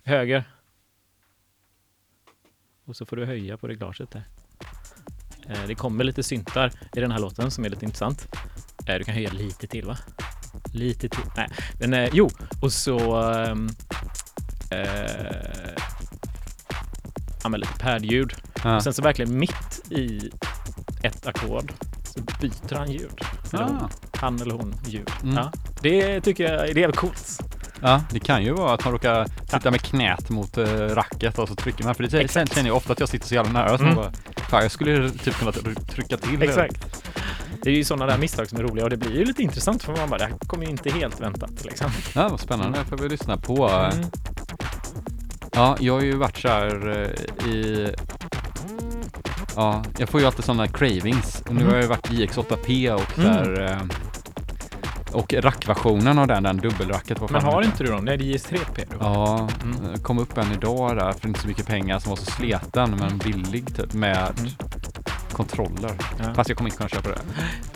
Höger. 0.03 0.45
Och 2.85 2.97
så 2.97 3.07
får 3.07 3.17
du 3.17 3.25
höja 3.27 3.57
på 3.57 3.69
reglaget 3.69 4.11
där. 4.11 4.23
Eh, 5.49 5.63
Det 5.67 5.75
kommer 5.75 6.05
lite 6.05 6.23
syntar 6.23 6.73
i 6.97 7.01
den 7.01 7.11
här 7.11 7.19
låten 7.19 7.51
som 7.51 7.65
är 7.65 7.69
lite 7.69 7.85
intressant. 7.85 8.29
Eh, 8.87 8.95
Du 8.95 9.05
kan 9.05 9.15
höja 9.15 9.31
lite 9.33 9.67
till 9.67 9.87
va? 9.87 9.99
Lite 10.73 11.09
till. 11.09 11.25
Nej, 11.37 11.49
men 11.81 11.95
eh, 11.95 12.09
jo, 12.13 12.31
och 12.63 12.73
så 12.73 13.17
ehm, 13.23 13.69
eh, 14.71 15.75
ja, 17.43 17.49
men 17.49 17.61
lite 17.61 17.73
pad-ljud. 17.79 18.33
Ja. 18.65 18.77
Och 18.77 18.83
sen 18.83 18.95
så 18.95 19.03
verkligen 19.03 19.39
mitt 19.39 19.81
i 19.91 20.31
ett 21.03 21.27
ackord 21.27 21.73
så 22.05 22.21
byter 22.41 22.75
han 22.75 22.91
ljud. 22.93 23.21
Eller. 23.53 23.63
Ah. 23.65 23.91
Han 24.17 24.41
eller 24.41 24.55
hon 24.55 24.75
ljud. 24.87 25.11
Mm. 25.23 25.35
Ja, 25.35 25.53
det 25.81 26.21
tycker 26.21 26.45
jag 26.53 26.61
det 26.67 26.71
är 26.71 26.77
jävligt 26.79 26.97
coolt. 27.01 27.41
Ja, 27.83 28.01
det 28.11 28.21
kan 28.21 28.43
ju 28.45 28.53
vara 28.53 28.75
att 28.75 28.85
man 28.85 28.93
råkar 28.93 29.27
sitta 29.51 29.71
med 29.71 29.81
knät 29.83 30.31
mot 30.31 30.59
uh, 30.59 30.65
racket 30.67 31.39
och 31.39 31.49
så 31.49 31.55
trycker 31.55 31.85
man. 31.85 31.95
För 31.95 32.03
det 32.03 32.21
Exakt. 32.21 32.55
känner 32.55 32.69
jag 32.69 32.77
ofta 32.77 32.93
att 32.93 33.01
jag 33.01 33.09
sitter 33.09 33.27
så 33.29 33.35
jävla 33.35 33.53
nära 33.53 33.79
så 33.79 33.85
Mm. 33.85 33.95
bara, 33.97 34.13
fan 34.51 34.63
jag 34.63 34.71
skulle 34.71 35.11
typ 35.11 35.35
kunna 35.39 35.51
tr- 35.51 35.87
trycka 35.91 36.17
till. 36.17 36.43
Exakt. 36.43 37.05
Det 37.63 37.71
är 37.71 37.75
ju 37.75 37.85
sådana 37.85 38.07
där 38.07 38.19
misstag 38.19 38.49
som 38.49 38.59
är 38.59 38.63
roliga 38.63 38.85
och 38.85 38.91
det 38.91 38.97
blir 38.97 39.17
ju 39.19 39.25
lite 39.25 39.43
intressant 39.43 39.83
för 39.83 39.97
man 39.97 40.11
bara, 40.11 40.19
det 40.19 40.25
här 40.25 40.35
kommer 40.47 40.65
ju 40.65 40.71
inte 40.71 40.91
helt 40.91 41.21
väntat 41.21 41.65
liksom. 41.65 41.91
Ja, 42.15 42.29
vad 42.29 42.41
spännande, 42.41 42.79
det 42.79 42.85
får 42.85 42.97
vi 42.97 43.09
lyssna 43.09 43.37
på. 43.37 43.69
Mm. 43.69 44.05
Ja, 45.53 45.77
jag 45.81 45.93
har 45.95 46.01
ju 46.01 46.17
varit 46.17 46.39
så 46.39 46.49
här 46.49 46.89
eh, 46.89 47.49
i... 47.53 47.89
Ja, 49.57 49.83
jag 49.99 50.09
får 50.09 50.21
ju 50.21 50.27
alltid 50.27 50.45
sådana 50.45 50.69
cravings. 50.69 51.43
Och 51.49 51.55
nu 51.55 51.61
Mhm. 51.61 51.67
har 51.67 51.75
jag 51.75 51.83
ju 51.83 51.89
varit 51.89 52.11
i 52.13 52.27
X8P 52.27 52.91
och 52.95 53.19
Mm. 53.19 53.33
där... 53.37 53.71
eh, 53.73 53.79
Och 55.13 55.35
rackversionen 55.35 56.19
av 56.19 56.27
den, 56.27 56.43
den 56.43 56.57
dubbelracket. 56.57 57.19
vad 57.21 57.31
Men 57.31 57.43
har 57.45 57.63
inte 57.63 57.85
du 57.85 57.91
dem? 57.91 58.05
Nej, 58.05 58.17
det 58.19 58.25
är 58.25 58.39
JS3P 58.39 58.85
du 58.91 58.97
har. 59.05 59.15
Ja, 59.15 59.49
Mm. 59.63 59.93
det 59.95 60.01
kom 60.03 60.19
upp 60.19 60.39
en 60.39 60.53
idag 60.53 60.97
där 60.97 61.13
för 61.13 61.29
inte 61.29 61.41
så 61.41 61.49
mycket 61.49 61.67
pengar 61.67 61.99
som 61.99 62.11
var 62.11 62.17
så 62.17 62.25
sleten 62.25 62.91
men 62.99 63.19
billig 63.19 63.77
typ 63.77 63.93
med 63.93 64.33
Mm. 64.39 64.51
kontroller. 65.33 65.91
Ja. 66.19 66.35
Fast 66.35 66.49
jag 66.49 66.59
kommer 66.59 66.71
inte 66.71 66.77
kunna 66.77 66.89
köpa 66.89 67.09
det. 67.09 67.19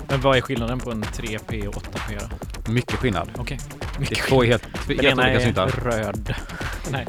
Men 0.09 0.21
vad 0.21 0.37
är 0.37 0.41
skillnaden 0.41 0.79
på 0.79 0.91
en 0.91 1.03
3P 1.05 1.69
och 1.69 1.75
8P 1.77 2.19
då? 2.21 2.73
Mycket 2.73 2.95
skillnad. 2.97 3.29
Okej. 3.39 3.59
Det 3.99 4.11
är 4.21 4.29
två 4.29 4.43
helt, 4.43 4.63
Den 4.89 4.99
helt 4.99 5.03
ena 5.03 5.23
olika 5.23 5.41
är 5.41 5.45
syntar. 5.45 5.67
röd. 5.69 6.35
Nej. 6.91 7.07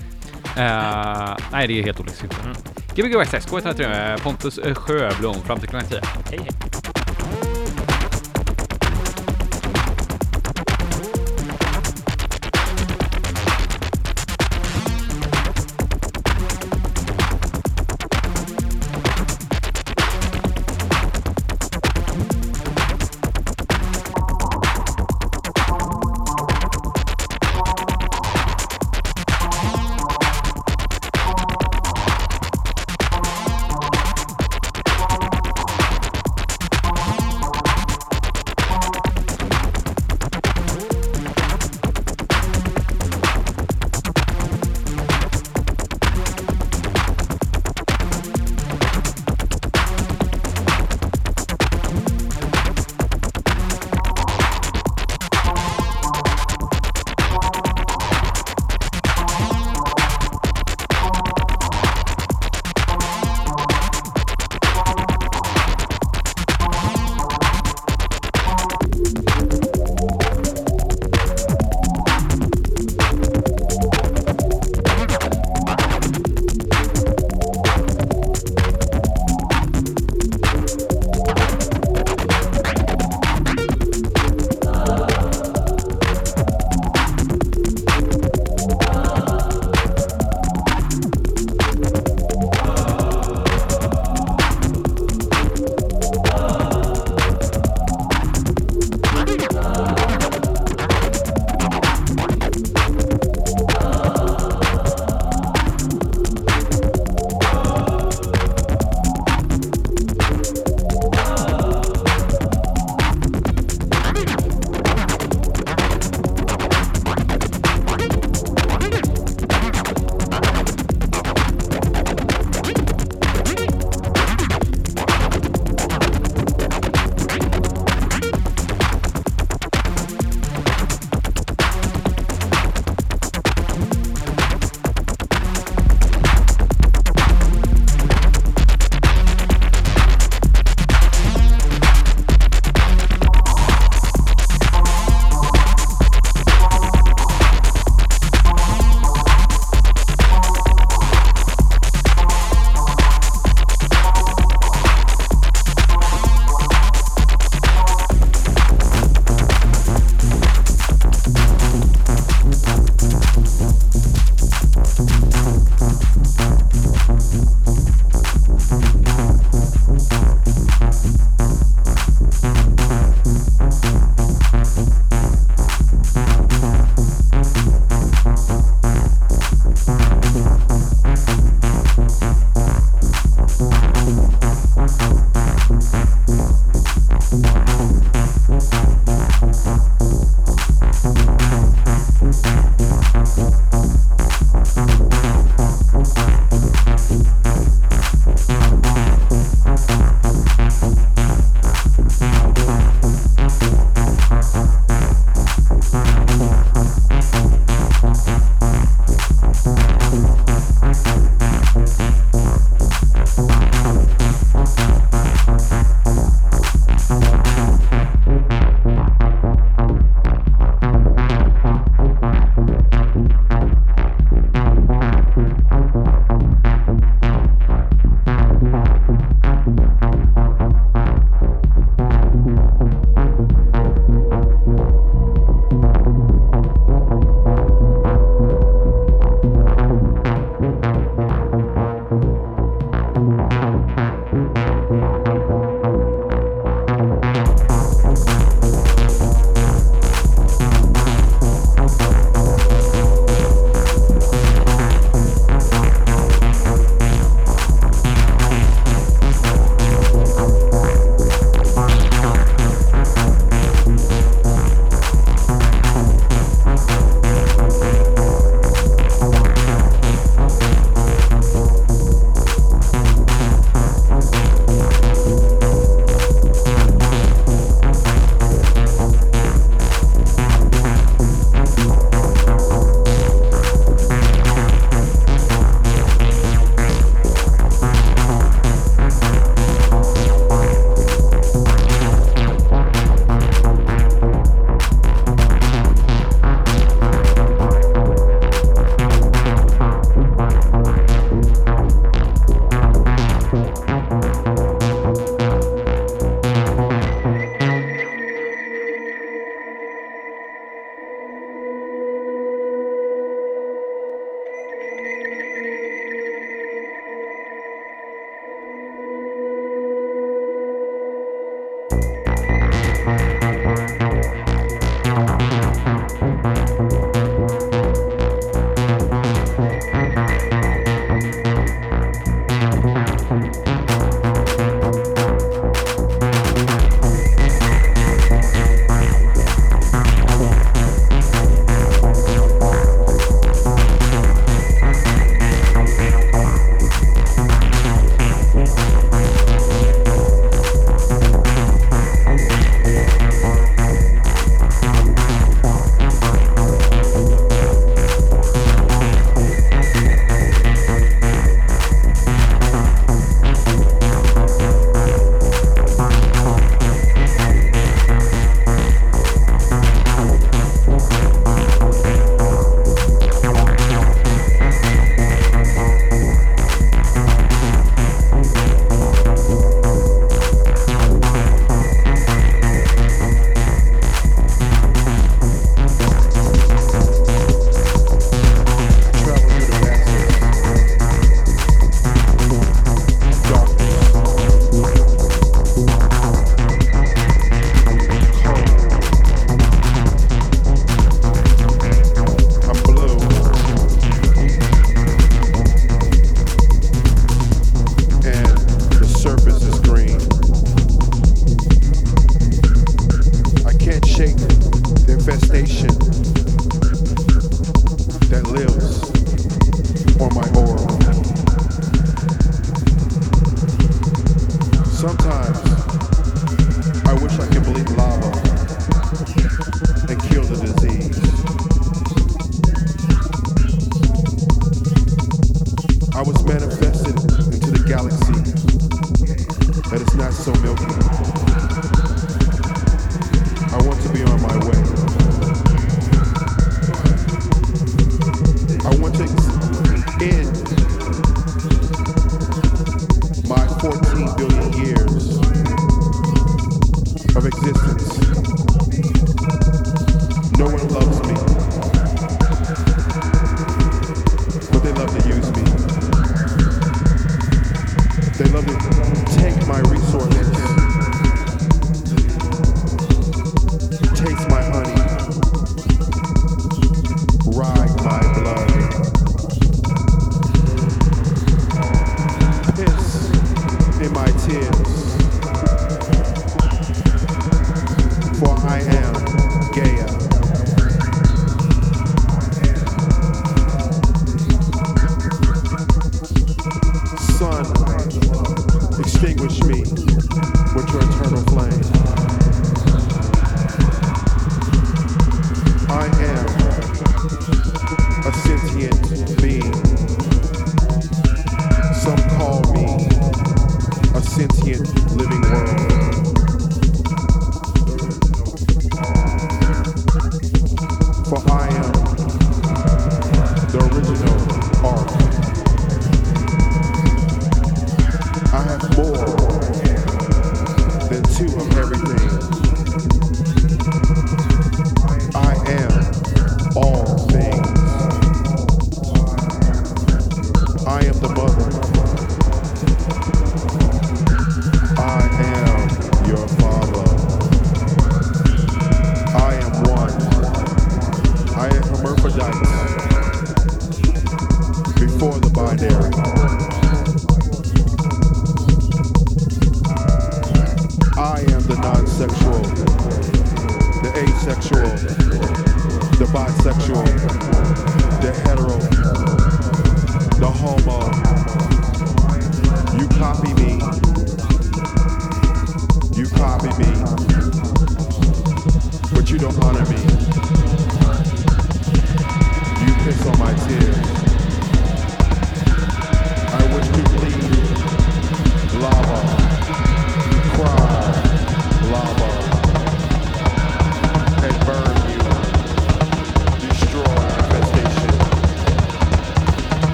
Eh, 0.58 1.36
nej, 1.52 1.68
det 1.68 1.80
är 1.80 1.84
helt 1.84 2.00
olika 2.00 2.16
syntar. 2.16 2.40
Mm. 2.44 2.56
Gbg 2.96 3.16
Access, 3.22 3.48
K103 3.48 3.90
med 3.90 4.22
Pontus 4.22 4.58
eh, 4.58 4.76
Sjöblom 4.76 5.36
fram 5.42 5.60
till 5.60 5.70
klockan 5.70 5.90
10. 5.90 6.02
Hej 6.30 6.40
hej. 6.42 6.50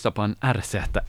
Lyssnar 0.00 0.12
på 0.12 0.22
en 0.22 0.36
RZ1 0.40 1.00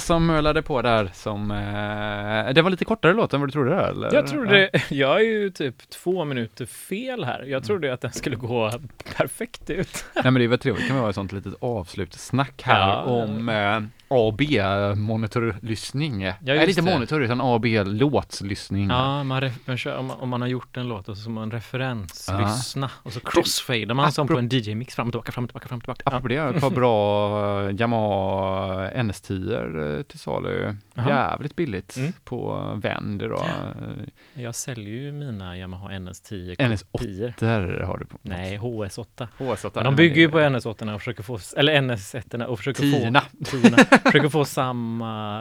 som 0.00 0.26
mölade 0.26 0.62
på 0.62 0.82
där 0.82 1.10
som, 1.14 1.50
eh, 1.50 2.52
det 2.54 2.62
var 2.62 2.70
lite 2.70 2.84
kortare 2.84 3.12
låt 3.12 3.34
än 3.34 3.40
vad 3.40 3.48
du 3.48 3.52
trodde 3.52 3.70
där, 3.70 3.88
eller? 3.90 4.14
Jag 4.14 4.26
trodde, 4.26 4.70
jag 4.90 5.16
är 5.20 5.24
ju 5.24 5.50
typ 5.50 5.90
två 5.90 6.24
minuter 6.24 6.66
fel 6.66 7.24
här. 7.24 7.42
Jag 7.42 7.64
trodde 7.64 7.92
att 7.92 8.00
den 8.00 8.12
skulle 8.12 8.36
gå 8.36 8.70
perfekt 9.16 9.70
ut. 9.70 10.04
Nej 10.14 10.24
men 10.24 10.34
det 10.34 10.46
väl 10.46 10.58
trevligt, 10.58 10.86
kan 10.88 10.96
vara 10.98 11.08
ett 11.10 11.14
sånt 11.14 11.32
litet 11.32 11.54
avslutssnack 11.60 12.62
här 12.64 12.88
Ja. 12.88 13.02
om 13.02 13.48
eh, 13.48 13.82
A 14.08 14.34
B 14.38 14.62
monitorlyssning. 14.96 16.22
Ja, 16.22 16.32
Nej, 16.40 16.68
inte 16.68 16.80
det. 16.80 16.92
monitor 16.94 17.22
utan 17.22 17.40
A 17.40 17.58
B 17.62 17.82
låtslyssning. 17.84 18.88
Ja, 18.90 19.24
man 19.24 19.50
man 19.64 19.76
kör, 19.78 19.96
om, 19.96 20.06
man, 20.06 20.16
om 20.20 20.28
man 20.28 20.40
har 20.40 20.48
gjort 20.48 20.76
en 20.76 20.88
låt 20.88 21.08
och 21.08 21.16
så 21.16 21.22
ska 21.22 21.30
man 21.30 21.50
referens, 21.50 22.28
Ja. 22.32 22.38
lyssna 22.40 22.90
och 23.02 23.12
så 23.12 23.20
crossfadar 23.20 23.94
man 23.94 24.12
som 24.12 24.26
på 24.28 24.38
en 24.38 24.48
DJ-mix 24.48 24.94
fram 24.94 25.06
och 25.08 25.12
tillbaka, 25.12 25.32
fram 25.32 25.44
och 25.44 25.50
tillbaka, 25.50 25.68
fram 25.68 25.76
och 25.78 25.82
tillbaka. 25.82 26.02
Apropå 26.04 26.28
det, 26.28 26.34
jag 26.34 26.42
har 26.44 26.54
ett 26.54 26.60
par 26.60 26.70
bra 26.70 27.68
eh, 27.68 27.74
Yamaha 27.80 28.90
NS10 28.90 29.75
till 30.08 30.18
salu. 30.18 30.74
Jaha. 30.94 31.08
Jävligt 31.08 31.56
billigt 31.56 31.96
Mm. 31.96 32.12
på 32.24 32.70
Vend 32.82 33.22
idag. 33.22 33.44
Ja. 33.46 34.42
Jag 34.42 34.54
säljer 34.54 34.94
ju 34.94 35.12
mina 35.12 35.58
Yamaha 35.58 35.88
NS10 35.90 36.56
NS8. 36.56 36.84
kopior. 36.92 37.32
Där 37.38 37.80
har 37.80 37.98
du 37.98 38.04
på. 38.06 38.18
Nej, 38.22 38.58
HS8. 38.58 39.28
HS8. 39.38 39.70
Men 39.74 39.84
de 39.84 39.96
bygger 39.96 40.16
ju 40.16 40.28
på 40.28 40.38
NS8 40.38 40.94
och 40.94 41.00
försöker 41.00 41.22
få, 41.22 41.38
eller 41.56 41.74
NS1 41.80 42.44
och 42.44 42.58
försöker 42.58 42.82
Tiorna. 42.82 43.20
få, 43.20 43.44
tiorna, 43.44 43.76
försöker 44.04 44.28
få 44.28 44.44
samma 44.44 45.40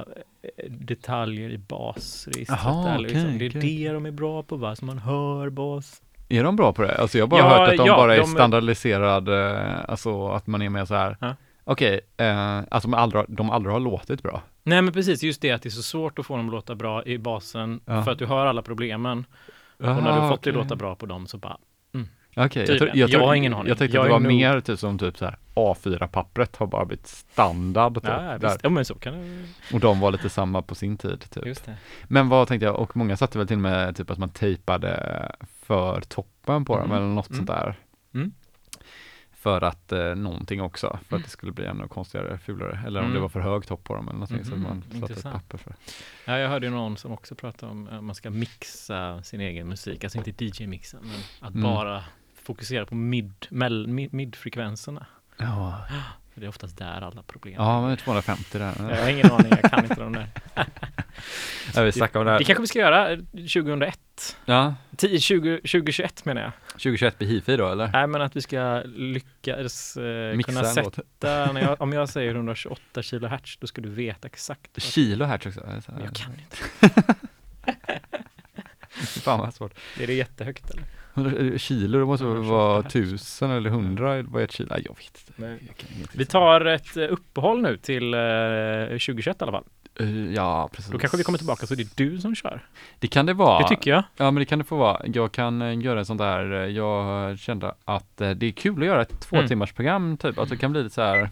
eh, 0.57 0.71
detaljer 0.71 1.49
i 1.49 1.57
basregistret. 1.57 2.59
Jaha, 2.63 2.91
där, 2.91 2.99
liksom. 2.99 3.37
Det 3.37 3.45
är 3.45 3.49
okej. 3.49 3.83
det 3.85 3.91
de 3.93 4.05
är 4.05 4.11
bra 4.11 4.43
på, 4.43 4.55
va? 4.57 4.75
så 4.75 4.85
man 4.85 4.97
hör 4.99 5.49
bas. 5.49 6.01
Är 6.29 6.43
de 6.43 6.55
bra 6.55 6.73
på 6.73 6.81
det? 6.81 6.97
Alltså 6.97 7.17
jag 7.17 7.25
har 7.25 7.29
bara 7.29 7.39
Ja, 7.41 7.57
hört 7.59 7.69
att 7.69 7.77
de 7.77 7.87
ja, 7.87 7.95
bara 7.95 8.15
är 8.15 8.19
de- 8.19 8.27
standardiserad, 8.27 9.29
eh, 9.29 9.89
alltså 9.89 10.27
att 10.27 10.47
man 10.47 10.61
är 10.61 10.69
med 10.69 10.87
så 10.87 10.95
här. 10.95 11.17
Ja. 11.21 11.35
Okej, 11.67 11.99
eh, 12.17 12.57
alltså 12.57 12.87
de 12.89 12.93
aldrig, 12.93 13.23
de 13.27 13.49
aldrig 13.49 13.73
har 13.73 13.79
låtit 13.79 14.23
bra. 14.23 14.41
Nej 14.63 14.81
men 14.81 14.93
precis, 14.93 15.23
just 15.23 15.41
det 15.41 15.51
att 15.51 15.61
det 15.61 15.69
är 15.69 15.71
så 15.71 15.83
svårt 15.83 16.19
att 16.19 16.25
få 16.25 16.37
dem 16.37 16.45
att 16.47 16.51
låta 16.53 16.75
bra 16.75 17.05
i 17.05 17.17
basen 17.17 17.79
Ja. 17.85 18.03
för 18.03 18.11
att 18.11 18.19
du 18.19 18.25
hör 18.25 18.45
alla 18.45 18.61
problemen. 18.61 19.25
och 19.77 19.85
när 19.85 20.01
du 20.01 20.07
Aha, 20.09 20.29
fått 20.29 20.43
det 20.43 20.49
okej. 20.51 20.61
låta 20.63 20.75
bra 20.75 20.95
på 20.95 21.05
dem 21.05 21.27
så 21.27 21.37
bara, 21.37 21.57
Okej, 22.37 22.43
jag, 22.43 22.51
Tydligen. 22.67 22.77
tro- 22.79 22.87
jag, 22.87 23.09
Jag 23.09 23.11
tro- 23.19 23.27
har 23.27 23.35
ingen 23.35 23.53
aning. 23.53 23.67
Jag 23.67 23.77
tänkte 23.77 23.97
Jag 23.97 24.01
att 24.01 24.07
det 24.07 24.13
var 24.13 24.19
nog- 24.19 24.27
mer 24.31 24.59
typ 24.59 24.79
som 24.79 24.97
typ 24.99 25.17
så 25.17 25.25
här 25.25 25.37
A4-pappret 25.55 26.55
har 26.55 26.67
bara 26.67 26.85
blivit 26.85 27.07
standard 27.07 27.93
typ, 27.93 28.03
ja 28.07 28.37
visst, 28.41 28.59
ja 28.63 28.69
men 28.69 28.85
så 28.85 28.95
kan 28.95 29.13
det, 29.13 29.45
Och 29.73 29.79
de 29.79 29.99
var 29.99 30.11
lite 30.11 30.29
samma 30.29 30.61
på 30.61 30.75
sin 30.75 30.97
tid 30.97 31.25
typ. 31.29 31.45
just 31.45 31.65
det. 31.65 31.75
Men 32.07 32.29
vad 32.29 32.47
tänkte 32.47 32.65
jag, 32.65 32.75
och 32.75 32.97
många 32.97 33.17
satte 33.17 33.37
väl 33.37 33.47
till 33.47 33.55
och 33.57 33.61
med 33.61 33.95
typ 33.95 34.09
att 34.09 34.17
man 34.17 34.29
tejpade 34.29 35.31
för 35.61 36.01
toppen 36.01 36.65
på 36.65 36.75
dem 36.77 36.85
Mm, 36.85 36.97
eller 36.97 37.07
något 37.07 37.29
mm. 37.29 37.37
sånt 37.37 37.47
där. 37.47 37.75
Mm. 39.45 39.59
För 39.59 39.67
att 39.67 39.91
eh, 39.91 40.15
någonting 40.15 40.61
också, 40.61 40.99
för 41.07 41.17
att 41.17 41.23
det 41.23 41.29
skulle 41.29 41.51
bli 41.51 41.65
ännu 41.65 41.87
konstigare, 41.87 42.37
fulare. 42.37 42.79
Eller 42.85 42.99
om 42.99 43.05
Mm. 43.05 43.15
det 43.15 43.21
var 43.21 43.29
för 43.29 43.39
hög 43.39 43.67
topp 43.67 43.83
på 43.83 43.95
dem 43.95 44.07
eller 44.07 44.13
någonting 44.19 44.45
så 44.45 44.53
att 44.53 44.59
Mhm, 44.59 44.83
man 44.91 44.99
satte 45.01 45.13
ett 45.13 45.23
papper 45.23 45.57
för. 45.57 45.75
Ja, 46.25 46.37
jag 46.37 46.49
hörde 46.49 46.65
ju 46.65 46.71
någon 46.71 46.97
som 46.97 47.11
också 47.11 47.35
pratade 47.35 47.71
om 47.71 47.87
att 47.91 48.03
man 48.03 48.15
ska 48.15 48.29
mixa 48.29 49.23
sin 49.23 49.41
egen 49.41 49.67
musik, 49.67 50.03
alltså 50.03 50.17
inte 50.17 50.45
DJ-mixa, 50.45 50.97
men 51.01 51.19
att 51.47 51.49
Mm. 51.55 51.63
bara 51.63 52.03
fokusera 52.43 52.85
på 52.85 52.95
mid, 52.95 53.33
mell, 53.49 53.87
mid, 53.87 54.13
midfrekvenserna. 54.13 55.05
Ja, 55.37 55.85
För 55.89 55.95
det 56.35 56.45
är 56.45 56.49
oftast 56.49 56.77
där 56.77 57.01
alla 57.01 57.23
problem 57.23 57.53
ja 57.57 57.81
men 57.87 57.97
250 57.97 58.57
där. 58.59 58.73
Jag 58.89 59.01
har 59.01 59.09
ingen 59.09 59.31
aning, 59.31 59.51
jag 59.61 59.71
kan 59.71 59.83
inte 59.83 59.95
de 59.95 60.13
där. 60.13 60.27
Ja, 61.75 61.81
vi 61.83 61.91
snackade 61.91 62.19
om 62.19 62.25
det 62.25 62.31
här. 62.31 62.39
Det 62.39 62.45
kanske 62.45 62.61
vi 62.61 62.67
ska 62.67 62.79
göra 62.79 63.11
eh, 63.11 63.17
2001. 63.31 64.37
Ja, 64.45 64.75
10, 64.97 65.19
20, 65.19 65.57
2021 65.57 66.25
menar 66.25 66.41
jag. 66.41 66.51
2021 66.71 67.17
på 67.17 67.23
hifi 67.23 67.57
då 67.57 67.67
eller? 67.69 67.87
Nej 67.87 68.07
men 68.07 68.21
att 68.21 68.35
vi 68.35 68.41
ska 68.41 68.81
lyckas 68.85 69.97
eh, 69.97 70.35
Mixa 70.35 70.51
kunna 70.51 70.63
sätta, 70.63 71.51
när 71.53 71.61
jag, 71.61 71.81
om 71.81 71.93
jag 71.93 72.09
säger 72.09 72.35
128 72.35 73.03
kilohertz, 73.03 73.57
då 73.57 73.67
ska 73.67 73.81
du 73.81 73.89
veta 73.89 74.27
exakt. 74.27 74.71
vad- 74.73 74.81
Kilo 74.83 75.25
hertz 75.25 75.45
också. 75.45 75.59
Så 75.59 75.91
Men 75.91 76.03
jag 76.03 76.15
kan 76.15 76.31
inte. 76.31 76.57
Fan 79.21 79.39
vad 79.39 79.53
svårt. 79.53 79.73
Är 79.99 80.07
det 80.07 80.13
jättehögt 80.13 80.69
eller? 80.69 80.83
100 81.15 81.57
Kilo, 81.57 81.99
det 81.99 82.05
måste 82.05 82.25
väl 82.25 82.33
128 82.33 82.57
vara 82.57 82.83
tusen 82.83 83.51
eller 83.51 83.69
hundra, 83.69 84.21
vad 84.21 84.41
är 84.41 84.45
ett 84.45 84.51
kilo? 84.51 84.69
Nej, 84.71 84.81
jag 84.85 84.95
vet 84.95 85.21
inte. 85.27 85.41
Nej. 85.41 85.57
Jag 85.67 85.77
kan 85.77 85.89
ingenting 85.95 86.19
Vi 86.19 86.25
tar 86.25 86.65
ett 86.65 86.97
eh, 86.97 87.03
uppehåll 87.09 87.61
nu 87.61 87.77
till 87.77 88.13
eh, 88.13 88.19
2021 88.87 89.41
i 89.41 89.43
alla 89.43 89.51
fall. 89.51 89.63
Eh, 89.99 90.33
Ja, 90.33 90.69
precis. 90.73 90.91
Då 90.91 90.97
kanske 90.97 91.17
vi 91.17 91.23
kommer 91.23 91.37
tillbaka 91.37 91.67
så 91.67 91.75
det 91.75 91.83
är 91.83 91.87
du 92.11 92.17
som 92.19 92.35
kör. 92.35 92.65
Det 92.99 93.07
kan 93.07 93.25
det 93.25 93.33
vara. 93.33 93.61
Det 93.61 93.67
tycker 93.67 93.91
jag. 93.91 94.03
Ja, 94.17 94.31
men 94.31 94.35
det 94.35 94.45
kan 94.45 94.59
det 94.59 94.65
få 94.65 94.75
vara. 94.77 95.01
Jag 95.13 95.31
kan 95.31 95.61
eh, 95.61 95.79
göra 95.79 95.99
en 95.99 96.05
sån 96.05 96.17
där, 96.17 96.53
eh, 96.53 96.69
jag 96.69 97.39
kände 97.39 97.75
att 97.85 98.21
eh, 98.21 98.29
det 98.29 98.45
är 98.45 98.51
kul 98.51 98.79
att 98.81 98.87
göra 98.87 99.01
ett 99.01 99.19
två 99.21 99.35
Mm. 99.35 99.47
timmars 99.47 99.73
program 99.73 100.17
typ, 100.17 100.39
att 100.39 100.49
det 100.49 100.57
kan 100.57 100.71
bli 100.71 100.83
lite 100.83 100.95
så 100.95 101.01
här 101.01 101.29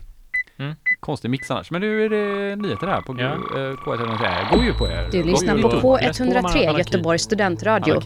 Mm. 0.58 0.74
konstig 1.00 1.30
mix 1.30 1.52
annars. 1.52 1.72
Men 1.72 1.82
nu 1.82 2.06
är 2.06 2.10
det 2.10 2.56
nyheter 2.56 2.88
här 2.88 3.02
på 3.02 3.16
Ja. 3.20 3.24
ja. 3.26 3.60
K103. 3.60 4.52
God 4.54 4.64
jul 4.64 4.74
på 4.74 4.88
er! 4.88 5.08
Du 5.12 5.24
lyssnar 5.24 5.58
på 5.58 5.68
och- 5.68 6.02
Läs 6.02 6.18
på, 6.18 6.26
man 6.26 6.36
har 6.36 6.42
K103 6.52 6.64
anarki. 6.70 6.78
Göteborgs 6.80 7.22
studentradio. 7.24 7.94